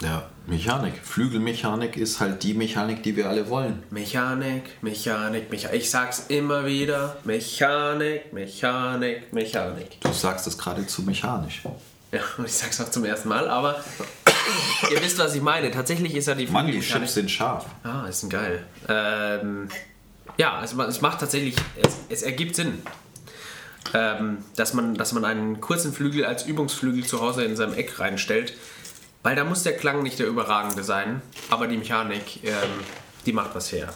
Ja, 0.00 0.28
Mechanik. 0.46 0.94
Flügelmechanik 1.02 1.96
ist 1.96 2.18
halt 2.18 2.42
die 2.42 2.54
Mechanik, 2.54 3.02
die 3.02 3.14
wir 3.16 3.28
alle 3.28 3.48
wollen. 3.48 3.82
Mechanik, 3.90 4.82
Mechanik, 4.82 5.50
Mechanik. 5.50 5.76
Ich 5.76 5.90
sag's 5.90 6.26
immer 6.28 6.66
wieder. 6.66 7.16
Mechanik, 7.24 8.32
Mechanik, 8.32 9.32
Mechanik. 9.32 10.00
Du 10.00 10.12
sagst 10.12 10.46
das 10.46 10.58
geradezu 10.58 11.02
mechanisch. 11.02 11.62
Ja, 12.10 12.20
und 12.36 12.46
ich 12.46 12.52
sag's 12.52 12.80
auch 12.80 12.90
zum 12.90 13.04
ersten 13.04 13.28
Mal, 13.28 13.48
aber 13.48 13.82
ihr 14.90 15.02
wisst, 15.02 15.18
was 15.18 15.34
ich 15.34 15.42
meine. 15.42 15.70
Tatsächlich 15.70 16.14
ist 16.14 16.26
ja 16.26 16.34
die 16.34 16.46
Mann, 16.46 16.66
die 16.66 16.80
Chips 16.80 17.14
sind 17.14 17.30
scharf. 17.30 17.66
Ah, 17.84 18.06
ist 18.08 18.24
ein 18.24 18.30
geil. 18.30 18.64
Ähm, 18.88 19.68
ja, 20.36 20.58
also 20.58 20.80
es 20.82 21.00
macht 21.00 21.20
tatsächlich, 21.20 21.54
es, 21.76 21.98
es 22.08 22.22
ergibt 22.22 22.56
Sinn, 22.56 22.82
ähm, 23.94 24.38
dass, 24.56 24.74
man, 24.74 24.94
dass 24.94 25.12
man 25.12 25.24
einen 25.24 25.60
kurzen 25.60 25.92
Flügel 25.92 26.24
als 26.24 26.44
Übungsflügel 26.44 27.04
zu 27.04 27.20
Hause 27.20 27.44
in 27.44 27.56
seinem 27.56 27.74
Eck 27.74 27.98
reinstellt, 27.98 28.54
weil 29.22 29.36
da 29.36 29.44
muss 29.44 29.62
der 29.62 29.76
Klang 29.76 30.02
nicht 30.02 30.18
der 30.18 30.26
überragende 30.26 30.82
sein, 30.82 31.22
aber 31.50 31.66
die 31.66 31.76
Mechanik, 31.76 32.42
ähm, 32.44 32.52
die 33.26 33.32
macht 33.32 33.54
was 33.54 33.72
her. 33.72 33.92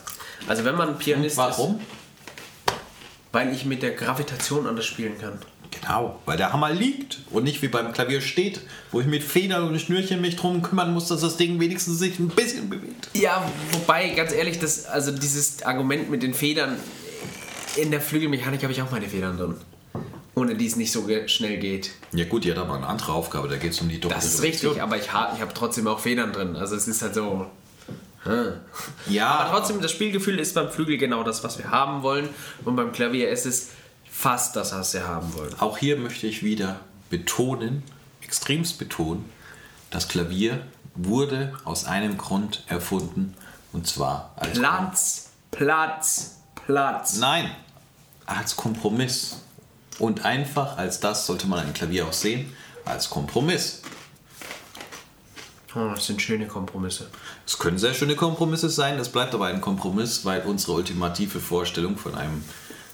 Also 0.47 0.64
wenn 0.64 0.77
man 0.77 0.99
Pianist 0.99 1.37
Warum? 1.37 1.77
ist, 1.77 1.83
weil 3.33 3.53
ich 3.53 3.64
mit 3.64 3.83
der 3.83 3.93
Gravitation 3.93 4.66
anders 4.66 4.87
spielen 4.87 5.18
kann. 5.18 5.39
Genau, 5.70 6.20
weil 6.24 6.37
der 6.37 6.53
Hammer 6.53 6.70
liegt 6.70 7.18
und 7.31 7.45
nicht 7.45 7.61
wie 7.61 7.68
beim 7.68 7.93
Klavier 7.93 8.20
steht, 8.20 8.61
wo 8.93 9.01
ich 9.01 9.07
mit 9.07 9.22
Federn 9.22 9.68
und 9.68 9.79
Schnürchen 9.79 10.20
mich 10.20 10.37
drum 10.37 10.62
kümmern 10.62 10.93
muss, 10.93 11.09
dass 11.09 11.20
das 11.20 11.37
Ding 11.37 11.61
wenigstens 11.61 11.99
sich 11.99 12.18
ein 12.18 12.29
bisschen 12.29 12.70
bewegt. 12.70 13.11
Ja, 13.12 13.45
wobei, 13.72 14.09
ganz 14.11 14.33
ehrlich, 14.33 14.59
das, 14.59 14.87
also 14.87 15.12
dieses 15.12 15.62
Argument 15.64 16.09
mit 16.09 16.22
den 16.22 16.35
Federn, 16.35 16.77
in 17.77 17.91
der 17.91 18.01
Flügelmechanik 18.01 18.62
habe 18.62 18.72
ich 18.72 18.81
auch 18.81 18.91
meine 18.91 19.09
Federn 19.09 19.37
drin. 19.37 19.57
Ohne 20.39 20.55
die 20.55 20.66
es 20.66 20.76
nicht 20.76 20.93
so 20.93 21.09
schnell 21.26 21.57
geht. 21.57 21.93
Ja 22.12 22.26
gut, 22.26 22.45
die 22.45 22.51
hat 22.51 22.59
aber 22.59 22.74
eine 22.74 22.87
andere 22.87 23.14
Aufgabe, 23.14 23.49
da 23.49 23.57
geht 23.57 23.72
es 23.72 23.80
um 23.80 23.89
die 23.89 23.99
Das 23.99 24.26
ist 24.26 24.43
richtig, 24.43 24.82
aber 24.82 24.99
ich, 24.99 25.11
ha 25.11 25.32
ich 25.34 25.41
habe 25.41 25.55
trotzdem 25.55 25.87
auch 25.87 25.99
Federn 25.99 26.32
drin. 26.32 26.57
Also 26.57 26.76
es 26.76 26.87
ist 26.87 27.01
halt 27.01 27.14
so. 27.14 27.47
hm. 28.24 28.53
Ja, 29.09 29.28
Aber 29.28 29.51
trotzdem, 29.51 29.80
das 29.80 29.91
Spielgefühl 29.93 30.39
ist 30.39 30.55
beim 30.55 30.70
Flügel 30.70 30.99
genau 30.99 31.22
das, 31.22 31.43
was 31.43 31.57
wir 31.57 31.70
haben 31.70 32.03
wollen. 32.03 32.28
Und 32.66 32.76
beim 32.76 32.93
Klavier 32.93 33.30
ist 33.30 33.47
es 33.47 33.70
fast 34.11 34.57
das, 34.57 34.72
was 34.74 34.93
wir 34.93 35.09
haben 35.09 35.32
wollen. 35.32 35.55
auch 35.59 35.78
hier 35.78 35.97
möchte 35.97 36.26
ich 36.26 36.43
wieder 36.43 36.80
betonen, 37.09 37.82
extremst 38.20 38.78
betonen, 38.78 39.24
das 39.91 40.07
Klavier 40.09 40.66
wurde 40.95 41.55
aus 41.64 41.87
einem 41.87 42.18
Grund 42.18 42.62
erfunden 42.66 43.34
und 43.72 43.87
zwar 43.87 44.34
als 44.37 44.59
Platz, 44.59 45.30
Platz, 45.51 46.41
Platz. 46.66 47.18
Nein, 47.18 47.51
als 48.26 48.57
Kompromiss. 48.57 49.37
Und 49.99 50.24
einfach 50.24 50.76
als 50.78 51.01
das 51.01 51.26
sollte 51.26 51.47
man 51.47 51.61
ein 51.61 51.74
Klavier 51.74 52.07
auch 52.07 52.12
sehen, 52.12 52.53
als 52.84 53.11
Kompromiss. 53.11 53.82
Oh, 55.74 55.90
das 55.94 56.07
sind 56.07 56.22
schöne 56.22 56.47
Kompromisse. 56.47 57.11
Es 57.47 57.59
können 57.59 57.78
sehr 57.78 57.92
schöne 57.92 58.16
Kompromisse 58.16 58.70
sein, 58.70 58.99
es 58.99 59.11
bleibt 59.11 59.34
aber 59.34 59.47
ein 59.47 59.61
Kompromiss, 59.61 60.24
weil 60.24 60.40
unsere 60.42 60.72
ultimative 60.72 61.38
Vorstellung 61.38 61.99
von 61.99 62.14
einem, 62.14 62.42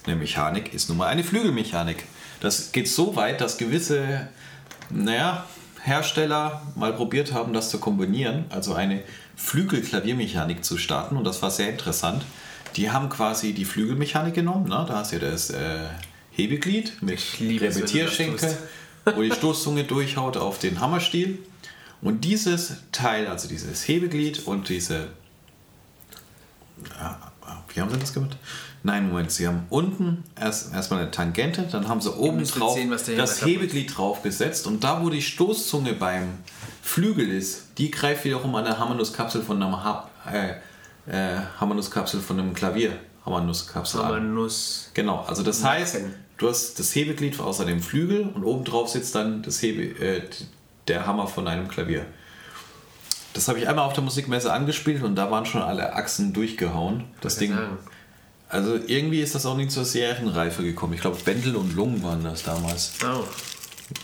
einer 0.05 0.17
Mechanik 0.17 0.75
ist 0.75 0.89
nun 0.89 0.99
mal 0.99 1.07
eine 1.07 1.23
Flügelmechanik. 1.23 2.05
Das 2.41 2.73
geht 2.73 2.89
so 2.89 3.15
weit, 3.15 3.41
dass 3.41 3.57
gewisse, 3.57 4.29
naja, 4.91 5.45
Hersteller 5.81 6.63
mal 6.75 6.93
probiert 6.93 7.33
haben, 7.33 7.53
das 7.53 7.71
zu 7.71 7.79
kombinieren, 7.79 8.47
also 8.51 8.75
eine 8.75 9.03
Flügelklaviermechanik 9.37 10.65
zu 10.65 10.79
starten 10.79 11.17
und 11.17 11.25
das 11.25 11.43
war 11.43 11.51
sehr 11.51 11.71
interessant. 11.71 12.25
Die 12.77 12.91
haben 12.91 13.11
quasi 13.11 13.53
die 13.53 13.65
Flügelmechanik 13.65 14.35
genommen, 14.35 14.69
ne? 14.69 14.85
da 14.89 14.97
hast 14.97 15.13
du 15.13 15.17
ja 15.17 15.31
das 15.31 15.51
äh, 15.51 15.89
Hebeglied 16.33 17.03
mit 17.03 17.21
Repetierschenkel, 17.41 18.57
wo 19.15 19.23
die 19.23 19.33
Stoßzunge 19.33 19.85
durchhaut 19.85 20.37
auf 20.37 20.59
den 20.59 20.81
Hammerstiel. 20.81 21.39
Und 22.01 22.25
dieses 22.25 22.79
Teil, 22.91 23.29
also 23.29 23.49
dieses 23.49 23.87
Hebeglied 23.87 24.47
und 24.47 24.69
diese. 24.69 25.09
Ja, 26.99 27.33
wie 27.75 27.81
haben 27.81 27.91
sie 27.91 27.99
das 27.99 28.13
gemacht? 28.13 28.37
Nein, 28.83 29.09
Moment, 29.09 29.31
sie 29.31 29.47
haben 29.47 29.65
unten 29.71 30.25
erst, 30.39 30.75
erstmal 30.75 31.03
eine 31.03 31.11
Tangente, 31.13 31.63
dann 31.71 31.87
haben 31.87 32.01
sie 32.01 32.13
oben 32.13 32.45
drauf 32.45 32.75
sehen, 32.75 32.91
das 33.17 33.45
Hebeglied 33.45 33.97
draufgesetzt 33.97 34.67
und 34.67 34.83
da, 34.83 35.03
wo 35.03 35.11
die 35.11 35.23
Stoßzunge 35.23 35.93
beim 35.93 36.39
Flügel 36.83 37.31
ist, 37.31 37.67
die 37.79 37.93
greift 37.93 38.25
wiederum 38.25 38.53
an 38.57 38.65
der 38.65 38.79
Hammernuss-Kapsel 38.79 39.43
von 39.43 39.63
einem 39.63 39.85
ha 39.85 40.11
äh, 40.33 40.55
äh, 41.07 41.41
Hammernuss-Kapsel 41.61 42.21
von 42.21 42.41
einem 42.41 42.55
Klavier. 42.55 42.99
Hammernuss-Kapsel 43.25 44.01
an. 44.01 44.07
Hammernuss. 44.07 44.91
Genau, 44.95 45.21
also 45.21 45.45
das 45.45 45.63
heißt, 45.63 46.01
du 46.43 46.49
hast 46.49 46.79
das 46.79 46.95
Hebeglied 46.95 47.39
außer 47.41 47.65
dem 47.65 47.83
Flügel 47.83 48.29
und 48.35 48.45
oben 48.45 48.65
drauf 48.65 48.89
sitzt 48.89 49.15
dann 49.15 49.43
das 49.43 49.63
Hebe, 49.63 49.83
äh, 50.05 50.23
der 50.89 51.07
Hammer 51.07 51.27
von 51.27 51.49
einem 51.49 51.69
Klavier. 51.69 52.05
Das 53.33 53.49
habe 53.49 53.59
ich 53.59 53.69
einmal 53.69 53.87
auf 53.87 53.95
der 53.95 54.03
Musikmesse 54.03 54.53
angespielt 54.53 55.03
und 55.03 55.17
da 55.17 55.31
waren 55.31 55.47
schon 55.47 55.63
alle 55.63 55.95
Achsen 55.95 56.33
durchgehauen. 56.33 57.05
Das 57.21 57.37
Ding. 57.37 57.55
sagen. 57.55 57.79
Also 58.49 58.79
irgendwie 58.87 59.23
ist 59.23 59.35
das 59.35 59.47
auch 59.47 59.57
nicht 59.57 59.71
zur 59.71 59.87
Serienreife 59.87 60.63
gekommen. 60.63 60.93
Ich 60.93 61.01
glaube, 61.01 61.17
Bändel 61.25 61.57
und 61.57 61.75
Lungen 61.75 62.03
waren 62.03 62.23
das 62.23 62.43
damals. 62.43 62.93
Oh. 63.03 63.25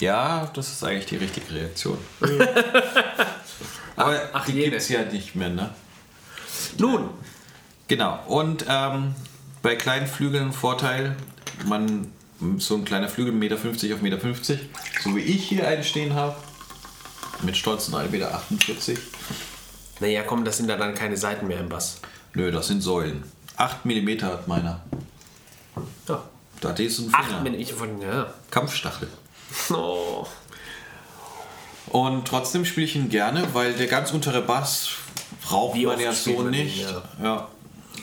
Ja, 0.00 0.50
das 0.54 0.72
ist 0.72 0.82
eigentlich 0.82 1.06
die 1.06 1.16
richtige 1.16 1.52
Reaktion. 1.52 1.98
Aber 3.96 4.18
Ach, 4.32 4.46
die 4.46 4.52
gibt 4.52 4.74
es 4.74 4.88
ja 4.88 5.02
nicht 5.04 5.34
mehr, 5.34 5.50
ne? 5.50 5.70
Nun, 6.78 7.10
Genau, 7.88 8.18
und 8.26 8.66
ähm, 8.68 9.14
bei 9.62 9.74
kleinen 9.74 10.06
Flügeln 10.06 10.52
Vorteil, 10.52 11.16
man 11.64 12.12
so 12.58 12.74
ein 12.76 12.84
kleiner 12.84 13.08
Flügel 13.08 13.32
1,50 13.32 13.36
Meter 13.36 13.56
auf 13.56 13.64
1,50 13.64 14.02
Meter, 14.02 14.18
so 15.02 15.16
wie 15.16 15.20
ich 15.20 15.48
hier 15.48 15.66
einen 15.66 15.82
stehen 15.82 16.14
habe, 16.14 16.36
mit 17.42 17.56
stolzen 17.56 17.94
1,48 17.94 18.08
Meter. 18.10 18.42
naja, 20.00 20.22
komm, 20.22 20.44
das 20.44 20.56
sind 20.56 20.68
ja 20.68 20.76
dann 20.76 20.94
keine 20.94 21.16
Seiten 21.16 21.46
mehr 21.46 21.60
im 21.60 21.68
Bass. 21.68 22.00
Nö, 22.34 22.50
das 22.50 22.68
sind 22.68 22.82
Säulen. 22.82 23.24
8 23.56 23.84
mm 23.84 24.22
hat 24.22 24.46
meiner. 24.48 24.80
Ja. 26.08 26.22
Da 26.60 26.68
hat 26.70 26.80
ist 26.80 26.98
ein 26.98 27.10
Finger. 27.10 27.40
bin 27.42 27.54
ich 27.54 27.72
von, 27.72 28.00
ja. 28.00 28.32
Kampfstachel. 28.50 29.08
Oh. 29.70 30.26
Und 31.86 32.26
trotzdem 32.28 32.64
spiele 32.64 32.86
ich 32.86 32.96
ihn 32.96 33.08
gerne, 33.08 33.54
weil 33.54 33.72
der 33.74 33.86
ganz 33.86 34.12
untere 34.12 34.42
Bass 34.42 34.90
braucht 35.42 35.76
Wie 35.76 35.86
man 35.86 35.98
ja 35.98 36.12
so 36.12 36.42
den, 36.42 36.50
nicht. 36.50 36.82
ja. 36.82 37.02
Ja. 37.22 37.48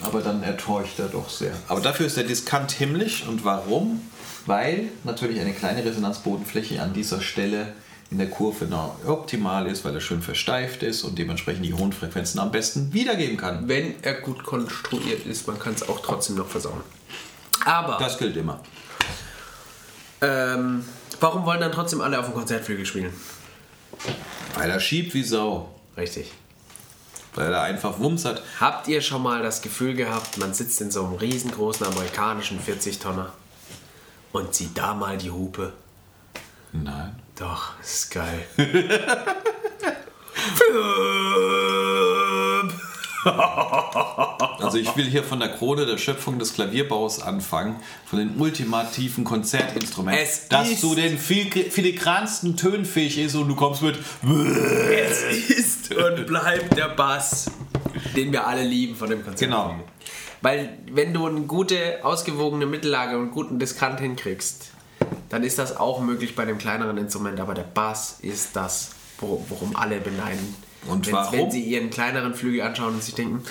Aber 0.01 0.21
dann 0.21 0.43
ertäuscht 0.43 0.99
er 0.99 1.07
doch 1.07 1.29
sehr. 1.29 1.53
Aber 1.67 1.79
dafür 1.81 2.07
ist 2.07 2.17
der 2.17 2.25
Diskant 2.25 2.71
himmlisch. 2.71 3.25
Und 3.27 3.45
warum? 3.45 4.01
Weil 4.45 4.89
natürlich 5.03 5.39
eine 5.39 5.53
kleine 5.53 5.83
Resonanzbodenfläche 5.83 6.81
an 6.81 6.93
dieser 6.93 7.21
Stelle 7.21 7.73
in 8.11 8.19
der 8.19 8.29
Kurve 8.29 8.65
noch 8.65 8.97
optimal 9.07 9.65
ist, 9.67 9.83
weil 9.83 9.95
er 9.95 10.01
schön 10.01 10.21
versteift 10.21 10.83
ist 10.83 11.03
und 11.03 11.17
dementsprechend 11.17 11.65
die 11.65 11.73
hohen 11.73 11.91
Frequenzen 11.91 12.39
am 12.39 12.51
besten 12.51 12.93
wiedergeben 12.93 13.37
kann. 13.37 13.67
Wenn 13.67 13.95
er 14.03 14.13
gut 14.13 14.43
konstruiert 14.43 15.25
ist, 15.25 15.47
man 15.47 15.57
kann 15.57 15.73
es 15.73 15.87
auch 15.89 15.99
trotzdem 16.01 16.35
noch 16.35 16.47
versauen. 16.47 16.81
Aber 17.65 17.97
Das 17.97 18.19
gilt 18.19 18.37
immer. 18.37 18.59
ähm, 20.21 20.85
warum 21.19 21.45
wollen 21.45 21.59
dann 21.59 21.71
trotzdem 21.71 22.01
alle 22.01 22.19
auf 22.19 22.25
dem 22.25 22.35
Konzertflügel 22.35 22.85
spielen? 22.85 23.13
Weil 24.55 24.69
er 24.69 24.79
schiebt 24.79 25.13
wie 25.15 25.23
Sau. 25.23 25.73
Richtig. 25.97 26.31
Weil 27.33 27.51
er 27.51 27.63
einfach 27.63 27.99
Wumms 27.99 28.23
hat. 28.23 28.43
Habt 28.59 28.87
ihr 28.87 29.01
schon 29.01 29.23
mal 29.23 29.41
das 29.41 29.61
Gefühl 29.61 29.95
gehabt, 29.95 30.37
man 30.37 30.53
sitzt 30.53 30.79
in 30.79 30.91
so 30.91 31.03
einem 31.05 31.15
riesengroßen 31.15 31.85
amerikanischen 31.85 32.59
40-Tonner 32.59 33.33
und 34.35 34.53
zieht 34.53 34.77
da 34.77 34.93
mal 34.93 35.17
die 35.17 35.31
Hupe? 35.31 35.73
Nein. 36.73 37.15
Doch, 37.37 37.71
das 37.79 37.93
ist 37.93 38.11
geil. 38.11 38.45
Also 44.59 44.77
ich 44.77 44.95
will 44.95 45.05
hier 45.05 45.23
von 45.23 45.39
der 45.39 45.49
Krone 45.49 45.85
der 45.85 45.97
Schöpfung 45.97 46.37
des 46.39 46.53
Klavierbaus 46.53 47.21
anfangen, 47.21 47.75
von 48.05 48.19
den 48.19 48.39
ultimativen 48.39 49.23
Konzertinstrumenten, 49.23 50.23
Es 50.23 50.47
dass 50.47 50.69
ist- 50.69 50.83
du 50.83 50.95
den 50.95 51.17
fil 51.17 51.45
filigransten 51.69 52.55
Tönen 52.57 52.85
fähig 52.85 53.17
ist 53.17 53.35
und 53.35 53.47
du 53.47 53.55
kommst 53.55 53.81
mit 53.81 53.97
Es 54.91 55.23
ist 55.49 55.93
und 55.93 56.27
bleibt 56.27 56.77
der 56.77 56.89
Bass, 56.89 57.49
den 58.15 58.31
wir 58.31 58.45
alle 58.47 58.63
lieben 58.63 58.95
von 58.95 59.09
dem 59.09 59.23
Konzert. 59.23 59.39
Genau. 59.39 59.75
Weil 60.45 60.77
wenn 60.91 61.11
du 61.11 61.25
eine 61.25 61.41
gute, 61.41 62.05
ausgewogene 62.05 62.67
Mittellage 62.67 63.15
und 63.15 63.23
einen 63.23 63.31
guten 63.31 63.57
Diskant 63.57 63.99
hinkriegst, 63.99 64.69
dann 65.29 65.43
ist 65.43 65.57
das 65.57 65.75
auch 65.75 66.01
möglich 66.01 66.35
bei 66.35 66.45
dem 66.45 66.59
kleineren 66.59 66.97
Instrument. 66.99 67.39
Aber 67.39 67.55
der 67.55 67.63
Bass 67.63 68.19
ist 68.21 68.55
das, 68.55 68.91
wor- 69.19 69.43
worum 69.49 69.75
alle 69.75 69.99
beneiden. 69.99 70.55
Und 70.87 71.07
wenn, 71.07 71.13
warum? 71.13 71.33
Wenn 71.33 71.49
sie 71.51 71.63
ihren 71.63 71.89
kleineren 71.89 72.35
Flügel 72.35 72.61
anschauen 72.61 72.93
und 72.93 73.03
sich 73.03 73.15
denken, 73.15 73.41
"Ah, 73.43 73.49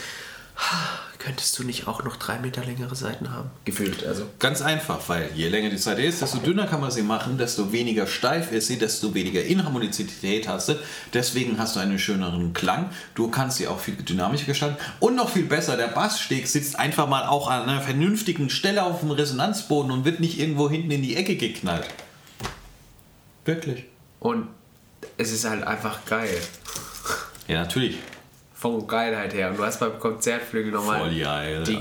könntest 1.18 1.58
du 1.58 1.64
nicht 1.64 1.88
auch 1.88 2.04
noch 2.04 2.16
drei 2.16 2.38
Meter 2.38 2.64
längere 2.64 2.94
Seiten 2.94 3.32
haben? 3.32 3.50
Gefühlt, 3.64 4.04
also. 4.04 4.26
Ganz 4.38 4.60
einfach, 4.60 5.00
weil 5.08 5.30
je 5.34 5.48
länger 5.48 5.70
die 5.70 5.78
Seite 5.78 6.02
ist, 6.02 6.20
desto 6.20 6.38
dünner 6.38 6.66
kann 6.66 6.80
man 6.80 6.90
sie 6.90 7.02
machen, 7.02 7.38
desto 7.38 7.72
weniger 7.72 8.06
steif 8.06 8.52
ist 8.52 8.66
sie, 8.66 8.78
desto 8.78 9.14
weniger 9.14 9.42
Inharmonizität 9.42 10.46
hast 10.46 10.68
du. 10.68 10.74
Deswegen 11.14 11.58
hast 11.58 11.76
du 11.76 11.80
einen 11.80 11.98
schöneren 11.98 12.52
Klang. 12.52 12.90
Du 13.14 13.30
kannst 13.30 13.56
sie 13.56 13.68
auch 13.68 13.80
viel 13.80 13.94
dynamischer 13.94 14.44
gestalten. 14.44 14.76
Und 15.00 15.16
noch 15.16 15.30
viel 15.30 15.44
besser, 15.44 15.76
der 15.76 15.88
Basssteg 15.88 16.46
sitzt 16.46 16.78
einfach 16.78 17.08
mal 17.08 17.26
auch 17.26 17.48
an 17.48 17.62
einer 17.62 17.80
vernünftigen 17.80 18.50
Stelle 18.50 18.84
auf 18.84 19.00
dem 19.00 19.10
Resonanzboden 19.10 19.90
und 19.90 20.04
wird 20.04 20.20
nicht 20.20 20.38
irgendwo 20.38 20.68
hinten 20.68 20.90
in 20.90 21.02
die 21.02 21.16
Ecke 21.16 21.36
geknallt. 21.36 21.86
Wirklich. 23.46 23.84
Und 24.20 24.48
es 25.16 25.32
ist 25.32 25.44
halt 25.48 25.66
einfach 25.66 26.04
geil. 26.04 26.36
Ja, 27.48 27.60
natürlich. 27.60 27.98
Von 28.64 28.86
Geilheit 28.86 29.34
her. 29.34 29.50
Und 29.50 29.58
du 29.58 29.62
hast 29.66 29.78
beim 29.78 30.00
Konzertflügel 30.00 30.72
nochmal 30.72 31.00
Voll 31.00 31.18
geil. 31.18 31.64
die 31.64 31.78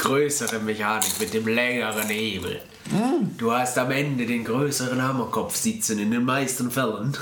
größere 0.00 0.60
Mechanik 0.60 1.18
mit 1.18 1.34
dem 1.34 1.48
längeren 1.48 2.08
Hebel. 2.08 2.60
Du 3.36 3.50
hast 3.50 3.76
am 3.78 3.90
Ende 3.90 4.24
den 4.24 4.44
größeren 4.44 5.02
Hammerkopf 5.02 5.56
sitzen 5.56 5.98
in 5.98 6.12
den 6.12 6.24
meisten 6.24 6.70
Fällen. 6.70 7.16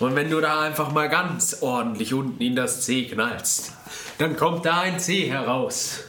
Und 0.00 0.16
wenn 0.16 0.28
du 0.28 0.40
da 0.40 0.62
einfach 0.62 0.90
mal 0.90 1.08
ganz 1.08 1.58
ordentlich 1.60 2.12
unten 2.12 2.42
in 2.42 2.56
das 2.56 2.84
C 2.84 3.04
knallst, 3.06 3.74
dann 4.18 4.36
kommt 4.36 4.66
da 4.66 4.80
ein 4.80 4.98
C 4.98 5.30
heraus, 5.30 6.00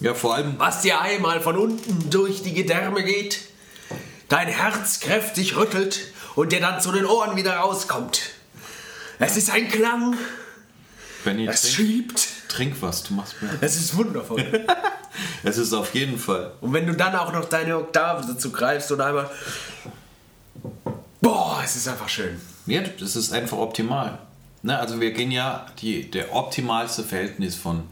Ja, 0.00 0.14
vor 0.14 0.36
allem, 0.36 0.54
was 0.56 0.80
dir 0.80 1.02
einmal 1.02 1.42
von 1.42 1.58
unten 1.58 2.08
durch 2.08 2.44
die 2.44 2.54
Gedärme 2.54 3.04
geht, 3.04 3.40
dein 4.30 4.48
Herz 4.48 5.00
kräftig 5.00 5.54
rüttelt 5.58 6.00
und 6.34 6.52
dir 6.52 6.60
dann 6.60 6.80
zu 6.80 6.92
den 6.92 7.04
Ohren 7.04 7.36
wieder 7.36 7.56
rauskommt. 7.56 8.22
Es 9.18 9.36
ist 9.36 9.50
ein 9.50 9.68
Klang, 9.68 10.16
Benny, 11.26 11.48
es 11.48 11.62
trink, 11.62 11.74
schiebt, 11.74 12.28
trink 12.48 12.76
was, 12.80 13.02
du 13.02 13.14
machst 13.14 13.42
mir. 13.42 13.50
es 13.60 13.76
ist 13.76 13.96
wundervoll. 13.96 14.64
Es 15.42 15.56
ist 15.56 15.72
auf 15.72 15.94
jeden 15.94 16.18
Fall. 16.18 16.52
Und 16.60 16.74
wenn 16.74 16.86
du 16.86 16.92
dann 16.92 17.14
auch 17.14 17.32
noch 17.32 17.46
deine 17.46 17.78
Oktave 17.78 18.26
dazu 18.26 18.52
greifst 18.52 18.92
und 18.92 19.00
einmal. 19.00 19.30
Boah, 21.22 21.62
es 21.64 21.74
ist 21.74 21.88
einfach 21.88 22.10
schön. 22.10 22.38
Ja, 22.66 22.82
das 23.00 23.16
ist 23.16 23.32
einfach 23.32 23.56
optimal. 23.56 24.18
Ne, 24.62 24.78
also 24.78 25.00
wir 25.00 25.12
gehen 25.12 25.30
ja 25.30 25.64
die, 25.80 26.10
der 26.10 26.34
optimalste 26.34 27.02
Verhältnis 27.02 27.56
von 27.56 27.84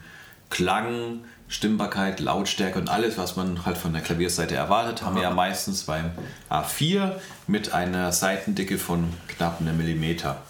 Klang, 0.50 1.20
Stimmbarkeit, 1.48 2.20
Lautstärke 2.20 2.78
und 2.78 2.90
alles, 2.90 3.16
was 3.16 3.36
man 3.36 3.64
halt 3.64 3.78
von 3.78 3.94
der 3.94 4.02
Klavierseite 4.02 4.54
erwartet, 4.54 5.02
haben 5.02 5.16
wir 5.16 5.22
ja 5.22 5.30
meistens 5.30 5.84
beim 5.84 6.10
A4 6.50 7.12
mit 7.46 7.72
einer 7.72 8.12
Seitendicke 8.12 8.76
von 8.76 9.14
knapp 9.28 9.60
einem 9.60 9.78
Millimeter. 9.78 10.42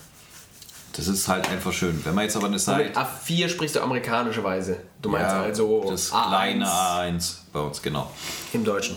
Das 0.97 1.09
ist 1.09 1.27
halt 1.27 1.49
einfach 1.49 1.73
schön. 1.73 2.01
Wenn 2.05 2.15
man 2.15 2.25
jetzt 2.25 2.37
aber 2.37 2.47
eine 2.47 2.55
Mit 2.55 2.63
Seite... 2.63 2.99
A4 2.99 3.49
sprichst 3.49 3.75
du 3.75 3.81
amerikanischerweise. 3.81 4.79
Du 5.03 5.09
meinst 5.09 5.29
Ja, 5.29 5.43
also 5.43 5.91
das 5.91 6.13
A1 6.13 6.29
kleine 6.29 6.67
A1 6.67 7.35
bei 7.53 7.61
uns, 7.61 7.83
genau. 7.83 8.11
im 8.53 8.65
Deutschen. 8.65 8.97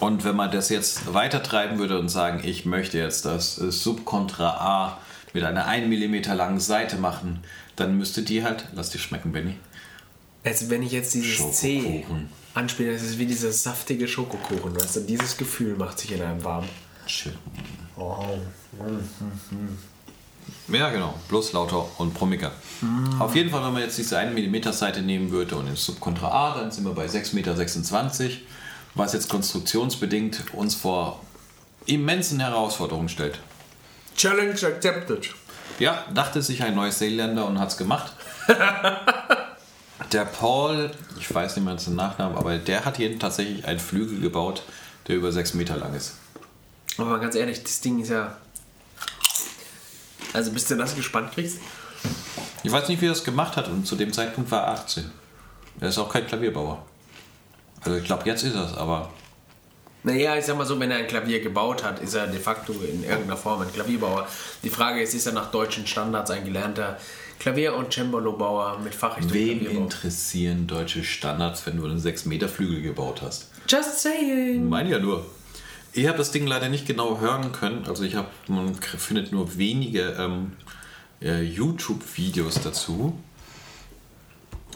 Und 0.00 0.24
wenn 0.24 0.36
man 0.36 0.50
das 0.50 0.68
jetzt 0.68 1.14
weiter 1.14 1.42
treiben 1.42 1.78
würde 1.78 1.98
und 1.98 2.08
sagen, 2.08 2.42
ich 2.44 2.66
möchte 2.66 2.98
jetzt 2.98 3.24
das 3.24 3.58
äh, 3.58 3.70
Subkontra 3.70 4.48
A 4.48 4.98
mit 5.32 5.44
einer 5.44 5.66
1 5.66 5.86
mm 5.86 6.36
langen 6.36 6.60
Seite 6.60 6.96
machen, 6.96 7.42
dann 7.76 7.96
müsste 7.96 8.22
die 8.22 8.44
halt, 8.44 8.68
lass 8.74 8.90
dir 8.90 8.98
schmecken, 8.98 9.32
Benny. 9.32 9.56
Also 10.44 10.68
wenn 10.68 10.82
ich 10.82 10.92
jetzt 10.92 11.14
dieses 11.14 11.52
C 11.52 12.04
anspiele, 12.54 12.92
das 12.92 13.02
ist 13.02 13.18
wie 13.18 13.26
dieser 13.26 13.52
saftige 13.52 14.06
Schokokuchen. 14.08 14.76
Weißt 14.76 14.96
du, 14.96 15.00
dieses 15.00 15.36
Gefühl 15.36 15.76
macht 15.76 15.98
sich 15.98 16.12
in 16.12 16.22
einem 16.22 16.44
warm. 16.44 16.64
Schön. 17.06 17.34
Ja, 20.68 20.90
genau. 20.90 21.14
Bloß 21.28 21.52
lauter 21.52 21.86
und 21.98 22.14
brummiger. 22.14 22.52
Auf 23.18 23.34
jeden 23.34 23.50
Fall, 23.50 23.64
wenn 23.64 23.72
man 23.72 23.82
jetzt 23.82 23.98
diese 23.98 24.18
1 24.18 24.34
mm 24.34 24.72
Seite 24.72 25.02
nehmen 25.02 25.30
würde 25.30 25.56
und 25.56 25.66
ins 25.66 25.84
Subkontra 25.86 26.28
A, 26.28 26.58
dann 26.58 26.70
sind 26.70 26.84
wir 26.84 26.92
bei 26.92 27.06
6,26 27.06 27.34
Meter, 27.34 28.30
was 28.94 29.12
jetzt 29.12 29.28
konstruktionsbedingt 29.28 30.52
uns 30.52 30.74
vor 30.74 31.20
immensen 31.86 32.40
Herausforderungen 32.40 33.08
stellt. 33.08 33.38
Challenge 34.16 34.52
accepted. 34.52 35.34
Ja, 35.78 36.04
dachte 36.12 36.42
sich 36.42 36.62
ein 36.62 36.74
Neuseeländer 36.74 37.46
und 37.46 37.58
hat 37.58 37.68
es 37.68 37.76
gemacht. 37.76 38.12
der 40.12 40.24
Paul, 40.24 40.90
ich 41.18 41.32
weiß 41.32 41.56
nicht 41.56 41.64
mehr 41.64 41.74
den 41.74 41.94
Nachnamen, 41.94 42.36
aber 42.36 42.58
der 42.58 42.84
hat 42.84 42.96
hier 42.96 43.18
tatsächlich 43.18 43.64
einen 43.66 43.78
Flügel 43.78 44.20
gebaut, 44.20 44.62
der 45.08 45.16
über 45.16 45.32
6 45.32 45.54
Meter 45.54 45.76
lang 45.76 45.94
ist. 45.94 46.14
Aber 46.98 47.10
mal 47.10 47.20
ganz 47.20 47.34
ehrlich, 47.34 47.62
das 47.62 47.80
Ding 47.80 48.00
ist 48.00 48.10
ja. 48.10 48.36
Also 50.36 50.52
bis 50.52 50.66
du 50.66 50.76
das 50.76 50.94
gespannt 50.94 51.32
kriegst. 51.32 51.58
Ich 52.62 52.70
weiß 52.70 52.88
nicht, 52.88 53.00
wie 53.00 53.06
er 53.06 53.10
das 53.10 53.24
gemacht 53.24 53.56
hat 53.56 53.68
und 53.68 53.86
zu 53.86 53.96
dem 53.96 54.12
Zeitpunkt 54.12 54.50
war 54.50 54.62
er 54.66 54.72
18. 54.74 55.10
Er 55.80 55.88
ist 55.88 55.98
auch 55.98 56.08
kein 56.12 56.26
Klavierbauer. 56.26 56.84
Also 57.82 57.98
ich 57.98 58.04
glaube, 58.04 58.24
jetzt 58.26 58.42
ist 58.42 58.54
er 58.54 58.64
es, 58.66 58.74
aber 58.74 59.10
Naja, 60.02 60.36
ich 60.36 60.44
sag 60.44 60.56
mal 60.56 60.66
so, 60.66 60.78
wenn 60.78 60.90
er 60.90 60.98
ein 60.98 61.06
Klavier 61.06 61.40
gebaut 61.40 61.82
hat, 61.84 62.00
ist 62.00 62.14
er 62.14 62.26
de 62.26 62.40
facto 62.40 62.72
in 62.72 63.02
irgendeiner 63.02 63.36
Form 63.36 63.62
ein 63.62 63.72
Klavierbauer. 63.72 64.26
Die 64.62 64.70
Frage 64.70 65.00
ist, 65.02 65.14
ist 65.14 65.26
er 65.26 65.32
nach 65.32 65.50
deutschen 65.50 65.86
Standards 65.86 66.30
ein 66.30 66.44
gelernter 66.44 66.98
Klavier- 67.38 67.74
und 67.76 67.92
Cembalo-Bauer 67.92 68.78
mit 68.82 68.94
Fachrichtung 68.94 69.32
Wem 69.32 69.60
Klavierbau? 69.60 69.84
interessieren 69.84 70.66
deutsche 70.66 71.04
Standards, 71.04 71.66
wenn 71.66 71.76
du 71.76 71.84
einen 71.84 71.98
6 71.98 72.24
Meter 72.26 72.48
Flügel 72.48 72.82
gebaut 72.82 73.20
hast? 73.22 73.48
Just 73.68 74.00
saying. 74.00 74.68
Meine 74.68 74.90
ja 74.90 74.98
nur. 74.98 75.24
Ich 75.96 76.06
habe 76.08 76.18
das 76.18 76.30
Ding 76.30 76.46
leider 76.46 76.68
nicht 76.68 76.86
genau 76.86 77.20
hören 77.20 77.52
können. 77.52 77.86
Also 77.86 78.04
ich 78.04 78.16
habe, 78.16 78.28
man 78.48 78.74
findet 78.74 79.32
nur 79.32 79.56
wenige 79.56 80.14
ähm, 80.18 80.52
äh, 81.22 81.40
YouTube-Videos 81.40 82.60
dazu. 82.60 83.18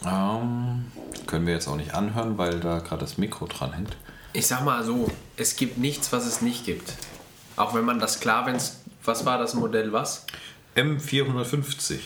Ähm, 0.03 0.91
können 1.27 1.45
wir 1.45 1.53
jetzt 1.53 1.67
auch 1.67 1.75
nicht 1.75 1.93
anhören, 1.93 2.39
weil 2.39 2.59
da 2.59 2.79
gerade 2.79 3.01
das 3.01 3.19
Mikro 3.19 3.45
dran 3.45 3.71
hängt. 3.73 3.97
Ich 4.33 4.47
sag 4.47 4.65
mal 4.65 4.83
so, 4.83 5.11
es 5.37 5.55
gibt 5.55 5.77
nichts, 5.77 6.11
was 6.11 6.25
es 6.25 6.41
nicht 6.41 6.65
gibt. 6.65 6.95
Auch 7.55 7.75
wenn 7.75 7.85
man 7.85 7.99
das 7.99 8.19
klar, 8.19 8.47
wenn's, 8.47 8.81
was 9.05 9.23
war 9.23 9.37
das 9.37 9.53
Modell 9.53 9.93
was, 9.93 10.25
M450. 10.75 11.99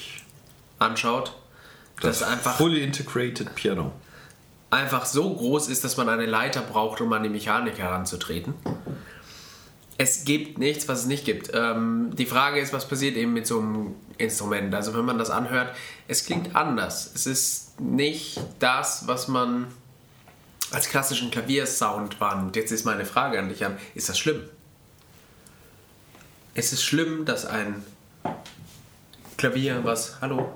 anschaut, 0.78 1.34
das, 2.02 2.22
einfach, 2.22 2.58
Fully 2.58 2.84
Integrated 2.84 3.56
Piano. 3.56 3.94
Einfach 4.76 5.06
so 5.06 5.34
groß 5.34 5.70
ist, 5.70 5.84
dass 5.84 5.98
man 5.98 6.10
eine 6.10 6.26
Leiter 6.26 6.62
braucht, 6.62 7.02
um 7.02 7.12
an 7.14 7.24
die 7.24 7.30
Mechanik 7.30 7.80
heranzutreten. 7.80 8.54
Es 9.98 10.26
gibt 10.26 10.58
nichts, 10.58 10.88
was 10.90 11.02
es 11.02 11.06
nicht 11.06 11.24
gibt. 11.24 11.52
Ähm, 11.54 12.12
die 12.16 12.26
Frage 12.26 12.60
ist, 12.60 12.74
was 12.74 12.88
passiert 12.88 13.16
eben 13.16 13.34
mit 13.34 13.48
so 13.48 13.60
einem 13.60 13.96
Instrument. 14.18 14.76
Also 14.76 14.94
wenn 14.94 15.06
man 15.06 15.18
das 15.18 15.30
anhört, 15.30 15.74
es 16.08 16.26
klingt 16.26 16.56
anders. 16.56 17.10
Es 17.16 17.26
ist 17.26 17.80
nicht 17.80 18.40
das, 18.60 19.08
was 19.08 19.30
man 19.30 19.68
als 20.72 20.90
klassischen 20.90 21.32
Klaviersound 21.32 22.20
wahrnimmt. 22.20 22.58
Jetzt 22.58 22.72
ist 22.72 22.86
meine 22.86 23.06
Frage 23.06 23.40
an 23.40 23.48
dich 23.48 23.66
an, 23.66 23.78
ist 23.94 24.10
das 24.10 24.20
schlimm? 24.20 24.42
Ist 26.54 26.74
es 26.74 26.84
schlimm, 26.84 27.24
dass 27.26 27.46
ein 27.46 27.84
Klavier, 29.38 29.82
was... 29.84 30.20
Hallo? 30.22 30.52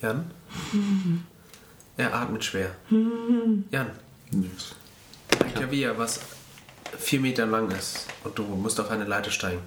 Jan? 0.00 0.30
Er 1.98 2.14
atmet 2.14 2.42
schwer. 2.44 2.70
Jan, 3.70 3.90
ein 4.32 4.50
Klavier, 5.54 5.98
was 5.98 6.20
vier 6.98 7.20
Meter 7.20 7.44
lang 7.44 7.70
ist 7.72 8.06
und 8.24 8.38
du 8.38 8.44
musst 8.44 8.80
auf 8.80 8.90
eine 8.90 9.04
Leiter 9.04 9.30
steigen. 9.30 9.60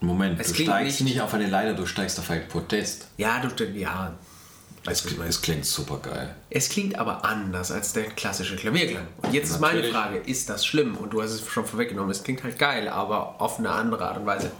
Moment, 0.00 0.40
Es 0.40 0.48
du 0.48 0.54
klingt 0.54 0.70
steigst 0.70 1.00
nicht- 1.02 1.14
nicht 1.14 1.20
auf 1.20 1.34
eine 1.34 1.46
Leiter, 1.48 1.74
du 1.74 1.84
steigst 1.86 2.18
auf 2.18 2.30
ein 2.30 2.48
Podest. 2.48 3.06
Ja, 3.18 3.40
du, 3.40 3.64
ja. 3.64 4.14
Ich 4.90 5.16
meine? 5.16 5.28
Es 5.30 5.40
klingt 5.40 5.64
super 5.64 5.98
geil. 5.98 6.34
Es 6.50 6.68
klingt 6.68 6.98
aber 6.98 7.24
anders 7.24 7.70
als 7.70 7.92
der 7.92 8.04
klassische 8.04 8.56
Klavierklang. 8.56 9.06
Und 9.22 9.32
jetzt 9.32 9.50
ist 9.50 9.60
meine 9.60 9.74
Natürlich. 9.76 9.94
Frage, 9.94 10.16
ist 10.18 10.48
das 10.48 10.66
schlimm? 10.66 10.96
Und 10.96 11.12
du 11.12 11.22
hast 11.22 11.30
es 11.30 11.46
schon 11.46 11.64
vorweggenommen. 11.64 12.10
Es 12.10 12.24
klingt 12.24 12.42
halt 12.42 12.58
geil, 12.58 12.88
aber 12.88 13.40
auf 13.40 13.60
eine 13.60 13.70
andere 13.70 14.04
Art 14.08 14.16
und 14.18 14.26
Weise. 14.26 14.50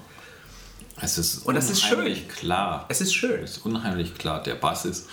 Es 1.01 1.19
ist 1.19 1.45
Und 1.45 1.57
das 1.57 1.71
ist 1.71 1.83
unheimlich 1.91 2.29
klar. 2.29 2.87
Es 2.89 3.01
ist 3.01 3.15
schön. 3.15 3.43
Es 3.43 3.57
ist 3.57 3.67
unheimlich 3.67 4.15
klar. 4.15 4.41
Der 4.45 4.55
Bass 4.55 4.85
ist, 4.85 5.09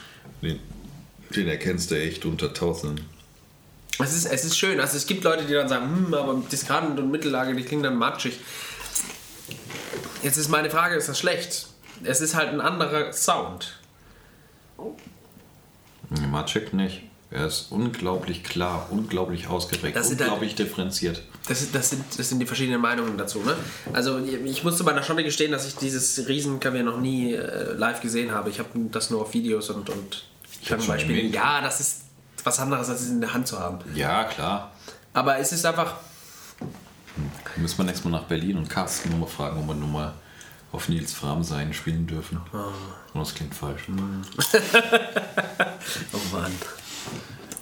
den, 1.36 1.48
erkennst 1.48 1.92
du 1.92 1.96
echt 2.00 2.26
unter 2.26 2.54
Tausenden. 2.54 3.06
Es 4.02 4.16
ist, 4.16 4.26
es 4.26 4.46
ist 4.46 4.58
schön. 4.58 4.80
Also 4.80 4.96
es 4.98 5.06
gibt 5.08 5.24
Leute, 5.24 5.46
die 5.46 5.54
dann 5.54 5.68
sagen, 5.68 5.86
hm, 6.08 6.14
aber 6.14 6.42
Diskarden 6.52 6.98
und 6.98 7.12
Mittellage, 7.12 7.54
die 7.56 7.64
klingen 7.64 7.84
dann 7.84 7.98
matschig. 7.98 8.40
Jetzt 10.24 10.38
ist 10.38 10.50
meine 10.50 10.70
Frage, 10.70 10.96
ist 10.96 11.10
das 11.10 11.20
schlecht? 11.20 11.68
Es 12.04 12.22
ist 12.22 12.34
halt 12.36 12.50
ein 12.50 12.62
anderer 12.62 13.12
Sound. 13.12 13.78
Matschek 16.32 16.74
nicht. 16.74 17.04
Er 17.32 17.46
ist 17.46 17.68
unglaublich 17.72 18.44
klar, 18.44 18.88
unglaublich 18.90 19.48
ausgeprägt, 19.48 19.96
Das 19.96 20.08
sind 20.08 20.20
halt- 20.20 20.30
unglaublich 20.30 20.56
differenziert. 20.56 21.22
Das, 21.48 21.62
ist- 21.62 21.76
das, 21.76 21.92
sind, 21.92 22.04
das 22.18 22.28
sind 22.30 22.40
die 22.40 22.48
verschiedenen 22.48 22.82
Meinungen 22.82 23.18
dazu. 23.20 23.40
Ne? 23.44 23.56
Also 23.94 24.18
ich 24.20 24.64
muss 24.64 24.78
zu 24.78 24.84
meiner 24.84 25.04
Schande 25.04 25.24
gestehen, 25.24 25.52
dass 25.52 25.68
ich 25.68 25.76
dieses 25.76 26.28
Riesenklavier 26.28 26.82
noch 26.84 27.00
nie 27.00 27.34
äh, 27.34 27.74
live 27.74 28.02
gesehen 28.02 28.32
habe. 28.32 28.50
Ich 28.50 28.58
habe 28.58 28.70
das 28.92 29.12
nur 29.12 29.22
auf 29.22 29.34
Videos 29.36 29.70
und, 29.70 29.90
und 29.92 30.24
hab's 30.62 30.86
schon 30.86 30.94
Beispielen. 30.96 31.18
erwähnt. 31.18 31.36
Ja, 31.36 31.62
das 31.62 31.80
ist 31.80 32.02
was 32.44 32.60
anderes, 32.60 32.90
als 32.90 33.02
es 33.02 33.10
in 33.10 33.22
der 33.22 33.34
Hand 33.34 33.48
zu 33.48 33.60
haben. 33.60 33.80
Ja, 33.94 34.24
klar. 34.26 34.72
Aber 35.14 35.38
es 35.40 35.52
ist 35.52 35.66
einfach, 35.66 35.96
Müssen 37.58 37.78
wir 37.78 37.86
nächstes 37.86 38.06
Mal 38.06 38.18
nach 38.18 38.28
Berlin 38.28 38.58
und 38.58 38.70
Carsten 38.70 39.10
nochmal 39.10 39.28
fragen, 39.28 39.60
ob 39.60 39.68
wir 39.68 39.74
nochmal 39.76 40.14
auf 40.72 40.88
Nils 40.88 41.14
Fram 41.14 41.44
sein 41.44 41.74
spielen 41.74 42.08
dürfen. 42.08 42.40
Ah. 42.54 42.68
Und 43.14 43.20
das 43.20 43.34
klingt 43.34 43.56
falsch. 43.56 43.88
Hm. 43.88 44.22
oh 46.14 46.36
Mann. 46.36 46.52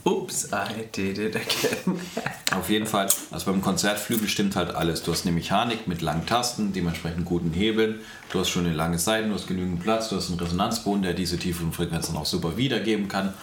Ups, 0.07 0.47
I 0.53 0.85
did 0.95 1.17
it 1.17 1.35
again. 1.35 1.99
Auf 2.55 2.69
jeden 2.69 2.85
Fall, 2.85 3.09
also 3.29 3.51
beim 3.51 3.61
Konzertflügel 3.61 4.29
stimmt 4.29 4.55
halt 4.55 4.73
alles. 4.73 5.03
Du 5.03 5.11
hast 5.11 5.25
eine 5.25 5.35
Mechanik 5.35 5.85
mit 5.85 6.01
langen 6.01 6.25
Tasten, 6.25 6.71
dementsprechend 6.71 7.25
guten 7.25 7.51
Hebeln. 7.51 7.99
Du 8.31 8.39
hast 8.39 8.49
schon 8.49 8.65
eine 8.65 8.73
lange 8.73 8.99
Seiten, 8.99 9.27
du 9.27 9.35
hast 9.35 9.47
genügend 9.47 9.83
Platz, 9.83 10.07
du 10.07 10.15
hast 10.15 10.29
einen 10.29 10.39
Resonanzboden, 10.39 11.03
der 11.03 11.13
diese 11.13 11.37
tiefen 11.37 11.73
Frequenzen 11.73 12.15
auch 12.15 12.25
super 12.25 12.55
wiedergeben 12.55 13.09
kann. 13.09 13.33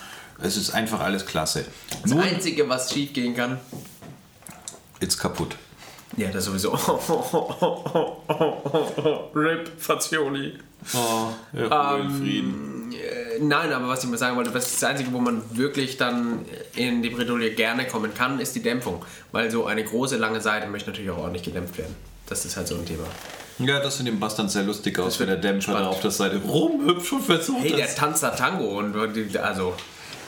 Es 0.42 0.56
ist 0.56 0.70
einfach 0.70 1.00
alles 1.00 1.26
klasse. 1.26 1.66
Das 2.02 2.10
Nur 2.10 2.22
Einzige, 2.22 2.66
was 2.66 2.90
schief 2.90 3.12
gehen 3.12 3.36
kann, 3.36 3.60
ist 5.00 5.18
kaputt. 5.18 5.56
ja, 6.16 6.30
das 6.30 6.46
sowieso. 6.46 6.72
Rip 9.34 9.70
Fazioli. 9.78 10.54
Oh, 10.94 11.28
ja, 11.52 11.98
Frieden. 12.18 12.73
Äh, 13.00 13.38
Nein, 13.40 13.72
aber 13.72 13.88
was 13.88 14.04
ich 14.04 14.10
mal 14.10 14.16
sagen 14.16 14.36
wollte, 14.36 14.50
das, 14.50 14.70
das 14.72 14.84
Einzige, 14.84 15.12
wo 15.12 15.18
man 15.18 15.42
wirklich 15.56 15.96
dann 15.96 16.44
in 16.76 17.02
die 17.02 17.10
Bredouille 17.10 17.50
gerne 17.50 17.86
kommen 17.86 18.14
kann, 18.14 18.38
ist 18.40 18.54
die 18.54 18.62
Dämpfung. 18.62 19.04
Weil 19.32 19.50
so 19.50 19.66
eine 19.66 19.82
große, 19.84 20.16
lange 20.16 20.40
Seite 20.40 20.68
möchte 20.68 20.90
natürlich 20.90 21.10
auch 21.10 21.18
ordentlich 21.18 21.42
gedämpft 21.42 21.76
werden. 21.78 21.94
Das 22.26 22.44
ist 22.44 22.56
halt 22.56 22.68
so 22.68 22.76
ein 22.76 22.86
Thema. 22.86 23.04
Ja, 23.58 23.80
das 23.80 23.98
sieht 23.98 24.06
dem 24.06 24.18
Bass 24.18 24.34
dann 24.34 24.48
sehr 24.48 24.62
lustig 24.62 24.98
aus, 24.98 25.20
wenn 25.20 25.26
der 25.28 25.36
Dämpfer 25.36 25.72
da 25.72 25.78
spannend. 25.78 25.94
auf 25.94 26.00
der 26.00 26.10
Seite 26.10 26.36
rumhüpft 26.38 27.12
und 27.12 27.22
versucht 27.22 27.62
Hey, 27.62 27.72
der 27.76 27.94
tanzt 27.94 28.22
da 28.22 28.30
Tango 28.30 28.78
und 28.78 28.96
und- 28.96 29.36
also. 29.36 29.74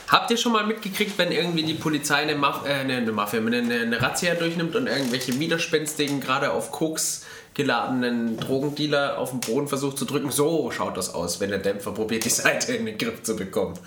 Habt 0.09 0.31
ihr 0.31 0.37
schon 0.37 0.53
mal 0.53 0.65
mitgekriegt, 0.65 1.19
wenn 1.19 1.33
irgendwie 1.33 1.65
die 1.65 1.75
Polizei 1.75 2.19
eine, 2.19 2.37
Maf 2.37 2.65
äh, 2.65 2.73
eine, 2.75 2.99
eine 2.99 3.11
Mafia, 3.11 3.41
eine, 3.41 3.57
eine 3.59 4.01
Razzia 4.01 4.35
durchnimmt 4.37 4.77
und 4.77 4.87
irgendwelche 4.87 5.37
widerspenstigen, 5.41 6.21
gerade 6.21 6.53
auf 6.53 6.71
Koks 6.71 7.25
geladenen 7.57 8.37
Drogendealer 8.37 9.19
auf 9.19 9.31
den 9.31 9.41
Boden 9.41 9.67
versucht 9.67 9.97
zu 9.97 10.05
drücken? 10.05 10.31
So 10.31 10.71
schaut 10.71 10.97
das 10.97 11.15
aus, 11.15 11.41
wenn 11.41 11.49
der 11.49 11.59
Dämpfer 11.59 11.93
probiert, 11.93 12.25
die 12.25 12.31
Seite 12.31 12.75
in 12.75 12.85
den 12.85 12.99
Griff 12.99 13.23
zu 13.23 13.35
bekommen. 13.35 13.79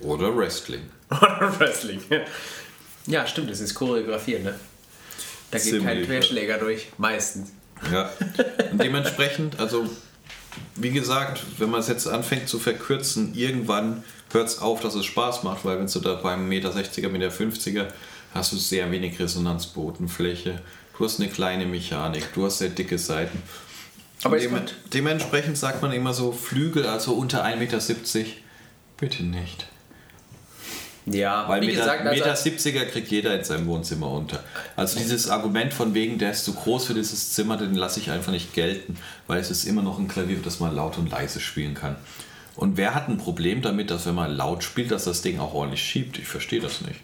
Oder 0.00 0.36
Wrestling. 0.36 0.82
Oder 1.10 1.54
Wrestling. 1.58 2.00
Ja, 3.06 3.24
stimmt, 3.26 3.50
das 3.50 3.60
ist 3.60 3.74
Choreografie, 3.74 4.40
ne? 4.40 4.58
Da 5.50 5.58
geht 5.58 5.70
kein 5.70 5.80
Ziemlich, 5.82 6.06
Querschläger 6.06 6.58
durch, 6.58 6.88
meistens. 6.98 7.52
Ja. 7.92 8.10
Und 8.72 8.82
dementsprechend, 8.82 9.60
also 9.60 9.88
wie 10.74 10.90
gesagt, 10.90 11.40
wenn 11.58 11.70
man 11.70 11.80
es 11.80 11.88
jetzt 11.88 12.08
anfängt 12.08 12.48
zu 12.48 12.58
verkürzen, 12.58 13.34
irgendwann 13.34 14.02
hört 14.32 14.48
es 14.48 14.58
auf, 14.58 14.80
dass 14.80 14.96
es 14.96 15.04
Spaß 15.04 15.44
macht, 15.44 15.64
weil 15.64 15.78
wenn 15.78 15.86
du 15.86 16.00
da 16.00 16.14
beim 16.14 16.48
1,60 16.48 16.48
Meter, 16.48 16.70
1,50 16.70 17.08
Meter 17.10 17.28
50er 17.28 17.86
hast 18.34 18.52
du 18.52 18.56
sehr 18.56 18.90
wenig 18.90 19.20
Resonanzbodenfläche, 19.20 20.60
du 20.96 21.04
hast 21.04 21.20
eine 21.20 21.28
kleine 21.28 21.66
Mechanik, 21.66 22.32
du 22.34 22.46
hast 22.46 22.58
sehr 22.58 22.70
dicke 22.70 22.98
Seiten. 22.98 23.42
Aber 24.22 24.38
dem, 24.38 24.58
dementsprechend 24.92 25.58
sagt 25.58 25.82
man 25.82 25.92
immer 25.92 26.14
so, 26.14 26.32
Flügel, 26.32 26.86
also 26.86 27.12
unter 27.12 27.44
1,70 27.44 27.56
Meter, 27.58 27.80
bitte 28.96 29.22
nicht. 29.22 29.66
Ja, 31.06 31.46
Weil 31.48 31.60
wie 31.60 31.66
Meter, 31.66 31.80
gesagt, 31.80 32.06
also, 32.06 32.24
Meter 32.24 32.34
70er 32.34 32.86
kriegt 32.86 33.10
jeder 33.10 33.38
in 33.38 33.44
seinem 33.44 33.66
Wohnzimmer 33.66 34.10
unter. 34.10 34.42
Also 34.74 34.98
dieses 34.98 35.28
Argument 35.28 35.74
von 35.74 35.92
wegen, 35.92 36.18
der 36.18 36.30
ist 36.30 36.46
zu 36.46 36.54
groß 36.54 36.86
für 36.86 36.94
dieses 36.94 37.34
Zimmer, 37.34 37.58
den 37.58 37.74
lasse 37.74 38.00
ich 38.00 38.10
einfach 38.10 38.32
nicht 38.32 38.54
gelten, 38.54 38.96
weil 39.26 39.38
es 39.38 39.50
ist 39.50 39.64
immer 39.64 39.82
noch 39.82 39.98
ein 39.98 40.08
Klavier, 40.08 40.38
das 40.42 40.60
man 40.60 40.74
laut 40.74 40.96
und 40.96 41.10
leise 41.10 41.40
spielen 41.40 41.74
kann. 41.74 41.96
Und 42.56 42.78
wer 42.78 42.94
hat 42.94 43.08
ein 43.08 43.18
Problem 43.18 43.60
damit, 43.60 43.90
dass 43.90 44.06
wenn 44.06 44.14
man 44.14 44.34
laut 44.34 44.64
spielt, 44.64 44.92
dass 44.92 45.04
das 45.04 45.20
Ding 45.20 45.40
auch 45.40 45.52
ordentlich 45.52 45.82
schiebt? 45.82 46.18
Ich 46.18 46.28
verstehe 46.28 46.60
das 46.60 46.80
nicht. 46.80 47.00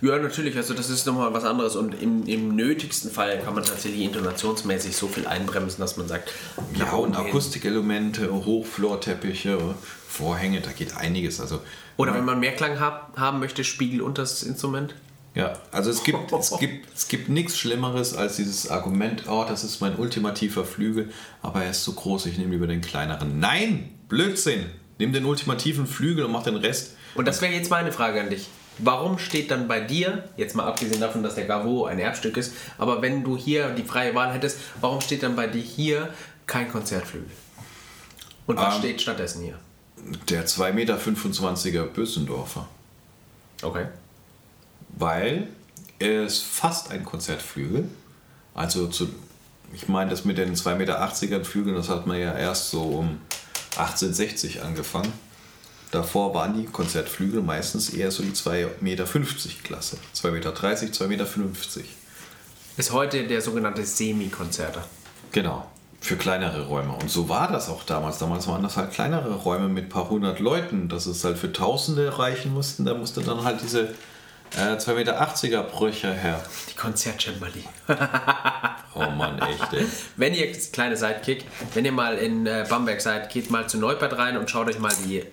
Ja, 0.00 0.18
natürlich, 0.18 0.56
also 0.56 0.74
das 0.74 0.90
ist 0.90 1.06
nochmal 1.06 1.32
was 1.32 1.44
anderes 1.44 1.76
und 1.76 2.00
im, 2.00 2.26
im 2.26 2.54
nötigsten 2.56 3.10
Fall 3.10 3.40
kann 3.40 3.54
man 3.54 3.64
tatsächlich 3.64 4.02
intonationsmäßig 4.02 4.96
so 4.96 5.08
viel 5.08 5.26
einbremsen, 5.26 5.80
dass 5.80 5.96
man 5.96 6.08
sagt, 6.08 6.32
Ja, 6.78 6.92
und. 6.92 7.16
Akustikelemente, 7.16 8.30
Hochflorteppiche, 8.32 9.58
Vorhänge, 10.08 10.60
da 10.60 10.70
geht 10.70 10.96
einiges. 10.96 11.40
Also, 11.40 11.60
Oder 11.96 12.14
wenn 12.14 12.24
man 12.24 12.40
mehr 12.40 12.54
Klang 12.54 12.78
hab, 12.80 13.18
haben 13.18 13.38
möchte, 13.40 13.64
Spiegel 13.64 14.00
unter 14.00 14.22
das 14.22 14.42
Instrument. 14.42 14.94
ja, 15.34 15.54
also 15.72 15.90
es 15.90 16.04
gibt, 16.04 16.32
es 16.32 16.56
gibt, 16.60 16.88
es 16.94 17.08
gibt 17.08 17.28
nichts 17.28 17.58
Schlimmeres 17.58 18.14
als 18.14 18.36
dieses 18.36 18.68
Argument, 18.70 19.24
oh, 19.28 19.44
das 19.48 19.64
ist 19.64 19.80
mein 19.80 19.96
ultimativer 19.96 20.64
Flügel, 20.64 21.10
aber 21.42 21.64
er 21.64 21.70
ist 21.70 21.84
so 21.84 21.92
groß, 21.92 22.26
ich 22.26 22.38
nehme 22.38 22.52
lieber 22.52 22.66
den 22.66 22.80
kleineren. 22.80 23.38
Nein, 23.40 23.90
Blödsinn! 24.08 24.66
Nimm 24.98 25.12
den 25.12 25.24
ultimativen 25.24 25.88
Flügel 25.88 26.24
und 26.24 26.30
mach 26.32 26.44
den 26.44 26.54
Rest. 26.56 26.92
Und 27.16 27.26
das 27.26 27.42
wäre 27.42 27.52
jetzt 27.52 27.70
meine 27.70 27.90
Frage 27.90 28.20
an 28.20 28.30
dich. 28.30 28.48
Warum 28.78 29.18
steht 29.18 29.50
dann 29.50 29.68
bei 29.68 29.80
dir, 29.80 30.24
jetzt 30.36 30.56
mal 30.56 30.64
abgesehen 30.66 31.00
davon, 31.00 31.22
dass 31.22 31.36
der 31.36 31.46
Gavo 31.46 31.84
ein 31.86 31.98
Erbstück 31.98 32.36
ist, 32.36 32.52
aber 32.78 33.00
wenn 33.02 33.22
du 33.22 33.36
hier 33.36 33.70
die 33.70 33.84
freie 33.84 34.14
Wahl 34.14 34.32
hättest, 34.32 34.58
warum 34.80 35.00
steht 35.00 35.22
dann 35.22 35.36
bei 35.36 35.46
dir 35.46 35.62
hier 35.62 36.08
kein 36.46 36.70
Konzertflügel? 36.70 37.30
Und 38.46 38.56
was 38.56 38.74
Ähm. 38.74 38.80
steht 38.80 39.00
stattdessen 39.02 39.42
hier? 39.42 39.58
Der 40.28 40.46
2,25 40.46 41.64
Meter 41.66 41.84
Bösendorfer. 41.84 42.68
Okay. 43.62 43.86
weil 44.96 45.48
er 45.98 46.24
ist 46.24 46.42
fast 46.42 46.90
ein 46.90 47.04
Konzertflügel. 47.04 47.88
Also 48.52 48.88
zu, 48.88 49.08
ich 49.72 49.88
meine, 49.88 50.10
das 50.10 50.24
mit 50.24 50.36
den 50.38 50.54
2,80 50.54 50.76
Meter 50.76 51.44
Flügeln, 51.44 51.74
das 51.76 51.88
hat 51.88 52.06
man 52.06 52.18
ja 52.20 52.36
erst 52.36 52.70
so 52.70 52.82
um 52.82 53.20
1860 53.76 54.62
angefangen. 54.62 55.12
Davor 55.94 56.34
waren 56.34 56.54
die 56.60 56.64
Konzertflügel 56.64 57.40
meistens 57.40 57.90
eher 57.90 58.10
so 58.10 58.24
die 58.24 58.32
2,50 58.32 58.66
Meter 58.80 59.04
Klasse. 59.62 59.96
2,30 60.16 60.30
Meter, 60.32 60.50
2,50 60.50 61.06
Meter. 61.06 61.26
Ist 62.76 62.90
heute 62.90 63.28
der 63.28 63.40
sogenannte 63.40 63.86
Semi-Konzerter. 63.86 64.84
Genau, 65.30 65.70
für 66.00 66.16
kleinere 66.16 66.66
Räume. 66.66 66.94
Und 66.94 67.12
so 67.12 67.28
war 67.28 67.46
das 67.46 67.68
auch 67.68 67.84
damals. 67.84 68.18
Damals 68.18 68.48
waren 68.48 68.64
das 68.64 68.76
halt 68.76 68.90
kleinere 68.90 69.36
Räume 69.36 69.68
mit 69.68 69.84
ein 69.84 69.88
paar 69.88 70.10
hundert 70.10 70.40
Leuten. 70.40 70.88
dass 70.88 71.06
es 71.06 71.22
halt 71.22 71.38
für 71.38 71.52
Tausende 71.52 72.18
reichen 72.18 72.52
mussten. 72.52 72.84
Da 72.84 72.94
musste 72.94 73.20
dann 73.20 73.44
halt 73.44 73.62
diese 73.62 73.94
äh, 74.56 74.74
2,80 74.76 74.94
Meter 74.94 75.62
Brüche 75.62 76.12
her. 76.12 76.42
Die 76.72 76.74
Konzertcembali. 76.74 77.62
Oh 78.94 79.10
Mann, 79.10 79.38
echt, 79.40 79.72
ey. 79.72 79.86
Wenn 80.16 80.34
ihr, 80.34 80.52
kleine 80.72 80.96
Sidekick, 80.96 81.44
wenn 81.74 81.84
ihr 81.84 81.92
mal 81.92 82.16
in 82.16 82.46
äh, 82.46 82.64
Bamberg 82.68 83.00
seid, 83.00 83.30
geht 83.30 83.50
mal 83.50 83.68
zu 83.68 83.78
Neupert 83.78 84.16
rein 84.18 84.36
und 84.36 84.50
schaut 84.50 84.68
euch 84.68 84.78
mal 84.78 84.92
die 85.04 85.18
äh, 85.18 85.24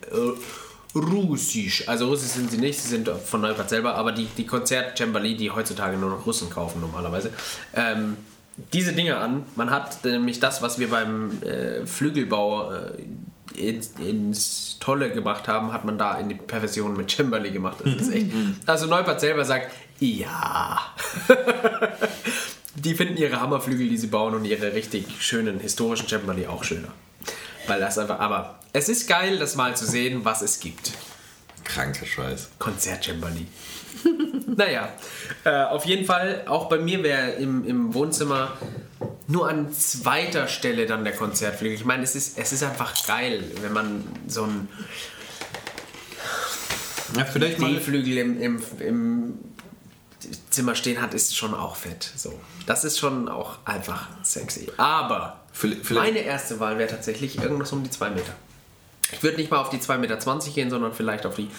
Russisch, 0.95 1.88
also 1.88 2.07
Russisch 2.07 2.32
sind 2.32 2.51
sie 2.51 2.57
nicht, 2.57 2.80
sie 2.80 2.89
sind 2.89 3.07
von 3.07 3.41
Neupert 3.41 3.70
selber, 3.70 3.95
aber 3.95 4.12
die, 4.12 4.26
die 4.26 4.45
Konzert-Cembali, 4.45 5.38
die 5.38 5.51
heutzutage 5.51 5.97
nur 5.97 6.09
noch 6.09 6.26
Russen 6.26 6.49
kaufen 6.49 6.82
normalerweise, 6.82 7.32
ähm, 7.74 8.18
diese 8.74 8.93
Dinge 8.93 9.18
an. 9.18 9.45
Man 9.55 9.70
hat 9.70 10.03
nämlich 10.03 10.39
das, 10.39 10.62
was 10.62 10.80
wir 10.80 10.89
beim 10.89 11.41
äh, 11.43 11.86
Flügelbau 11.86 12.72
äh, 12.74 12.91
ins, 13.55 13.93
ins 13.99 14.78
Tolle 14.80 15.12
gemacht 15.12 15.47
haben, 15.47 15.72
hat 15.72 15.86
man 15.86 15.97
da 15.97 16.18
in 16.18 16.30
die 16.30 16.36
Perversion 16.36 16.95
mit 16.95 17.09
Cembali 17.12 17.51
gemacht. 17.51 17.78
Das 17.84 17.93
ist 17.93 18.14
echt. 18.14 18.32
Also 18.66 18.88
Neupert 18.88 19.20
selber 19.22 19.45
sagt, 19.45 19.72
ja. 19.99 20.80
die 22.76 22.95
finden 22.95 23.17
ihre 23.17 23.41
Hammerflügel, 23.41 23.89
die 23.89 23.97
sie 23.97 24.07
bauen 24.07 24.34
und 24.34 24.45
ihre 24.45 24.74
richtig 24.74 25.05
schönen 25.19 25.59
historischen 25.59 26.07
Cembali 26.07 26.47
auch 26.47 26.63
schöner. 26.63 26.89
Weil 27.67 27.80
das 27.80 27.97
einfach, 27.97 28.19
aber 28.19 28.59
es 28.74 28.89
ist 28.89 29.07
geil, 29.07 29.38
das 29.38 29.55
mal 29.55 29.76
zu 29.76 29.86
sehen, 29.86 30.24
was 30.24 30.41
es 30.41 30.59
gibt. 30.59 30.93
Kranker 31.63 32.05
Scheiß. 32.05 32.49
Konzert-Cembali. 32.59 33.47
naja, 34.55 34.89
äh, 35.43 35.63
auf 35.63 35.86
jeden 35.86 36.05
Fall, 36.05 36.43
auch 36.47 36.69
bei 36.69 36.80
mir 36.80 37.03
wäre 37.03 37.32
im, 37.32 37.65
im 37.65 37.93
Wohnzimmer 37.93 38.57
nur 39.28 39.47
an 39.47 39.72
zweiter 39.74 40.47
Stelle 40.47 40.86
dann 40.86 41.03
der 41.03 41.13
Konzertflügel. 41.13 41.76
Ich 41.76 41.86
meine, 41.86 42.03
es 42.03 42.15
ist, 42.15 42.38
es 42.38 42.51
ist 42.51 42.63
einfach 42.63 43.05
geil, 43.05 43.43
wenn 43.61 43.74
man 43.74 44.03
so 44.28 44.43
einen 44.43 44.67
Ja, 47.15 47.26
vielleicht 47.26 47.59
mal. 47.59 47.74
D-Flügel 47.74 48.17
im, 48.17 48.41
im, 48.41 48.63
im 48.80 49.34
Zimmer 50.49 50.76
stehen 50.76 51.01
hat, 51.01 51.13
ist 51.13 51.36
schon 51.36 51.53
auch 51.53 51.76
fett. 51.76 52.11
So. 52.15 52.39
Das 52.66 52.84
ist 52.84 52.99
schon 52.99 53.28
auch 53.30 53.57
einfach 53.66 54.07
sexy. 54.24 54.68
Aber 54.78 55.39
Vielleicht- 55.51 55.89
meine 55.93 56.20
erste 56.20 56.59
Wahl 56.59 56.78
wäre 56.78 56.89
tatsächlich 56.89 57.38
irgendwas 57.41 57.72
um 57.72 57.84
die 57.84 57.89
2 57.89 58.09
Meter. 58.12 58.34
Ich 59.14 59.22
würde 59.24 59.38
nicht 59.38 59.51
mal 59.51 59.57
auf 59.59 59.70
die 59.70 59.80
2,20 59.80 59.97
Meter 59.99 60.53
gehen, 60.55 60.70
sondern 60.70 60.93
vielleicht 60.93 61.26
auf 61.26 61.36
die. 61.36 61.49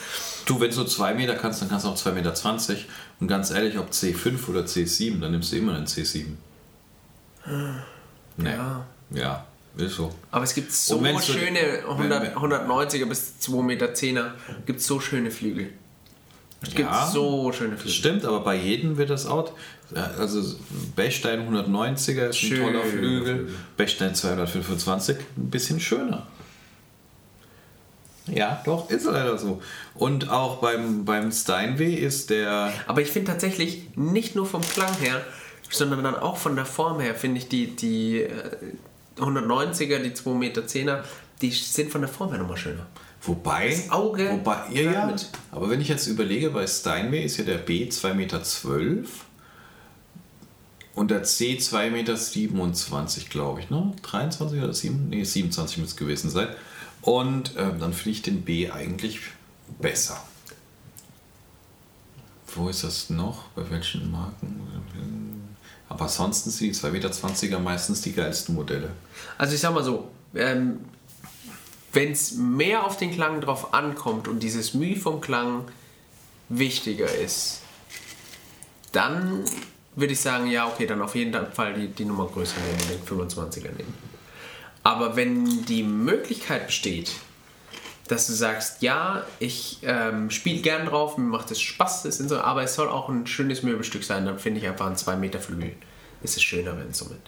Du, 0.46 0.58
wenn 0.60 0.70
du 0.70 0.84
2 0.84 1.12
Meter 1.14 1.34
kannst, 1.34 1.60
dann 1.60 1.68
kannst 1.68 1.84
du 1.84 1.90
auch 1.90 1.96
2,20 1.96 2.12
Meter. 2.14 2.84
Und 3.20 3.28
ganz 3.28 3.50
ehrlich, 3.50 3.78
ob 3.78 3.90
C5 3.90 4.48
oder 4.48 4.60
C7, 4.62 5.20
dann 5.20 5.32
nimmst 5.32 5.52
du 5.52 5.56
immer 5.56 5.74
einen 5.74 5.86
C7. 5.86 6.36
Nee. 8.36 8.50
Ja. 8.50 8.86
Ja, 9.10 9.44
ist 9.76 9.96
so. 9.96 10.14
Aber 10.30 10.44
es 10.44 10.54
gibt 10.54 10.72
so 10.72 10.98
so- 10.98 11.20
schöne 11.20 11.82
100, 11.86 12.22
wenn- 12.22 12.34
190er 12.36 13.06
bis 13.06 13.38
2,10 13.40 13.62
Meter 13.62 14.34
gibt 14.64 14.80
so 14.80 15.00
schöne 15.00 15.30
Flügel. 15.30 15.72
Es 16.62 16.68
gibt 16.74 16.88
Ja, 16.88 17.06
so 17.06 17.50
schöne 17.52 17.76
Flügel. 17.76 17.90
stimmt, 17.92 18.24
aber 18.24 18.40
bei 18.40 18.54
jedem 18.56 18.96
wird 18.96 19.10
das 19.10 19.26
out. 19.26 19.52
Ja, 19.94 20.10
Also 20.18 20.42
Bechstein 20.96 21.48
190er 21.52 22.28
ist 22.28 22.36
ein 22.42 22.48
Schöner 22.48 22.66
toller 22.72 22.84
Flügel. 22.84 23.22
Flügel. 23.36 23.54
Bechstein 23.76 24.14
225 24.14 25.16
ein 25.36 25.50
bisschen 25.50 25.80
schöner. 25.80 26.26
Ja, 28.28 28.62
doch, 28.64 28.88
ist 28.88 29.04
leider 29.06 29.36
so. 29.36 29.60
Und 29.94 30.30
auch 30.30 30.58
beim, 30.58 31.04
beim 31.04 31.32
Steinway 31.32 31.94
ist 31.94 32.30
der. 32.30 32.72
Aber 32.86 33.00
ich 33.02 33.08
finde 33.10 33.32
tatsächlich 33.32 33.88
nicht 33.96 34.36
nur 34.36 34.46
vom 34.46 34.62
Klang 34.62 34.94
her, 35.00 35.20
sondern 35.68 36.04
dann 36.04 36.14
auch 36.14 36.36
von 36.36 36.54
der 36.54 36.64
Form 36.66 37.00
her, 37.00 37.16
finde 37.16 37.38
ich 37.38 37.48
die, 37.48 37.74
die 37.74 38.20
äh, 38.22 38.30
190er, 39.18 39.98
die 39.98 40.10
2,10 40.12 40.34
Meter, 40.34 41.04
die 41.40 41.50
sind 41.50 41.90
von 41.90 42.00
der 42.02 42.08
Form 42.08 42.30
her 42.30 42.38
nochmal 42.38 42.56
schöner. 42.56 42.86
Wobei. 43.22 43.70
Das 43.70 43.90
Auge 43.90 44.30
Wobei, 44.30 44.68
ja, 44.72 44.90
ja. 44.90 45.06
mit. 45.06 45.28
Aber 45.52 45.70
wenn 45.70 45.80
ich 45.80 45.88
jetzt 45.88 46.06
überlege, 46.08 46.50
bei 46.50 46.66
Steinway 46.66 47.24
ist 47.24 47.36
ja 47.36 47.44
der 47.44 47.58
B 47.58 47.88
2,12 47.88 48.14
Meter 48.14 48.42
und 50.94 51.10
der 51.10 51.22
C 51.22 51.56
2,27 51.56 51.90
Meter, 51.90 53.28
glaube 53.30 53.60
ich, 53.60 53.70
ne? 53.70 53.92
23 54.02 54.62
oder 54.62 54.74
7? 54.74 55.08
Nee, 55.08 55.24
27 55.24 55.78
muss 55.78 55.90
es 55.90 55.96
gewesen 55.96 56.30
sein. 56.30 56.48
Und 57.00 57.52
ähm, 57.56 57.78
dann 57.78 57.92
finde 57.92 58.10
ich 58.10 58.22
den 58.22 58.42
B 58.42 58.70
eigentlich 58.70 59.20
besser. 59.80 60.22
Wo 62.54 62.68
ist 62.68 62.84
das 62.84 63.08
noch? 63.08 63.44
Bei 63.54 63.68
welchen 63.70 64.10
Marken? 64.10 64.60
Aber 65.88 66.04
ansonsten 66.04 66.50
sind 66.50 66.68
die 66.68 66.74
2,20 66.74 67.42
Meter 67.42 67.58
meistens 67.58 68.02
die 68.02 68.12
geilsten 68.12 68.54
Modelle. 68.54 68.90
Also 69.38 69.54
ich 69.54 69.60
sag 69.60 69.74
mal 69.74 69.84
so, 69.84 70.10
ähm, 70.34 70.80
wenn 71.92 72.12
es 72.12 72.32
mehr 72.32 72.86
auf 72.86 72.96
den 72.96 73.12
Klang 73.12 73.40
drauf 73.40 73.74
ankommt 73.74 74.28
und 74.28 74.40
dieses 74.40 74.74
Mühe 74.74 74.96
vom 74.96 75.20
Klang 75.20 75.64
wichtiger 76.48 77.12
ist, 77.14 77.60
dann 78.92 79.44
würde 79.94 80.12
ich 80.14 80.20
sagen, 80.20 80.46
ja, 80.46 80.66
okay, 80.66 80.86
dann 80.86 81.02
auf 81.02 81.14
jeden 81.14 81.34
Fall 81.52 81.74
die, 81.74 81.88
die 81.88 82.04
Nummer 82.04 82.26
größer 82.26 82.56
nehmen, 82.60 83.02
den 83.06 83.18
25er 83.18 83.76
nehmen. 83.76 83.94
Aber 84.82 85.16
wenn 85.16 85.64
die 85.66 85.82
Möglichkeit 85.82 86.66
besteht, 86.66 87.12
dass 88.08 88.26
du 88.26 88.32
sagst, 88.32 88.82
ja, 88.82 89.24
ich 89.38 89.78
ähm, 89.82 90.30
spiele 90.30 90.60
gern 90.60 90.86
drauf, 90.86 91.18
mir 91.18 91.24
macht 91.24 91.50
es 91.50 91.60
Spaß, 91.60 92.02
das 92.02 92.18
so, 92.18 92.40
aber 92.40 92.62
es 92.62 92.74
soll 92.74 92.88
auch 92.88 93.08
ein 93.08 93.26
schönes 93.26 93.62
Möbelstück 93.62 94.02
sein, 94.02 94.26
dann 94.26 94.38
finde 94.38 94.60
ich 94.60 94.66
einfach 94.66 94.86
ein 94.86 94.96
2 94.96 95.16
Meter 95.16 95.40
Flügel. 95.40 95.74
Ist 96.22 96.36
es 96.36 96.42
schöner, 96.42 96.76
wenn 96.78 96.90
es 96.90 96.98
so 96.98 97.06
mit. 97.06 97.20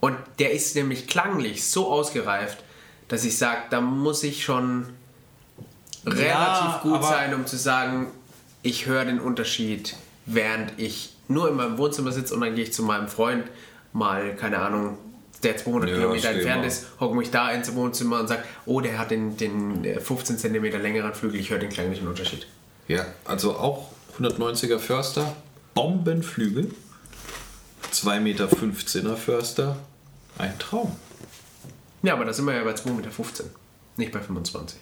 Und 0.00 0.16
der 0.38 0.52
ist 0.52 0.74
nämlich 0.76 1.06
klanglich 1.06 1.64
so 1.64 1.90
ausgereift, 1.90 2.58
dass 3.08 3.24
ich 3.24 3.38
sage, 3.38 3.60
da 3.70 3.80
muss 3.80 4.22
ich 4.22 4.42
schon 4.44 4.86
relativ 6.04 6.82
gut 6.82 7.02
sein, 7.04 7.34
um 7.34 7.46
zu 7.46 7.56
sagen, 7.56 8.08
ich 8.62 8.86
höre 8.86 9.04
den 9.04 9.20
Unterschied, 9.20 9.96
während 10.24 10.72
ich 10.78 11.14
nur 11.28 11.48
in 11.48 11.56
meinem 11.56 11.78
Wohnzimmer 11.78 12.12
sitze 12.12 12.34
und 12.34 12.40
dann 12.40 12.54
gehe 12.54 12.64
ich 12.64 12.72
zu 12.72 12.82
meinem 12.82 13.08
Freund 13.08 13.44
mal, 13.92 14.34
keine 14.36 14.58
Ahnung, 14.58 14.98
der 15.42 15.56
200 15.56 15.90
Ja, 15.90 15.96
Kilometer 15.96 16.30
entfernt 16.30 16.60
mal. 16.62 16.66
ist, 16.66 16.86
hocke 17.00 17.16
mich 17.16 17.30
da 17.30 17.50
ins 17.50 17.74
Wohnzimmer 17.74 18.20
und 18.20 18.28
sage, 18.28 18.42
oh, 18.64 18.80
der 18.80 18.98
hat 18.98 19.10
den, 19.10 19.36
den 19.36 19.84
äh, 19.84 20.00
15 20.00 20.38
cm 20.38 20.64
längeren 20.80 21.14
Flügel, 21.14 21.40
ich 21.40 21.50
höre 21.50 21.58
den 21.58 21.70
klanglichen 21.70 22.08
Unterschied. 22.08 22.46
Ja, 22.88 23.04
also 23.24 23.56
auch 23.56 23.90
190er 24.20 24.78
Förster, 24.78 25.36
Bombenflügel, 25.74 26.72
2,15 27.92 28.20
Meter 28.20 29.16
Förster, 29.16 29.76
ein 30.38 30.58
Traum. 30.58 30.96
Ja, 32.06 32.12
aber 32.12 32.24
da 32.24 32.32
sind 32.32 32.44
wir 32.44 32.54
ja 32.54 32.62
bei 32.62 32.70
2,15 32.70 32.92
Meter, 32.92 33.10
nicht 33.96 34.12
bei 34.12 34.20
25. 34.20 34.78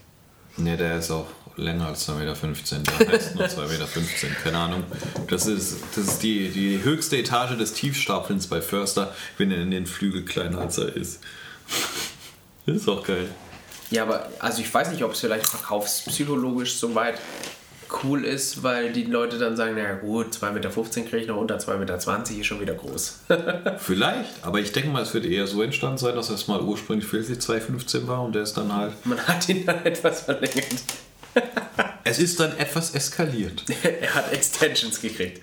Ne, 0.59 0.77
der 0.77 0.99
ist 0.99 1.11
auch 1.11 1.27
länger 1.57 1.87
als 1.87 2.07
2,15 2.07 2.19
Meter. 2.19 2.93
Der 3.01 3.13
heißt 3.13 3.35
nur 3.35 3.47
2,15 3.47 3.69
Meter, 3.71 4.35
keine 4.43 4.59
Ahnung. 4.59 4.85
Das 5.29 5.47
ist, 5.47 5.79
das 5.97 6.05
ist 6.07 6.23
die, 6.23 6.51
die 6.51 6.85
höchste 6.85 7.17
Etage 7.17 7.57
des 7.57 7.73
Tiefstapelns 7.73 8.47
bei 8.47 8.61
Förster, 8.61 9.15
wenn 9.39 9.51
er 9.51 9.63
in 9.63 9.71
den 9.71 9.87
Flügel 9.87 10.27
kleiner 10.27 10.59
als 10.59 10.77
er 10.77 10.95
ist. 10.95 11.21
Das 12.67 12.77
ist 12.77 12.89
auch 12.91 13.03
geil. 13.03 13.31
Ja, 13.91 14.03
aber 14.03 14.29
also 14.39 14.61
ich 14.61 14.73
weiß 14.73 14.91
nicht, 14.91 15.03
ob 15.03 15.13
es 15.13 15.21
vielleicht 15.21 15.47
verkaufspsychologisch 15.47 16.75
so 16.75 16.95
weit 16.95 17.19
cool 18.03 18.25
ist, 18.25 18.63
weil 18.63 18.93
die 18.93 19.05
Leute 19.05 19.39
dann 19.39 19.57
sagen, 19.57 19.77
naja 19.77 19.95
gut, 19.95 20.35
2,15 20.35 20.53
Meter 20.53 20.71
kriege 20.71 21.17
ich 21.19 21.27
noch 21.29 21.37
unter 21.37 21.59
2,20 21.59 21.79
Meter 21.79 22.41
ist 22.41 22.47
schon 22.47 22.61
wieder 22.61 22.75
groß. 22.75 23.21
Vielleicht, 23.79 24.31
aber 24.43 24.61
ich 24.61 24.73
denke 24.73 24.91
mal, 24.91 25.03
es 25.03 25.15
wird 25.15 25.25
eher 25.25 25.47
so 25.47 25.63
entstanden 25.63 25.99
sein, 25.99 26.15
dass 26.15 26.31
es 26.31 26.49
mal 26.49 26.61
ursprünglich 26.61 27.13
wirklich 27.13 27.39
2,15 27.39 28.07
war 28.07 28.23
und 28.23 28.35
der 28.35 28.43
ist 28.43 28.55
dann 28.55 28.75
halt. 28.75 28.95
Man 29.05 29.19
hat 29.19 29.49
ihn 29.49 29.65
dann 29.65 29.85
etwas 29.85 30.23
verlängert. 30.23 30.83
Es 32.07 32.19
ist 32.19 32.39
dann 32.39 32.57
etwas 32.59 32.95
eskaliert. 32.95 33.65
er 33.83 34.15
hat 34.15 34.31
Extensions 34.31 35.01
gekriegt. 35.01 35.41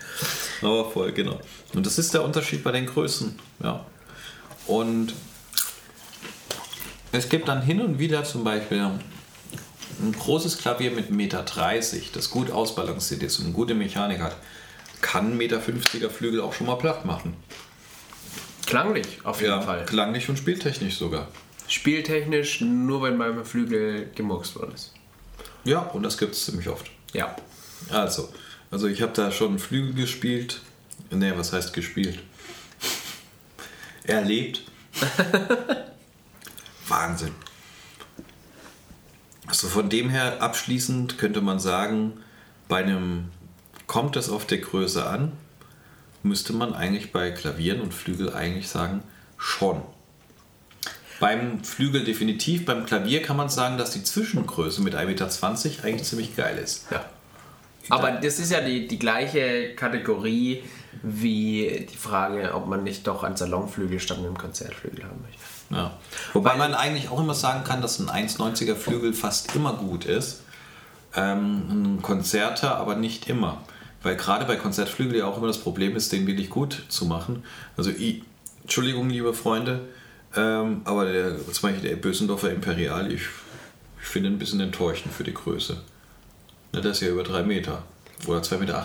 Aber 0.62 0.90
voll, 0.92 1.12
genau. 1.12 1.40
Und 1.74 1.86
das 1.88 1.98
ist 1.98 2.14
der 2.14 2.24
Unterschied 2.24 2.64
bei 2.64 2.72
den 2.72 2.86
Größen. 2.86 3.38
Ja. 3.64 3.84
Und 4.68 5.14
es 7.12 7.28
gibt 7.28 7.48
dann 7.48 7.64
hin 7.64 7.82
und 7.82 7.98
wieder 7.98 8.24
zum 8.24 8.44
Beispiel 8.44 8.92
ein 10.00 10.12
großes 10.14 10.58
Klavier 10.58 10.92
mit 10.92 11.10
1,30 11.10 11.14
Meter, 11.14 11.44
das 12.14 12.30
gut 12.30 12.52
ausbalanciert 12.52 13.24
ist 13.24 13.40
und 13.40 13.46
eine 13.46 13.54
gute 13.54 13.74
Mechanik 13.74 14.20
hat, 14.20 14.36
kann 15.02 15.38
1,50 15.40 15.94
Meter 15.94 16.10
Flügel 16.10 16.42
auch 16.42 16.54
schon 16.54 16.68
mal 16.68 16.76
platt 16.76 17.06
machen. 17.06 17.36
Klanglich, 18.66 19.20
auf 19.24 19.42
jeden 19.42 19.54
Ja, 19.54 19.62
Fall. 19.62 19.86
klanglich 19.86 20.30
und 20.30 20.38
spieltechnisch 20.38 20.98
sogar. 20.98 21.28
Spieltechnisch 21.68 22.62
nur, 22.62 23.02
wenn 23.04 23.18
beim 23.18 23.44
Flügel 23.46 24.10
gemurkst 24.16 24.56
worden 24.56 24.74
ist. 24.74 24.94
Ja, 25.64 25.80
und 25.80 26.04
das 26.04 26.18
gibt 26.18 26.34
es 26.36 26.46
ziemlich 26.46 26.68
oft. 26.70 26.90
Ja. 27.14 27.36
Also, 27.90 28.30
also 28.70 28.88
ich 28.88 29.02
habe 29.02 29.14
da 29.14 29.32
schon 29.32 29.60
Flügel 29.60 29.94
gespielt. 29.94 30.62
Ne, 31.10 31.34
was 31.38 31.52
heißt 31.54 31.74
gespielt? 31.74 32.20
Erlebt. 34.04 34.64
Wahnsinn. 36.88 37.34
Also 39.62 39.76
von 39.76 39.90
dem 39.90 40.10
her 40.10 40.42
abschließend 40.42 41.20
könnte 41.20 41.40
man 41.40 41.60
sagen, 41.60 42.14
bei 42.68 42.78
einem 42.78 43.26
kommt 43.86 44.16
es 44.16 44.28
auf 44.28 44.48
der 44.48 44.58
Größe 44.58 45.06
an, 45.06 45.34
müsste 46.24 46.52
man 46.54 46.74
eigentlich 46.74 47.12
bei 47.12 47.30
Klavieren 47.30 47.80
und 47.80 47.94
Flügel 47.94 48.34
eigentlich 48.34 48.70
sagen, 48.70 49.04
schon. 49.38 49.84
Beim 51.20 51.64
Flügel 51.64 52.04
definitiv, 52.04 52.66
beim 52.66 52.88
Klavier 52.88 53.22
kann 53.22 53.38
man 53.38 53.50
sagen, 53.50 53.78
dass 53.78 53.92
die 53.92 54.02
Zwischengröße 54.04 54.82
mit 54.82 54.96
1,20 54.96 55.06
Meter 55.06 55.84
eigentlich 55.84 56.08
ziemlich 56.08 56.36
geil 56.36 56.58
ist. 56.58 56.88
ja. 56.90 57.06
Aber 57.90 58.14
das 58.14 58.40
ist 58.40 58.52
ja 58.52 58.62
die, 58.62 58.88
die 58.88 58.98
gleiche 58.98 59.76
Kategorie 59.76 60.64
wie 61.04 61.86
die 61.88 61.98
Frage, 61.98 62.56
ob 62.56 62.66
man 62.66 62.84
nicht 62.84 63.06
doch 63.06 63.22
einen 63.22 63.38
Salonflügel 63.38 64.00
statt 64.00 64.18
einem 64.18 64.40
Konzertflügel 64.40 65.04
haben 65.04 65.22
möchte. 65.22 65.61
Ja. 65.72 65.98
Wobei 66.34 66.56
man 66.56 66.74
eigentlich 66.74 67.10
auch 67.10 67.20
immer 67.20 67.34
sagen 67.34 67.64
kann, 67.64 67.82
dass 67.82 68.00
ein 68.00 68.10
1,90er 68.10 68.76
Flügel 68.76 69.14
fast 69.14 69.56
immer 69.56 69.74
gut 69.74 70.06
ist. 70.06 70.42
Ähm, 71.16 71.64
ein 71.70 72.02
Konzerter 72.02 72.76
aber 72.76 72.96
nicht 72.96 73.30
immer. 73.30 73.62
Weil 74.04 74.16
gerade 74.16 74.46
bei 74.46 74.56
Konzertflügel 74.56 75.20
ja 75.20 75.26
auch 75.26 75.38
immer 75.38 75.48
das 75.48 75.60
Problem 75.60 75.96
ist, 75.96 76.12
den 76.12 76.26
wirklich 76.26 76.50
gut 76.50 76.84
zu 76.90 77.06
machen. 77.06 77.44
Also, 77.78 77.92
ich, 77.92 78.24
Entschuldigung, 78.64 79.10
liebe 79.10 79.34
Freunde, 79.34 79.82
ähm, 80.36 80.82
aber 80.86 81.06
der, 81.06 81.38
zum 81.52 81.70
Beispiel 81.70 81.90
der 81.90 81.96
Bösendorfer 81.98 82.52
Imperial, 82.52 83.12
ich, 83.12 83.22
ich 84.02 84.08
finde 84.08 84.30
ihn 84.30 84.36
ein 84.36 84.40
bisschen 84.40 84.60
enttäuschend 84.60 85.14
für 85.14 85.24
die 85.24 85.34
Größe. 85.34 85.78
Ne, 86.74 86.82
der 86.82 86.92
ist 86.92 87.02
ja 87.02 87.10
über 87.10 87.24
3 87.24 87.44
Meter. 87.44 87.84
Oder 88.28 88.40
2,98 88.40 88.60
Meter? 88.60 88.78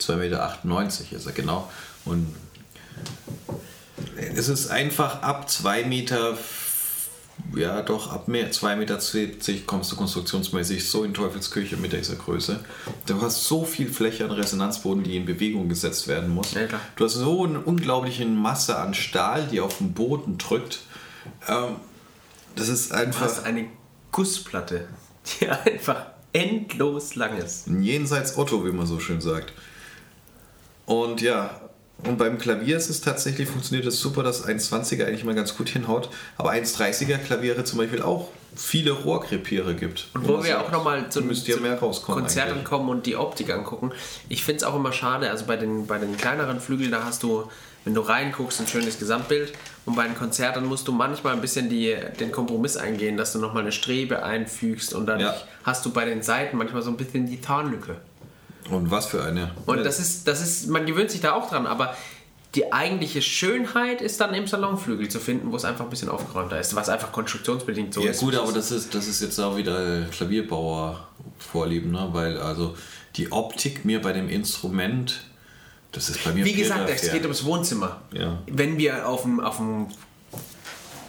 2,98 0.00 0.14
Meter 0.16 1.16
ist 1.16 1.26
er, 1.26 1.32
genau. 1.32 1.70
Und 2.04 2.34
es 4.16 4.48
ist 4.48 4.70
einfach 4.70 5.22
ab 5.22 5.48
2 5.48 5.84
Meter, 5.84 6.36
ja 7.54 7.82
doch, 7.82 8.12
ab 8.12 8.28
mehr 8.28 8.50
2,70 8.50 8.76
Meter 8.76 9.66
kommst 9.66 9.92
du 9.92 9.96
konstruktionsmäßig 9.96 10.88
so 10.88 11.04
in 11.04 11.14
Teufelsküche 11.14 11.76
mit 11.76 11.92
dieser 11.92 12.16
Größe. 12.16 12.60
Du 13.06 13.20
hast 13.20 13.44
so 13.44 13.64
viel 13.64 13.90
Fläche 13.90 14.24
an 14.24 14.30
Resonanzboden, 14.30 15.02
die 15.02 15.16
in 15.16 15.24
Bewegung 15.24 15.68
gesetzt 15.68 16.08
werden 16.08 16.30
muss. 16.30 16.54
Ja. 16.54 16.68
Du 16.96 17.04
hast 17.04 17.14
so 17.14 17.44
eine 17.44 17.60
unglaubliche 17.60 18.24
Masse 18.26 18.78
an 18.78 18.94
Stahl, 18.94 19.46
die 19.50 19.60
auf 19.60 19.78
den 19.78 19.92
Boden 19.92 20.38
drückt. 20.38 20.80
Ähm, 21.48 21.76
das 22.56 22.68
ist 22.68 22.90
Du 22.90 22.96
einfach 22.96 23.22
hast 23.22 23.44
eine 23.44 23.68
Gussplatte, 24.12 24.88
die 25.40 25.48
einfach 25.48 26.06
endlos 26.32 27.14
lang 27.14 27.36
ist. 27.38 27.66
jenseits 27.66 28.36
Otto, 28.36 28.64
wie 28.64 28.72
man 28.72 28.86
so 28.86 29.00
schön 29.00 29.20
sagt. 29.20 29.52
Und 30.86 31.20
ja, 31.20 31.60
und 32.06 32.18
beim 32.18 32.38
Klavier 32.38 32.76
ist 32.76 32.90
es 32.90 33.00
tatsächlich, 33.00 33.48
funktioniert 33.48 33.86
es 33.86 34.00
super, 34.00 34.22
dass 34.22 34.46
1,20er 34.46 35.06
eigentlich 35.06 35.24
mal 35.24 35.34
ganz 35.34 35.56
gut 35.56 35.68
hinhaut. 35.68 36.08
Aber 36.36 36.52
1,30er 36.52 37.18
Klaviere 37.18 37.64
zum 37.64 37.78
Beispiel 37.78 38.02
auch 38.02 38.28
viele 38.56 38.90
Rohrkrepiere 38.92 39.74
gibt. 39.74 40.08
Und 40.14 40.26
wo 40.26 40.42
wir 40.42 40.60
auch 40.60 40.70
nochmal 40.72 41.08
zu, 41.10 41.22
müsste 41.22 41.50
ja 41.52 41.56
zu 41.56 41.62
mehr 41.62 41.78
rauskommen. 41.78 42.22
Konzerten 42.22 42.52
eigentlich. 42.52 42.64
kommen 42.64 42.88
und 42.88 43.06
die 43.06 43.16
Optik 43.16 43.50
angucken. 43.50 43.92
Ich 44.28 44.44
finde 44.44 44.58
es 44.58 44.64
auch 44.64 44.74
immer 44.74 44.92
schade, 44.92 45.30
also 45.30 45.44
bei 45.46 45.56
den, 45.56 45.86
bei 45.86 45.98
den 45.98 46.16
kleineren 46.16 46.60
Flügeln, 46.60 46.90
da 46.90 47.04
hast 47.04 47.22
du, 47.22 47.44
wenn 47.84 47.94
du 47.94 48.00
reinguckst, 48.00 48.60
ein 48.60 48.66
schönes 48.66 48.98
Gesamtbild. 48.98 49.52
Und 49.86 49.94
bei 49.96 50.04
den 50.04 50.16
Konzerten 50.16 50.64
musst 50.66 50.88
du 50.88 50.92
manchmal 50.92 51.32
ein 51.34 51.40
bisschen 51.40 51.68
die, 51.70 51.96
den 52.18 52.32
Kompromiss 52.32 52.76
eingehen, 52.76 53.16
dass 53.16 53.32
du 53.32 53.38
nochmal 53.38 53.62
eine 53.62 53.72
Strebe 53.72 54.22
einfügst 54.22 54.94
und 54.94 55.06
dadurch 55.06 55.28
Ja. 55.28 55.36
hast 55.64 55.84
du 55.86 55.90
bei 55.90 56.04
den 56.04 56.22
Seiten 56.22 56.56
manchmal 56.56 56.82
so 56.82 56.90
ein 56.90 56.96
bisschen 56.96 57.26
die 57.26 57.40
Tarnlücke. 57.40 57.96
Und 58.68 58.90
was 58.90 59.06
für 59.06 59.24
eine. 59.24 59.52
Und 59.66 59.84
das 59.84 59.98
ist, 59.98 60.28
das 60.28 60.40
ist, 60.40 60.68
man 60.68 60.86
gewöhnt 60.86 61.10
sich 61.10 61.20
da 61.20 61.32
auch 61.32 61.48
dran, 61.48 61.66
aber 61.66 61.96
die 62.54 62.72
eigentliche 62.72 63.22
Schönheit 63.22 64.02
ist 64.02 64.20
dann 64.20 64.34
im 64.34 64.46
Salonflügel 64.46 65.08
zu 65.08 65.20
finden, 65.20 65.52
wo 65.52 65.56
es 65.56 65.64
einfach 65.64 65.84
ein 65.84 65.90
bisschen 65.90 66.08
aufgeräumter 66.08 66.58
ist, 66.58 66.74
was 66.74 66.88
einfach 66.88 67.12
konstruktionsbedingt 67.12 67.94
so 67.94 68.02
Ja 68.02 68.10
ist. 68.10 68.20
gut, 68.20 68.34
aber 68.34 68.52
das 68.52 68.72
ist, 68.72 68.94
das 68.94 69.06
ist 69.06 69.22
jetzt 69.22 69.38
auch 69.38 69.56
wieder 69.56 70.06
Klavierbauer 70.10 71.08
Vorlieben, 71.38 71.92
ne? 71.92 72.08
weil 72.12 72.38
also 72.38 72.76
die 73.16 73.30
Optik 73.30 73.84
mir 73.84 74.02
bei 74.02 74.12
dem 74.12 74.28
Instrument, 74.28 75.20
das 75.92 76.10
ist 76.10 76.24
bei 76.24 76.32
mir 76.32 76.44
Wie 76.44 76.54
gesagt, 76.54 76.90
es 76.90 77.10
geht 77.10 77.22
ums 77.22 77.44
Wohnzimmer. 77.44 78.00
Ja. 78.12 78.38
Wenn 78.46 78.78
wir 78.78 79.08
auf 79.08 79.22
dem, 79.22 79.40
auf 79.40 79.56
dem 79.56 79.86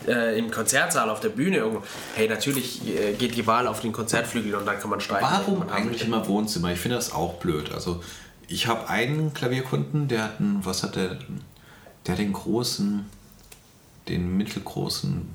äh, 0.07 0.37
im 0.37 0.51
Konzertsaal 0.51 1.09
auf 1.09 1.19
der 1.19 1.29
Bühne 1.29 1.57
irgendwo, 1.57 1.83
hey, 2.15 2.27
natürlich 2.27 2.87
äh, 2.87 3.13
geht 3.13 3.35
die 3.35 3.47
Wahl 3.47 3.67
auf 3.67 3.81
den 3.81 3.91
Konzertflügel 3.91 4.55
und 4.55 4.65
dann 4.65 4.79
kann 4.79 4.89
man 4.89 5.01
streichen. 5.01 5.27
Warum 5.29 5.59
Man 5.59 5.69
eigentlich 5.69 6.05
immer 6.05 6.27
Wohnzimmer? 6.27 6.71
Ich 6.71 6.79
finde 6.79 6.97
das 6.97 7.11
auch 7.11 7.35
blöd. 7.35 7.71
Also 7.71 8.03
ich 8.47 8.67
habe 8.67 8.89
einen 8.89 9.33
Klavierkunden, 9.33 10.07
der 10.07 10.23
hat 10.23 10.39
einen, 10.39 10.65
was 10.65 10.83
hat 10.83 10.95
der? 10.95 11.17
Der 12.05 12.13
hat 12.13 12.19
den 12.19 12.33
großen, 12.33 13.05
den 14.07 14.37
mittelgroßen 14.37 15.29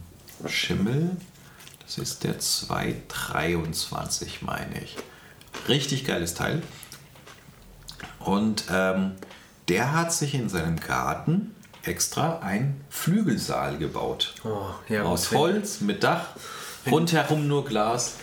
Schimmel. 0.46 1.16
Das 1.82 1.98
ist 1.98 2.24
der 2.24 2.40
223, 2.40 4.42
meine 4.42 4.82
ich. 4.82 4.96
Richtig 5.68 6.04
geiles 6.04 6.34
Teil. 6.34 6.62
Und 8.18 8.64
ähm, 8.70 9.12
der 9.68 9.92
hat 9.92 10.12
sich 10.12 10.34
in 10.34 10.48
seinem 10.48 10.80
Garten 10.80 11.54
extra 11.89 12.39
einen 12.41 12.80
Flügelsaal 12.91 13.78
gebaut. 13.78 14.34
Oh, 14.45 14.68
ja, 14.89 15.03
Aus 15.05 15.32
Holz, 15.32 15.80
mit 15.80 16.03
Dach, 16.03 16.26
rundherum 16.91 17.49
nur 17.49 17.64
Glas. 17.64 18.14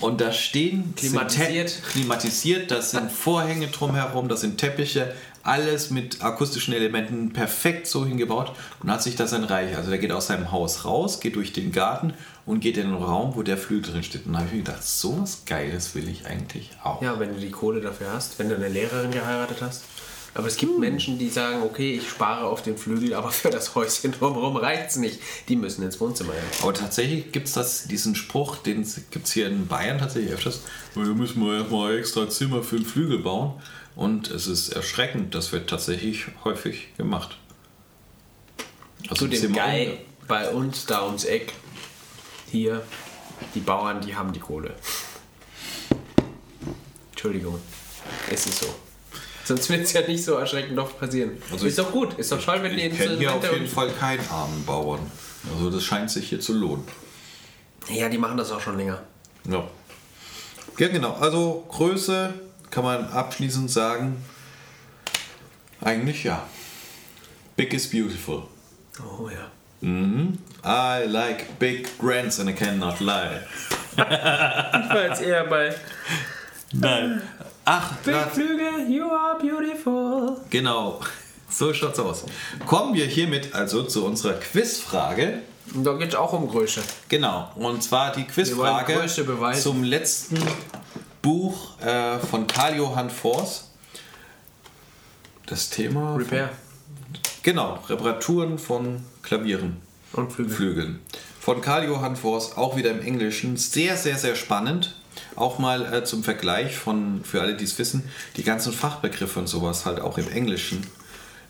Und 0.00 0.20
da 0.20 0.32
stehen 0.32 0.94
Klimatisiert. 0.96 1.68
sind 1.70 1.84
klimatisiert, 1.86 2.70
das 2.70 2.90
sind 2.90 3.12
Vorhänge 3.12 3.68
drumherum, 3.68 4.28
das 4.28 4.40
sind 4.40 4.58
Teppiche, 4.58 5.14
alles 5.44 5.90
mit 5.90 6.22
akustischen 6.24 6.74
Elementen 6.74 7.32
perfekt 7.32 7.86
so 7.86 8.04
hingebaut 8.04 8.52
und 8.82 8.90
hat 8.90 9.02
sich 9.02 9.14
das 9.14 9.32
ein 9.34 9.44
Reich. 9.44 9.76
Also 9.76 9.90
der 9.90 9.98
geht 9.98 10.10
aus 10.10 10.28
seinem 10.28 10.50
Haus 10.50 10.84
raus, 10.84 11.20
geht 11.20 11.36
durch 11.36 11.52
den 11.52 11.70
Garten 11.70 12.14
und 12.46 12.60
geht 12.60 12.76
in 12.76 12.90
den 12.90 12.96
Raum, 13.02 13.36
wo 13.36 13.42
der 13.42 13.58
Flügel 13.58 13.92
drin 13.92 14.02
steht. 14.02 14.26
Und 14.26 14.32
da 14.32 14.38
habe 14.38 14.48
ich 14.48 14.54
mir 14.54 14.62
gedacht, 14.64 14.82
so 14.82 15.20
was 15.20 15.44
Geiles 15.44 15.94
will 15.94 16.08
ich 16.08 16.26
eigentlich 16.26 16.70
auch. 16.82 17.00
Ja, 17.02 17.20
wenn 17.20 17.34
du 17.34 17.40
die 17.40 17.50
Kohle 17.50 17.80
dafür 17.80 18.12
hast, 18.12 18.38
wenn 18.38 18.48
du 18.48 18.56
eine 18.56 18.68
Lehrerin 18.68 19.10
geheiratet 19.10 19.58
hast. 19.60 19.84
Aber 20.36 20.48
es 20.48 20.56
gibt 20.56 20.78
Menschen, 20.80 21.16
die 21.18 21.28
sagen, 21.28 21.62
okay, 21.62 21.94
ich 21.96 22.08
spare 22.08 22.46
auf 22.46 22.60
den 22.62 22.76
Flügel, 22.76 23.14
aber 23.14 23.30
für 23.30 23.50
das 23.50 23.74
Häuschen 23.76 24.10
drumherum 24.12 24.56
reicht 24.56 24.90
es 24.90 24.96
nicht. 24.96 25.20
Die 25.48 25.54
müssen 25.54 25.84
ins 25.84 26.00
Wohnzimmer 26.00 26.32
hin. 26.32 26.42
Aber 26.60 26.74
tatsächlich 26.74 27.30
gibt 27.30 27.46
es 27.54 27.84
diesen 27.86 28.16
Spruch, 28.16 28.56
den 28.56 28.84
gibt 29.12 29.26
es 29.26 29.32
hier 29.32 29.46
in 29.46 29.68
Bayern 29.68 29.98
tatsächlich 29.98 30.32
öfters. 30.32 30.62
Da 30.94 31.00
müssen 31.02 31.40
wir 31.44 31.58
erstmal 31.58 31.98
extra 31.98 32.28
Zimmer 32.28 32.62
für 32.64 32.76
den 32.76 32.84
Flügel 32.84 33.20
bauen. 33.20 33.60
Und 33.94 34.28
es 34.28 34.48
ist 34.48 34.70
erschreckend, 34.70 35.36
das 35.36 35.52
wird 35.52 35.70
tatsächlich 35.70 36.24
häufig 36.42 36.88
gemacht. 36.96 37.38
Also 39.08 39.26
Zu 39.26 39.28
dem 39.28 39.40
Zimmer- 39.40 39.68
Guy 39.70 39.98
bei 40.26 40.50
uns 40.50 40.84
da 40.86 41.06
ums 41.06 41.24
Eck, 41.24 41.52
hier, 42.50 42.82
die 43.54 43.60
Bauern, 43.60 44.00
die 44.00 44.16
haben 44.16 44.32
die 44.32 44.40
Kohle. 44.40 44.74
Entschuldigung, 47.12 47.60
es 48.30 48.46
ist 48.46 48.58
so. 48.58 48.74
Sonst 49.44 49.68
wird 49.68 49.82
es 49.82 49.92
ja 49.92 50.00
nicht 50.06 50.24
so 50.24 50.34
erschreckend 50.36 50.78
oft 50.78 50.98
passieren. 50.98 51.32
Also 51.52 51.66
ist 51.66 51.78
ich- 51.78 51.84
doch 51.84 51.92
gut, 51.92 52.14
ist 52.18 52.32
doch 52.32 52.42
toll, 52.42 52.62
wenn 52.62 52.76
die 52.76 52.82
Ich 52.84 52.96
kenne 52.98 53.16
hier 53.18 53.32
auf 53.34 53.52
jeden 53.52 53.66
Fall 53.66 53.90
keinen 53.90 54.26
armen 54.30 54.64
Bauern. 54.64 55.10
Also 55.54 55.70
das 55.70 55.84
scheint 55.84 56.10
sich 56.10 56.30
hier 56.30 56.40
zu 56.40 56.54
lohnen. 56.54 56.84
Ja, 57.90 58.08
die 58.08 58.16
machen 58.16 58.38
das 58.38 58.50
auch 58.50 58.60
schon 58.60 58.78
länger. 58.78 59.02
Ja. 59.48 59.64
Ja, 60.78 60.88
genau. 60.88 61.12
Also 61.14 61.66
Größe 61.68 62.32
kann 62.70 62.84
man 62.84 63.06
abschließend 63.08 63.70
sagen, 63.70 64.16
eigentlich 65.82 66.24
ja. 66.24 66.46
Big 67.56 67.72
is 67.74 67.88
beautiful. 67.90 68.44
Oh 69.00 69.28
ja. 69.28 69.50
I 69.82 71.04
like 71.06 71.58
big 71.58 71.98
grants 71.98 72.40
and 72.40 72.48
I 72.48 72.54
cannot 72.54 73.00
lie. 73.00 73.40
Ich 73.92 73.98
war 73.98 75.06
jetzt 75.06 75.20
eher 75.20 75.44
bei 75.44 75.74
Nein. 76.80 77.22
Ach, 77.64 77.92
da- 78.04 78.26
Flügel, 78.26 78.88
you 78.90 79.04
are 79.10 79.38
beautiful. 79.38 80.36
genau. 80.50 81.00
So 81.48 81.72
schaut's 81.72 81.98
aus. 82.00 82.24
Kommen 82.66 82.94
wir 82.94 83.06
hiermit 83.06 83.54
also 83.54 83.84
zu 83.84 84.04
unserer 84.04 84.34
Quizfrage. 84.34 85.42
Und 85.72 85.84
da 85.84 85.92
geht 85.94 86.08
es 86.08 86.14
auch 86.16 86.32
um 86.32 86.48
Größe. 86.48 86.82
Genau, 87.08 87.48
und 87.54 87.82
zwar 87.82 88.12
die 88.12 88.24
Quizfrage 88.24 89.06
zum 89.60 89.84
letzten 89.84 90.38
Buch 91.22 91.78
äh, 91.80 92.18
von 92.18 92.46
Karl 92.48 92.76
Johann 92.76 93.08
Forst. 93.08 93.70
Das 95.46 95.70
Thema. 95.70 96.16
Repair 96.16 96.50
Genau, 97.42 97.78
Reparaturen 97.88 98.58
von 98.58 99.04
Klavieren, 99.22 99.76
und 100.14 100.32
Flügel. 100.32 100.54
Flügeln. 100.54 100.98
Von 101.40 101.60
Karl 101.60 101.84
Johann 101.84 102.16
Forst, 102.16 102.56
auch 102.56 102.74
wieder 102.76 102.90
im 102.90 103.00
Englischen. 103.02 103.56
Sehr, 103.58 103.96
sehr, 103.96 104.16
sehr 104.16 104.34
spannend. 104.34 104.94
Auch 105.36 105.58
mal 105.58 105.92
äh, 105.92 106.04
zum 106.04 106.22
Vergleich 106.22 106.76
von, 106.76 107.24
für 107.24 107.40
alle, 107.40 107.54
die 107.54 107.64
es 107.64 107.78
wissen, 107.78 108.08
die 108.36 108.44
ganzen 108.44 108.72
Fachbegriffe 108.72 109.38
und 109.40 109.48
sowas 109.48 109.84
halt 109.84 110.00
auch 110.00 110.18
im 110.18 110.30
Englischen. 110.30 110.86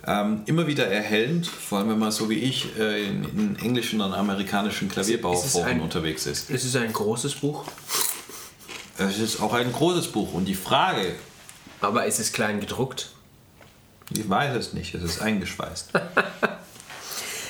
Ähm, 0.07 0.43
immer 0.47 0.67
wieder 0.67 0.87
erhellend, 0.87 1.47
vor 1.47 1.79
allem 1.79 1.91
wenn 1.91 1.99
man 1.99 2.13
so 2.13 2.29
wie 2.29 2.39
ich 2.39 2.79
äh, 2.79 3.07
in, 3.07 3.25
in 3.39 3.57
englischen 3.57 4.01
und 4.03 4.13
amerikanischen 4.13 4.89
es 4.89 4.95
Klavierbauforen 4.95 5.81
unterwegs 5.81 6.27
ist. 6.27 6.51
Es 6.51 6.65
ist 6.65 6.77
ein 6.77 6.93
großes 6.93 7.35
Buch, 7.37 7.65
Es 8.99 9.19
ist 9.19 9.41
auch 9.41 9.55
ein 9.55 9.73
großes 9.73 10.09
Buch 10.09 10.35
und 10.35 10.45
die 10.45 10.55
Frage, 10.55 11.15
aber 11.81 12.07
es 12.07 12.21
ist 12.21 12.35
klein 12.35 12.61
gedruckt. 12.61 13.13
ich 14.11 14.29
weiß 14.29 14.55
es 14.57 14.75
nicht, 14.75 14.95
es 14.95 15.03
ist 15.03 15.23
eingeschweißt. 15.23 15.93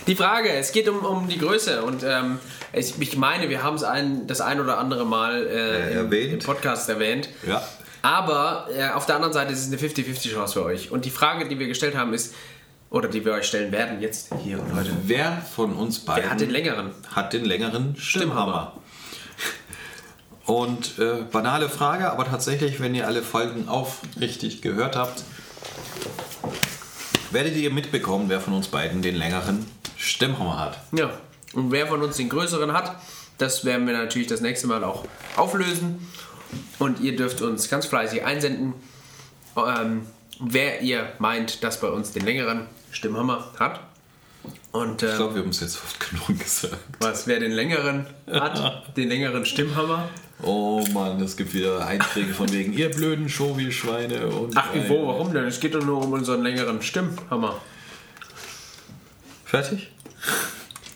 Die 0.06 0.16
Frage, 0.16 0.50
es 0.50 0.72
geht 0.72 0.88
um, 0.88 0.98
um 0.98 1.28
die 1.28 1.38
Größe 1.38 1.82
und 1.82 2.02
ähm, 2.02 2.38
ich, 2.74 3.00
ich 3.00 3.16
meine, 3.16 3.48
wir 3.48 3.62
haben 3.62 3.76
es 3.76 3.84
ein, 3.84 4.26
das 4.26 4.40
ein 4.42 4.60
oder 4.60 4.78
andere 4.78 5.06
Mal 5.06 5.46
äh, 5.46 5.92
im, 5.92 5.98
erwähnt. 5.98 6.32
im 6.34 6.38
Podcast 6.40 6.88
erwähnt. 6.88 7.30
Ja. 7.46 7.62
Aber 8.02 8.68
äh, 8.76 8.90
auf 8.90 9.06
der 9.06 9.16
anderen 9.16 9.32
Seite 9.32 9.54
ist 9.54 9.60
es 9.60 9.68
eine 9.68 9.76
50-50 9.78 10.34
Chance 10.34 10.52
für 10.52 10.64
euch. 10.64 10.90
Und 10.90 11.06
die 11.06 11.10
Frage, 11.10 11.48
die 11.48 11.58
wir 11.58 11.68
gestellt 11.68 11.96
haben, 11.96 12.12
ist, 12.12 12.34
oder 12.90 13.08
die 13.08 13.24
wir 13.24 13.32
euch 13.32 13.46
stellen 13.46 13.72
werden, 13.72 14.02
jetzt 14.02 14.30
hier 14.42 14.60
und 14.60 14.74
heute. 14.74 14.90
Wer 15.04 15.42
von 15.54 15.74
uns 15.74 16.00
beiden 16.00 16.24
Wer 16.24 16.30
hat 16.30 16.40
den 16.40 16.50
längeren? 16.50 16.90
hat 17.14 17.32
den 17.32 17.46
längeren 17.46 17.96
Stimmhammer? 17.96 18.74
Und 20.44 20.98
äh, 20.98 21.22
banale 21.32 21.70
Frage, 21.70 22.10
aber 22.12 22.26
tatsächlich, 22.26 22.78
wenn 22.78 22.94
ihr 22.94 23.06
alle 23.06 23.22
Folgen 23.22 23.68
aufrichtig 23.68 24.60
gehört 24.60 24.96
habt, 24.96 25.24
werdet 27.30 27.56
ihr 27.56 27.70
mitbekommen, 27.70 28.26
wer 28.28 28.42
von 28.42 28.52
uns 28.52 28.68
beiden 28.68 29.00
den 29.00 29.16
längeren 29.16 29.64
Stimmhammer 30.04 30.58
hat. 30.58 30.78
Ja. 30.92 31.10
Und 31.52 31.70
wer 31.70 31.86
von 31.86 32.02
uns 32.02 32.16
den 32.16 32.28
größeren 32.28 32.72
hat, 32.72 32.96
das 33.38 33.64
werden 33.64 33.86
wir 33.86 33.94
natürlich 33.94 34.28
das 34.28 34.40
nächste 34.40 34.66
Mal 34.66 34.84
auch 34.84 35.04
auflösen. 35.36 36.06
Und 36.78 37.00
ihr 37.00 37.16
dürft 37.16 37.42
uns 37.42 37.68
ganz 37.68 37.86
fleißig 37.86 38.24
einsenden, 38.24 38.74
ähm, 39.56 40.06
wer 40.40 40.82
ihr 40.82 41.12
meint, 41.18 41.64
dass 41.64 41.80
bei 41.80 41.88
uns 41.88 42.12
den 42.12 42.24
längeren 42.24 42.66
Stimmhammer 42.90 43.50
hat. 43.58 43.80
Und 44.72 45.02
Ich 45.02 45.08
äh, 45.10 45.16
glaube, 45.16 45.36
wir 45.36 45.42
haben 45.42 45.50
es 45.50 45.60
jetzt 45.60 45.76
oft 45.82 45.98
genug 46.10 46.38
gesagt. 46.38 46.76
was, 47.00 47.26
wer 47.26 47.40
den 47.40 47.52
längeren 47.52 48.06
hat, 48.30 48.96
den 48.96 49.08
längeren 49.08 49.46
Stimmhammer. 49.46 50.08
Oh 50.42 50.84
Mann, 50.92 51.20
es 51.22 51.36
gibt 51.36 51.54
wieder 51.54 51.86
Einträge 51.86 52.34
von 52.34 52.52
wegen 52.52 52.72
ihr 52.72 52.90
blöden 52.90 53.28
Schovi-Schweine 53.28 54.26
und. 54.26 54.56
Ach, 54.56 54.68
wo, 54.88 55.06
warum 55.06 55.32
denn? 55.32 55.44
Es 55.46 55.60
geht 55.60 55.74
doch 55.74 55.84
nur 55.84 56.04
um 56.04 56.12
unseren 56.12 56.42
längeren 56.42 56.82
Stimmhammer. 56.82 57.60
Fertig? 59.44 59.90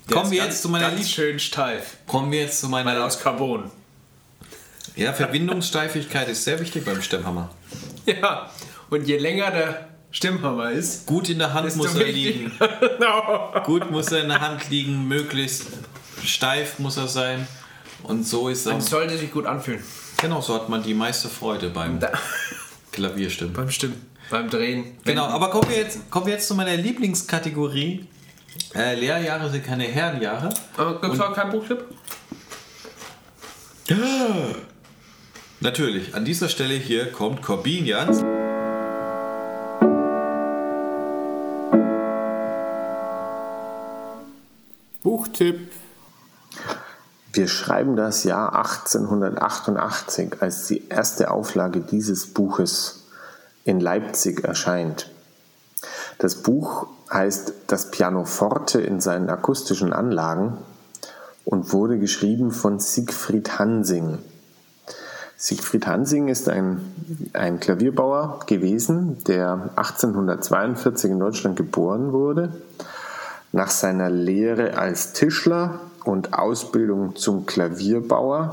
Der 0.09 0.17
Kommen 0.17 0.31
wir 0.31 0.39
ganz, 0.39 0.53
jetzt 0.55 0.63
zu 0.63 0.69
meiner 0.69 0.91
ganz 0.91 1.11
schön 1.11 1.39
steif. 1.39 1.99
Kommen 2.07 2.33
wir 2.33 2.41
jetzt 2.41 2.61
zu 2.61 2.69
meiner. 2.69 2.91
Weil 2.91 3.03
aus 3.03 3.21
Carbon. 3.21 3.71
Ja, 4.97 5.13
Verbindungssteifigkeit 5.13 6.29
ist 6.29 6.45
sehr 6.45 6.59
wichtig 6.61 6.85
beim 6.85 7.03
Stimmhammer. 7.03 7.51
Ja, 8.07 8.51
und 8.89 9.07
je 9.07 9.19
länger 9.19 9.51
der 9.51 9.89
Stimmhammer 10.11 10.71
ist, 10.71 11.05
Gut 11.05 11.29
in 11.29 11.39
der 11.39 11.53
Hand 11.53 11.77
muss 11.77 11.95
er 11.95 12.07
liegen. 12.07 12.53
Gut 13.65 13.91
muss 13.91 14.11
er 14.11 14.23
in 14.23 14.29
der 14.29 14.41
Hand 14.41 14.71
liegen, 14.71 15.07
möglichst 15.07 15.67
steif 16.25 16.79
muss 16.79 16.97
er 16.97 17.07
sein. 17.07 17.47
Und 18.03 18.27
so 18.27 18.49
ist 18.49 18.65
er. 18.65 18.79
Es 18.79 18.87
sollte 18.87 19.19
sich 19.19 19.31
gut 19.31 19.45
anfühlen. 19.45 19.83
Genau, 20.17 20.41
so 20.41 20.55
hat 20.55 20.71
man 20.71 20.83
die 20.83 20.95
meiste 20.95 21.29
Freude 21.29 21.69
beim 21.69 22.01
Da, 22.01 22.11
Klavierstimmen. 22.93 23.53
beim 23.53 23.71
Stimmen, 23.71 24.01
beim 24.31 24.49
Drehen. 24.49 24.97
Genau, 25.05 25.25
aber 25.27 25.51
kommen 25.51 25.69
wir 25.69 25.77
jetzt, 25.77 26.11
kommen 26.11 26.25
wir 26.25 26.33
jetzt 26.33 26.49
zu 26.49 26.55
meiner 26.55 26.77
Lieblingskategorie. 26.77 28.07
Äh, 28.75 28.95
Lehrjahre 28.95 29.51
sind 29.51 29.65
keine 29.65 29.85
Herrenjahre. 29.85 30.51
Aber 30.77 31.01
gibt 31.01 31.15
es 31.15 31.21
auch 31.21 31.35
keinen 31.35 31.51
Buchtipp? 31.51 31.85
Natürlich, 35.61 36.15
an 36.15 36.25
dieser 36.25 36.49
Stelle 36.49 36.75
hier 36.75 37.11
kommt 37.11 37.43
Corbin 37.43 37.85
Jans. 37.85 38.23
Buchtipp. 45.03 45.73
Wir 47.33 47.49
schreiben 47.49 47.97
das 47.97 48.25
Jahr 48.25 48.55
1888, 48.57 50.43
als 50.43 50.67
die 50.67 50.89
erste 50.89 51.31
Auflage 51.31 51.81
dieses 51.81 52.27
Buches 52.27 53.07
in 53.65 53.81
Leipzig 53.81 54.45
erscheint. 54.45 55.11
Das 56.19 56.37
Buch 56.37 56.87
heißt 57.11 57.53
Das 57.69 57.91
Pianoforte 57.91 58.81
in 58.81 59.01
seinen 59.01 59.31
akustischen 59.31 59.93
Anlagen 59.93 60.59
und 61.45 61.73
wurde 61.73 61.99
geschrieben 61.99 62.51
von 62.51 62.81
Siegfried 62.81 63.59
Hansing. 63.59 64.19
Siegfried 65.37 65.87
Hansing 65.87 66.29
ist 66.29 66.49
ein, 66.49 66.81
ein 67.33 67.61
Klavierbauer 67.61 68.41
gewesen, 68.47 69.23
der 69.25 69.71
1842 69.77 71.13
in 71.13 71.21
Deutschland 71.21 71.57
geboren 71.57 72.13
wurde 72.13 72.53
nach 73.53 73.71
seiner 73.71 74.11
Lehre 74.11 74.77
als 74.77 75.13
Tischler 75.13 75.81
und 76.05 76.35
Ausbildung 76.35 77.17
zum 77.17 77.47
Klavierbauer 77.47 78.51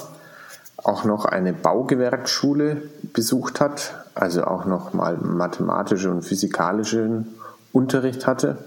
auch 0.77 1.03
noch 1.03 1.25
eine 1.25 1.53
Baugewerkschule 1.53 2.83
besucht 3.13 3.59
hat, 3.59 3.95
also 4.13 4.43
auch 4.43 4.65
noch 4.65 4.93
mal 4.93 5.17
mathematische 5.17 6.11
und 6.11 6.23
physikalischen 6.23 7.35
Unterricht 7.75 8.25
hatte 8.25 8.57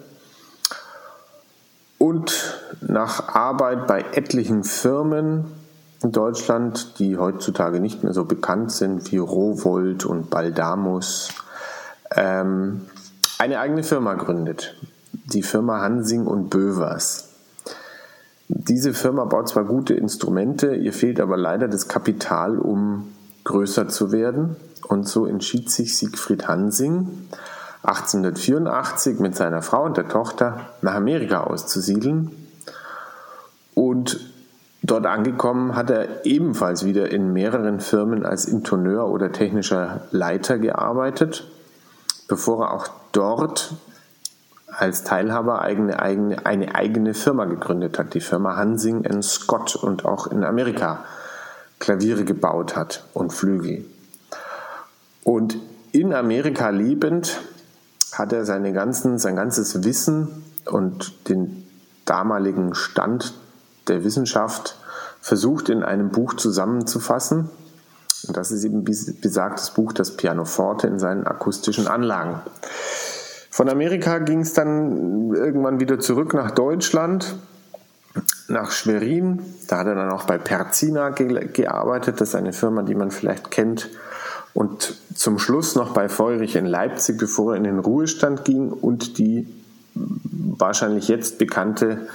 und 1.97 2.61
nach 2.83 3.35
Arbeit 3.35 3.87
bei 3.87 4.05
etlichen 4.13 4.65
Firmen 4.65 5.47
in 6.03 6.13
Deutschland, 6.13 6.99
die 6.99 7.17
heutzutage 7.17 7.81
nicht 7.81 8.05
mehr 8.05 8.13
so 8.13 8.27
bekannt 8.27 8.71
sind 8.71 9.11
wie 9.11 9.17
Rowold 9.17 10.05
und 10.05 10.29
Baldamus, 10.29 11.31
ähm, 12.15 12.83
eine 13.39 13.61
eigene 13.61 13.83
Firma 13.83 14.15
gründet. 14.15 14.77
Die 15.13 15.43
Firma 15.43 15.81
Hansing 15.81 16.27
und 16.27 16.51
Bövers. 16.51 17.31
Diese 18.49 18.93
Firma 18.93 19.25
baut 19.25 19.49
zwar 19.49 19.65
gute 19.65 19.95
Instrumente, 19.95 20.75
ihr 20.75 20.93
fehlt 20.93 21.19
aber 21.19 21.39
leider 21.39 21.67
das 21.67 21.89
Kapital, 21.89 22.59
um 22.59 23.13
größer 23.45 23.89
zu 23.89 24.13
werden. 24.13 24.57
Und 24.87 25.09
so 25.09 25.25
entschied 25.25 25.71
sich 25.71 25.97
Siegfried 25.97 26.47
Hansing 26.47 27.09
1884 27.83 29.21
mit 29.21 29.37
seiner 29.37 29.63
Frau 29.63 29.85
und 29.85 29.97
der 29.97 30.09
Tochter 30.09 30.71
nach 30.83 30.95
Amerika 30.95 31.45
auszusiedeln. 31.45 32.31
Und 33.75 34.19
dort 34.83 35.07
angekommen 35.07 35.77
hat 35.77 35.91
er 35.91 36.27
ebenfalls 36.27 36.85
wieder 36.85 37.11
in 37.11 37.33
mehreren 37.33 37.81
Firmen 37.81 38.27
als 38.27 38.47
Intoneur 38.47 39.09
oder 39.09 39.31
technischer 39.31 40.03
Leiter 40.11 40.59
gearbeitet, 40.59 41.47
bevor 42.27 42.67
er 42.67 42.75
auch 42.75 42.89
dort 43.13 43.75
als 44.67 45.03
Teilhaber 45.05 45.63
eigene, 45.63 46.01
eigene, 46.01 46.45
eine 46.47 46.75
eigene 46.75 47.15
Firma 47.15 47.47
gegründet 47.47 47.99
hat, 47.99 48.15
die 48.15 48.21
Firma 48.21 48.57
Hansing 48.57 49.05
Scott 49.23 49.77
und 49.77 50.05
auch 50.05 50.27
in 50.27 50.45
Amerika 50.45 51.05
Klaviere 51.79 52.25
gebaut 52.25 52.77
hat 52.77 53.05
und 53.15 53.33
Flügel. 53.33 53.85
Und 55.25 55.59
in 55.93 56.13
Amerika 56.13 56.71
lebend 56.71 57.41
hat 58.13 58.33
er 58.33 58.45
seine 58.45 58.73
ganzen, 58.73 59.19
sein 59.19 59.37
ganzes 59.37 59.85
Wissen 59.85 60.45
und 60.67 61.29
den 61.29 61.67
damaligen 62.05 62.75
Stand 62.75 63.35
der 63.87 64.05
Wissenschaft 64.05 64.77
versucht 65.21 65.69
in 65.69 65.83
einem 65.83 66.11
Buch 66.11 66.35
zusammenzufassen. 66.35 67.51
Und 68.27 68.37
das 68.37 68.51
ist 68.51 68.65
eben 68.65 68.85
besagtes 68.85 69.71
Buch, 69.71 69.93
das 69.93 70.17
Pianoforte 70.17 70.87
in 70.87 70.99
seinen 70.99 71.27
akustischen 71.27 71.87
Anlagen. 71.87 72.41
Von 73.51 73.69
Amerika 73.69 74.19
ging 74.19 74.41
es 74.41 74.53
dann 74.53 75.35
irgendwann 75.35 75.81
wieder 75.81 75.99
zurück 75.99 76.35
nach 76.35 76.51
Deutschland, 76.51 77.37
nach 78.49 78.71
Schwerin. 78.71 79.43
Da 79.69 79.79
hat 79.79 79.87
er 79.87 79.95
dann 79.95 80.11
auch 80.11 80.25
bei 80.25 80.39
Perzina 80.39 81.11
ge 81.11 81.49
gearbeitet. 81.53 82.21
Das 82.21 82.31
ist 82.31 82.35
eine 82.35 82.53
Firma, 82.53 82.83
die 82.83 82.95
man 82.95 83.11
vielleicht 83.11 83.51
kennt. 83.51 83.89
Und 84.59 84.97
zum 85.15 85.39
Schluss 85.39 85.77
noch 85.77 85.95
bei 85.95 86.09
Feurich 86.09 86.57
in 86.57 86.67
Leipzig, 86.67 87.17
bevor 87.17 87.53
er 87.53 87.59
in 87.59 87.63
den 87.63 87.79
Ruhestand 87.79 88.45
ging 88.45 88.73
und 88.73 89.17
die 89.19 89.47
wahrscheinlich 89.95 91.07
jetzt 91.07 91.39
bekannte, 91.39 92.09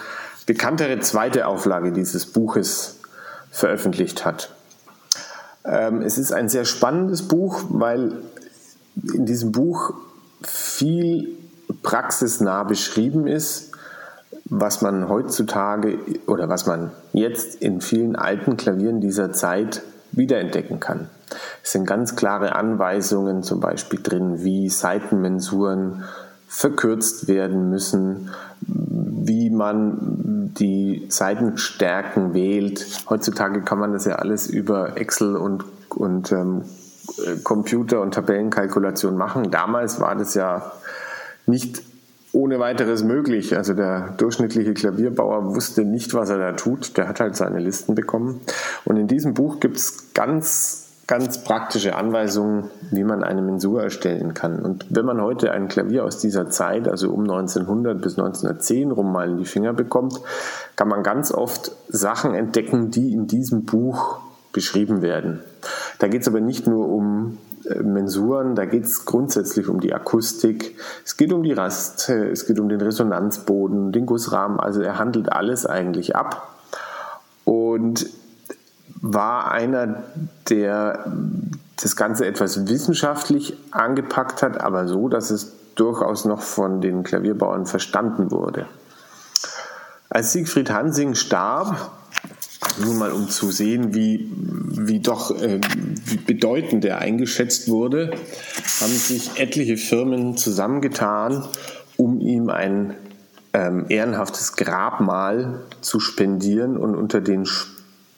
bekanntere 0.46 1.00
zweite 1.00 1.48
Auflage 1.48 1.94
dieses 1.94 2.26
Buches 2.26 3.00
veröffentlicht 3.50 4.26
hat. 4.26 4.54
Ähm, 5.64 6.02
es 6.02 6.18
ist 6.18 6.34
ein 6.34 6.50
sehr 6.50 6.66
spannendes 6.66 7.30
Buch, 7.30 7.64
weil 7.70 8.18
in 9.14 9.26
diesem 9.26 9.54
Buch 9.54 9.94
viel 10.42 11.38
praxisnah 11.82 12.64
beschrieben 12.66 13.26
ist, 13.26 13.72
was 14.44 14.82
man 14.82 15.08
heutzutage 15.08 15.98
oder 16.28 16.50
was 16.50 16.66
man 16.66 16.92
jetzt 17.14 17.62
in 17.62 17.80
vielen 17.80 18.18
alten 18.18 18.58
Klavieren 18.58 19.00
dieser 19.00 19.32
Zeit 19.32 19.82
wiederentdecken 20.12 20.82
kann. 20.82 21.10
Es 21.64 21.72
sind 21.72 21.86
ganz 21.86 22.16
klare 22.16 22.56
Anweisungen 22.56 23.44
zum 23.44 23.60
Beispiel 23.60 24.00
drin, 24.02 24.44
wie 24.44 24.70
Seitenmensuren 24.70 26.04
verkürzt 26.48 27.28
werden 27.28 27.70
müssen, 27.70 28.30
wie 28.62 29.50
man 29.50 30.54
die 30.58 31.06
Seitenstärken 31.10 32.34
wählt. 32.34 32.86
Heutzutage 33.10 33.62
kann 33.62 33.80
man 33.80 33.94
das 33.94 34.06
ja 34.06 34.16
alles 34.16 34.48
über 34.48 34.98
Excel 34.98 35.36
und, 35.36 35.66
und 35.90 36.32
ähm, 36.32 36.64
Computer- 37.44 38.02
und 38.02 38.14
Tabellenkalkulation 38.14 39.18
machen. 39.18 39.52
Damals 39.52 40.00
war 40.00 40.16
das 40.16 40.36
ja 40.36 40.72
nicht 41.46 41.82
ohne 42.34 42.60
weiteres 42.60 43.04
möglich. 43.04 43.56
Also 43.56 43.74
der 43.74 44.14
durchschnittliche 44.18 44.74
Klavierbauer 44.74 45.56
wusste 45.56 45.86
nicht, 45.86 46.14
was 46.14 46.30
er 46.30 46.40
da 46.40 46.54
tut. 46.54 46.98
Der 46.98 47.08
hat 47.08 47.20
halt 47.20 47.36
seine 47.36 47.60
Listen 47.60 47.96
bekommen. 47.96 48.42
Und 48.86 48.98
in 48.98 49.08
diesem 49.08 49.34
Buch 49.34 49.60
gibt 49.60 49.78
es 49.78 50.14
ganz 50.14 50.83
ganz 51.14 51.44
praktische 51.44 51.96
Anweisungen, 51.96 52.72
wie 52.90 53.04
man 53.04 53.24
eine 53.24 53.44
Mensur 53.44 53.84
erstellen 53.84 54.34
kann. 54.34 54.58
Und 54.58 54.88
wenn 54.90 55.06
man 55.06 55.22
heute 55.22 55.52
ein 55.52 55.68
Klavier 55.68 56.06
aus 56.06 56.18
dieser 56.18 56.50
Zeit, 56.50 56.88
also 56.88 57.12
um 57.12 57.22
1900 57.22 58.02
bis 58.02 58.18
1910 58.18 58.90
rum 58.90 59.12
mal 59.12 59.30
in 59.30 59.38
die 59.38 59.46
Finger 59.46 59.74
bekommt, 59.74 60.20
kann 60.76 60.88
man 60.88 61.04
ganz 61.04 61.32
oft 61.32 61.72
Sachen 61.88 62.34
entdecken, 62.34 62.90
die 62.90 63.14
in 63.14 63.28
diesem 63.28 63.64
Buch 63.64 64.22
beschrieben 64.54 65.04
werden. 65.04 65.42
Da 66.00 66.08
geht 66.08 66.24
es 66.24 66.28
aber 66.28 66.42
nicht 66.42 66.66
nur 66.66 66.90
um 66.90 67.38
äh, 67.70 67.84
Mensuren, 67.84 68.56
da 68.56 68.66
geht 68.66 68.86
es 68.86 69.06
grundsätzlich 69.06 69.70
um 69.70 69.82
die 69.82 69.94
Akustik, 69.94 70.80
es 71.06 71.16
geht 71.16 71.32
um 71.32 71.44
die 71.44 71.54
Rast, 71.54 72.10
es 72.10 72.48
geht 72.48 72.60
um 72.60 72.70
den 72.70 72.82
Resonanzboden, 72.82 73.92
den 73.92 74.08
Gussrahmen, 74.08 74.60
also 74.60 74.82
er 74.82 74.98
handelt 74.98 75.32
alles 75.32 75.68
eigentlich 75.68 76.16
ab. 76.16 76.56
Und 77.46 78.08
war 79.04 79.52
einer, 79.52 80.04
der 80.50 81.06
das 81.76 81.98
Ganze 81.98 82.26
etwas 82.26 82.68
wissenschaftlich 82.70 83.54
angepackt 83.72 84.42
hat, 84.42 84.62
aber 84.62 84.88
so, 84.88 85.10
dass 85.10 85.30
es 85.30 85.52
durchaus 85.76 86.24
noch 86.24 86.42
von 86.42 86.80
den 86.80 87.04
Klavierbauern 87.04 87.66
verstanden 87.66 88.32
wurde. 88.32 88.66
Als 90.10 90.32
Siegfried 90.32 90.70
Hansing 90.72 91.16
starb, 91.16 91.92
nur 92.80 92.94
mal 92.94 93.12
um 93.12 93.28
zu 93.28 93.52
sehen, 93.52 93.94
wie, 93.94 94.32
wie 94.36 95.00
doch 95.00 95.32
äh, 95.32 95.60
wie 96.06 96.18
bedeutend 96.18 96.86
er 96.86 97.00
eingeschätzt 97.00 97.68
wurde, 97.68 98.12
haben 98.80 98.94
sich 98.94 99.38
etliche 99.38 99.76
Firmen 99.76 100.38
zusammengetan, 100.38 101.46
um 101.98 102.22
ihm 102.22 102.50
ein 102.50 102.96
ähm, 103.52 103.86
ehrenhaftes 103.90 104.56
Grabmal 104.56 105.60
zu 105.82 106.00
spendieren 106.00 106.78
und 106.78 106.96
unter 106.96 107.20
den 107.20 107.46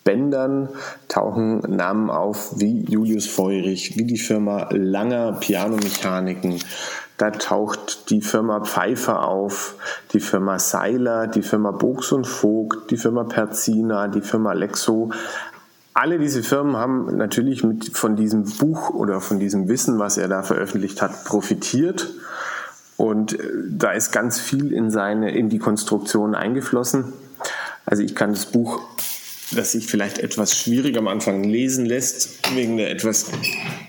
Bändern 0.06 0.70
tauchen 1.08 1.62
Namen 1.62 2.12
auf 2.12 2.60
wie 2.60 2.86
Julius 2.88 3.26
Feurich, 3.26 3.98
wie 3.98 4.06
die 4.06 4.20
Firma 4.20 4.70
Langer 4.72 5.34
Pianomechaniken. 5.34 6.60
Da 7.18 7.32
taucht 7.32 8.12
die 8.12 8.22
Firma 8.22 8.60
Pfeiffer 8.60 9.28
auf, 9.28 9.76
die 10.14 10.20
Firma 10.20 10.60
Seiler, 10.60 11.26
die 11.26 11.42
Firma 11.42 11.72
Bogs 11.72 12.12
und 12.12 12.28
Vogt, 12.28 12.92
die 12.92 12.98
Firma 12.98 13.24
Perzina, 13.24 14.08
die 14.08 14.22
Firma 14.22 14.54
Lexo. 14.54 15.12
Alle 15.96 16.20
diese 16.20 16.44
Firmen 16.44 16.78
haben 16.78 17.18
natürlich 17.18 17.64
mit, 17.64 17.98
von 17.98 18.16
diesem 18.16 18.44
Buch 18.44 18.92
oder 18.92 19.22
von 19.22 19.40
diesem 19.40 19.68
Wissen, 19.70 19.98
was 19.98 20.18
er 20.18 20.28
da 20.28 20.44
veröffentlicht 20.44 21.02
hat, 21.02 21.26
profitiert. 21.26 22.12
Und 22.96 23.40
äh, 23.40 23.50
da 23.70 23.92
ist 23.92 24.12
ganz 24.12 24.40
viel 24.40 24.72
in 24.72 24.92
seine, 24.92 25.36
in 25.36 25.50
die 25.50 25.60
Konstruktion 25.60 26.36
eingeflossen. 26.36 27.14
Also 27.88 28.04
ich 28.04 28.14
kann 28.14 28.32
das 28.32 28.46
Buch 28.46 28.82
das 29.52 29.74
sich 29.74 29.86
vielleicht 29.86 30.20
etwas 30.20 30.58
schwierig 30.58 30.98
am 30.98 31.08
Anfang 31.08 31.44
lesen 31.44 31.86
lässt, 31.86 32.40
wegen 32.56 32.78
der 32.78 32.90
etwas 32.90 33.28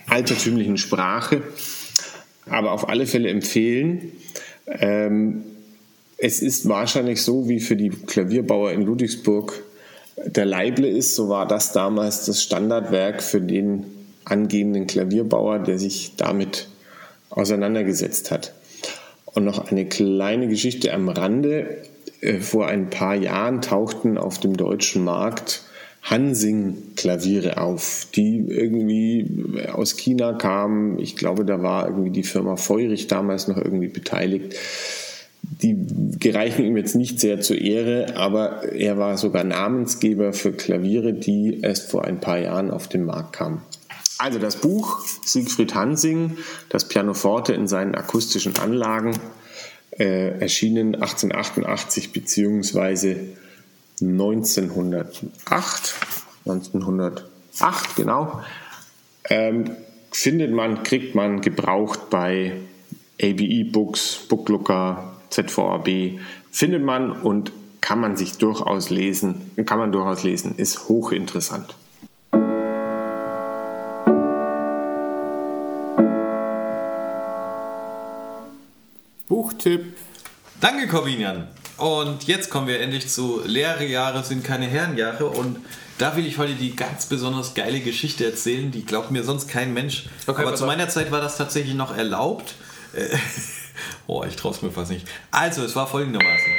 altertümlichen 0.07 0.76
Sprache, 0.76 1.42
aber 2.46 2.72
auf 2.72 2.88
alle 2.88 3.07
Fälle 3.07 3.28
empfehlen. 3.28 4.12
Ähm, 4.66 5.44
es 6.18 6.40
ist 6.40 6.68
wahrscheinlich 6.68 7.22
so, 7.22 7.48
wie 7.48 7.61
für 7.61 7.76
die 7.76 7.90
Klavierbauer 7.90 8.72
in 8.72 8.82
Ludwigsburg 8.82 9.62
der 10.16 10.46
Leible 10.46 10.88
ist, 10.88 11.14
so 11.14 11.28
war 11.28 11.46
das 11.46 11.72
damals 11.72 12.24
das 12.24 12.42
Standardwerk 12.42 13.22
für 13.22 13.40
den 13.40 13.84
angehenden 14.24 14.86
Klavierbauer, 14.86 15.59
der 15.59 15.78
sich 15.78 16.14
damit 16.16 16.68
auseinandergesetzt 17.30 18.30
hat. 18.30 18.52
Und 19.26 19.44
noch 19.44 19.70
eine 19.70 19.86
kleine 19.86 20.48
Geschichte 20.48 20.92
am 20.94 21.09
Rande. 21.11 21.82
Äh, 22.20 22.40
vor 22.40 22.66
ein 22.66 22.90
paar 22.90 23.14
Jahren 23.14 23.62
tauchten 23.62 24.18
auf 24.18 24.38
dem 24.38 24.56
deutschen 24.56 25.04
Markt 25.04 25.62
Hansing-Klaviere 26.02 27.56
auf, 27.58 28.06
die 28.14 28.44
irgendwie 28.48 29.66
aus 29.72 29.96
China 29.96 30.34
kamen. 30.34 31.00
Ich 31.00 31.16
glaube, 31.16 31.44
da 31.44 31.62
war 31.62 31.88
irgendwie 31.88 32.10
die 32.10 32.22
Firma 32.22 32.54
Feurich 32.56 33.08
damals 33.08 33.48
noch 33.48 33.56
irgendwie 33.56 33.88
beteiligt. 33.88 34.54
Die 35.42 35.76
gereichen 36.18 36.64
ihm 36.64 36.76
jetzt 36.76 36.94
nicht 36.94 37.20
sehr 37.20 37.40
zur 37.40 37.58
Ehre, 37.58 38.16
aber 38.16 38.72
er 38.72 38.98
war 38.98 39.16
sogar 39.18 39.42
Namensgeber 39.42 40.32
für 40.32 40.52
Klaviere, 40.52 41.12
die 41.12 41.60
erst 41.62 41.90
vor 41.90 42.04
ein 42.04 42.20
paar 42.20 42.38
Jahren 42.38 42.70
auf 42.70 42.88
den 42.88 43.04
Markt 43.04 43.32
kamen. 43.32 43.62
Also 44.18 44.38
das 44.38 44.56
Buch 44.56 45.04
Siegfried 45.24 45.74
Hansing, 45.74 46.38
das 46.68 46.88
Pianoforte 46.88 47.52
in 47.52 47.66
seinen 47.66 47.94
akustischen 47.94 48.56
Anlagen, 48.58 49.18
äh, 49.99 50.38
erschienen 50.40 50.94
1888 50.94 52.12
bzw. 52.12 53.16
1908. 54.00 55.95
1908, 56.45 57.96
genau. 57.96 58.42
Ähm, 59.29 59.70
findet 60.12 60.53
man, 60.53 60.83
kriegt 60.83 61.14
man 61.14 61.41
gebraucht 61.41 62.11
bei 62.11 62.53
ABE 63.20 63.64
Books, 63.72 64.26
Booklooker, 64.29 65.16
ZVAB. 65.30 66.20
Findet 66.50 66.83
man 66.84 67.12
und 67.12 67.53
kann 67.80 68.00
man 68.00 68.16
sich 68.16 68.38
durchaus 68.38 68.91
lesen, 68.91 69.50
kann 69.64 69.79
man 69.79 69.92
durchaus 69.92 70.22
lesen, 70.25 70.54
ist 70.57 70.88
hochinteressant. 70.88 71.76
Buchtipp. 79.28 79.96
Danke, 80.61 80.86
Corvinian. 80.86 81.48
Und 81.78 82.24
jetzt 82.24 82.48
kommen 82.48 82.68
wir 82.68 82.80
endlich 82.80 83.08
zu 83.08 83.42
leere 83.44 83.84
Jahre 83.84 84.24
sind 84.24 84.44
keine 84.44 84.66
Herrenjahre 84.66 85.26
und 85.26 85.58
da 85.98 86.16
will 86.16 86.26
ich 86.26 86.38
heute 86.38 86.54
die 86.54 86.76
ganz 86.76 87.07
besonders 87.07 87.54
geile 87.54 87.80
Geschichte 87.80 88.24
erzählen, 88.24 88.70
die 88.70 88.86
glaubt 88.86 89.11
mir 89.11 89.24
sonst 89.24 89.48
kein 89.48 89.74
Mensch. 89.74 90.07
Okay, 90.26 90.42
Aber 90.42 90.54
zu 90.54 90.64
meiner 90.64 90.88
Zeit 90.88 91.11
war 91.11 91.20
das 91.20 91.36
tatsächlich 91.36 91.74
noch 91.74 91.96
erlaubt. 91.96 92.54
Äh, 92.94 93.16
oh, 94.07 94.24
ich 94.24 94.36
traue 94.36 94.53
es 94.53 94.62
mir 94.62 94.70
fast 94.70 94.90
nicht. 94.90 95.07
Also, 95.30 95.64
es 95.64 95.74
war 95.74 95.86
folgendermaßen. 95.86 96.53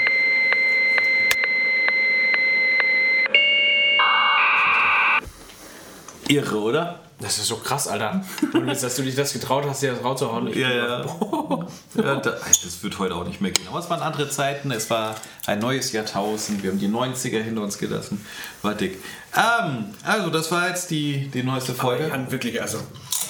Irre, 6.28 6.60
oder? 6.60 7.07
Das 7.20 7.40
ist 7.40 7.48
so 7.48 7.56
krass, 7.58 7.88
Alter. 7.88 8.24
Und 8.54 8.68
jetzt, 8.68 8.84
dass 8.84 8.96
du 8.96 9.02
dich 9.02 9.16
das 9.16 9.34
getraut 9.34 9.66
hast, 9.68 9.82
dir 9.82 9.94
das 9.94 10.04
rauszuhauen. 10.04 10.48
Ja, 10.54 10.70
ja. 10.70 11.06
ja 11.96 12.16
das 12.16 12.84
wird 12.84 13.00
heute 13.00 13.16
auch 13.16 13.26
nicht 13.26 13.42
mehr 13.42 13.50
gehen. 13.50 13.68
Aber 13.70 13.80
es 13.80 13.90
waren 13.90 14.02
andere 14.02 14.30
Zeiten. 14.30 14.70
Es 14.70 14.90
war 14.92 15.16
ein 15.48 15.58
neues 15.58 15.92
Jahrtausend. 15.92 16.62
Wir 16.62 16.70
haben 16.70 16.78
die 16.78 16.88
90er 16.88 17.42
hinter 17.42 17.64
uns 17.64 17.80
gelassen. 17.80 18.24
War 18.62 18.76
dick. 18.76 19.02
Ähm, 19.36 19.96
also, 20.04 20.30
das 20.30 20.52
war 20.52 20.70
jetzt 20.70 20.92
die, 20.92 21.28
die 21.34 21.42
neueste 21.42 21.74
Folge. 21.74 22.06
Aber 22.06 22.14
Jan, 22.14 22.32
wirklich, 22.32 22.62
also. 22.62 22.78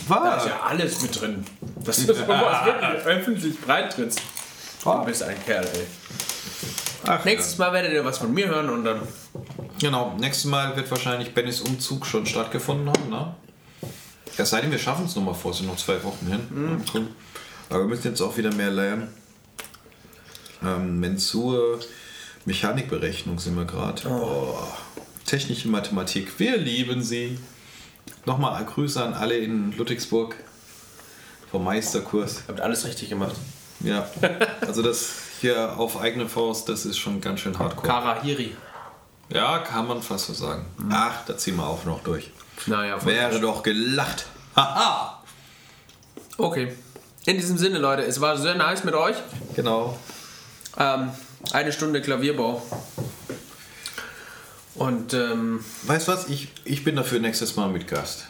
War. 0.09 0.21
Da 0.21 0.35
ist 0.35 0.47
ja 0.47 0.59
alles 0.67 1.01
mit 1.01 1.21
drin. 1.21 1.45
Das 1.85 1.99
ist 1.99 2.07
sowas 2.07 2.65
wirklich 2.65 3.05
öffentlich 3.05 3.61
breit 3.61 3.93
trittst. 3.93 4.19
Du 4.83 5.05
bist 5.05 5.23
ein 5.23 5.35
Kerl, 5.45 5.65
ey. 5.65 5.87
Ach, 7.05 7.23
Nächstes 7.23 7.57
Mal 7.57 7.71
werdet 7.71 7.93
ihr 7.93 8.03
was 8.03 8.17
von 8.17 8.33
mir 8.33 8.47
hören 8.47 8.69
und 8.69 8.83
dann. 8.83 9.01
Genau, 9.79 10.13
nächstes 10.19 10.45
Mal 10.45 10.75
wird 10.75 10.91
wahrscheinlich 10.91 11.33
Bennys 11.33 11.61
Umzug 11.61 12.05
schon 12.05 12.25
stattgefunden 12.25 12.89
haben, 12.89 13.09
ne? 13.09 13.35
Ja, 14.37 14.45
seitdem 14.45 14.71
wir 14.71 14.79
schaffen 14.79 15.05
es 15.05 15.15
nochmal 15.15 15.33
vor, 15.33 15.53
sind 15.53 15.67
noch 15.67 15.77
zwei 15.77 16.03
Wochen 16.03 16.27
hin. 16.27 16.47
Mhm. 16.49 17.07
Aber 17.69 17.79
wir 17.79 17.87
müssen 17.87 18.07
jetzt 18.07 18.21
auch 18.21 18.37
wieder 18.37 18.53
mehr 18.53 18.69
lernen. 18.69 19.09
Ähm, 20.63 20.99
Mensur, 20.99 21.79
Mechanikberechnung 22.45 23.39
sind 23.39 23.55
wir 23.55 23.65
gerade. 23.65 24.07
Oh. 24.07 24.55
Oh. 24.55 24.67
Technische 25.25 25.67
Mathematik, 25.67 26.39
wir 26.39 26.57
lieben 26.57 27.01
sie. 27.03 27.37
Nochmal 28.25 28.63
Grüße 28.63 29.03
an 29.03 29.13
alle 29.13 29.37
in 29.37 29.75
Ludwigsburg 29.75 30.35
vom 31.51 31.63
Meisterkurs. 31.63 32.43
Habt 32.47 32.61
alles 32.61 32.85
richtig 32.85 33.09
gemacht. 33.09 33.35
Ja, 33.81 34.09
also 34.61 34.81
das 34.81 35.09
hier 35.41 35.77
auf 35.77 35.99
eigene 35.99 36.27
Faust, 36.27 36.67
das 36.69 36.85
ist 36.85 36.97
schon 36.97 37.21
ganz 37.21 37.41
schön 37.41 37.59
hardcore. 37.59 37.87
Karahiri. 37.87 38.55
Ja, 39.29 39.59
kann 39.59 39.87
man 39.87 40.01
fast 40.01 40.27
so 40.27 40.33
sagen. 40.33 40.65
Mhm. 40.77 40.91
Ach, 40.93 41.25
da 41.25 41.37
ziehen 41.37 41.57
wir 41.57 41.67
auch 41.67 41.83
noch 41.85 42.01
durch. 42.03 42.31
Naja. 42.65 43.03
Wäre 43.05 43.39
doch 43.39 43.63
gelacht. 43.63 44.25
Haha! 44.55 45.23
Okay. 46.37 46.73
In 47.25 47.37
diesem 47.37 47.57
Sinne, 47.57 47.77
Leute, 47.79 48.03
es 48.03 48.21
war 48.21 48.37
sehr 48.37 48.55
nice 48.55 48.83
mit 48.83 48.93
euch. 48.95 49.15
Genau. 49.55 49.97
Ähm, 50.77 51.11
eine 51.51 51.71
Stunde 51.71 52.01
Klavierbau. 52.01 52.61
Und 54.75 55.13
ähm, 55.13 55.63
Weißt 55.83 56.07
du 56.07 56.11
was? 56.11 56.29
Ich, 56.29 56.49
ich 56.63 56.83
bin 56.83 56.95
dafür 56.95 57.19
nächstes 57.19 57.55
Mal 57.55 57.69
mit 57.69 57.87
Gast. 57.87 58.27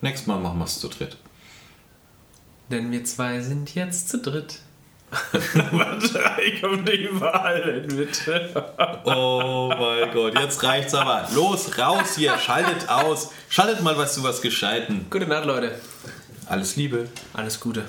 Nächstes 0.00 0.26
Mal 0.26 0.38
machen 0.38 0.58
wir 0.58 0.64
es 0.64 0.78
zu 0.78 0.88
dritt. 0.88 1.16
denn 2.70 2.90
wir 2.92 3.04
zwei 3.04 3.40
sind 3.40 3.74
jetzt 3.74 4.08
zu 4.08 4.18
dritt. 4.18 4.60
Drei 6.12 6.60
kommt 6.60 6.88
überall 6.88 7.62
hin, 7.62 7.96
bitte. 7.96 8.64
Oh 9.04 9.72
mein 9.78 10.12
Gott, 10.12 10.38
jetzt 10.38 10.62
reicht's 10.62 10.94
aber. 10.94 11.28
Los, 11.34 11.78
raus 11.78 12.16
hier, 12.16 12.38
schaltet 12.38 12.88
aus. 12.88 13.30
Schaltet 13.48 13.82
mal 13.82 13.96
was 13.96 14.14
zu 14.14 14.22
was 14.22 14.40
Gescheiten. 14.40 15.06
Gute 15.10 15.26
Nacht, 15.26 15.44
Leute. 15.44 15.78
Alles 16.46 16.76
Liebe. 16.76 17.08
Alles 17.32 17.58
Gute. 17.60 17.84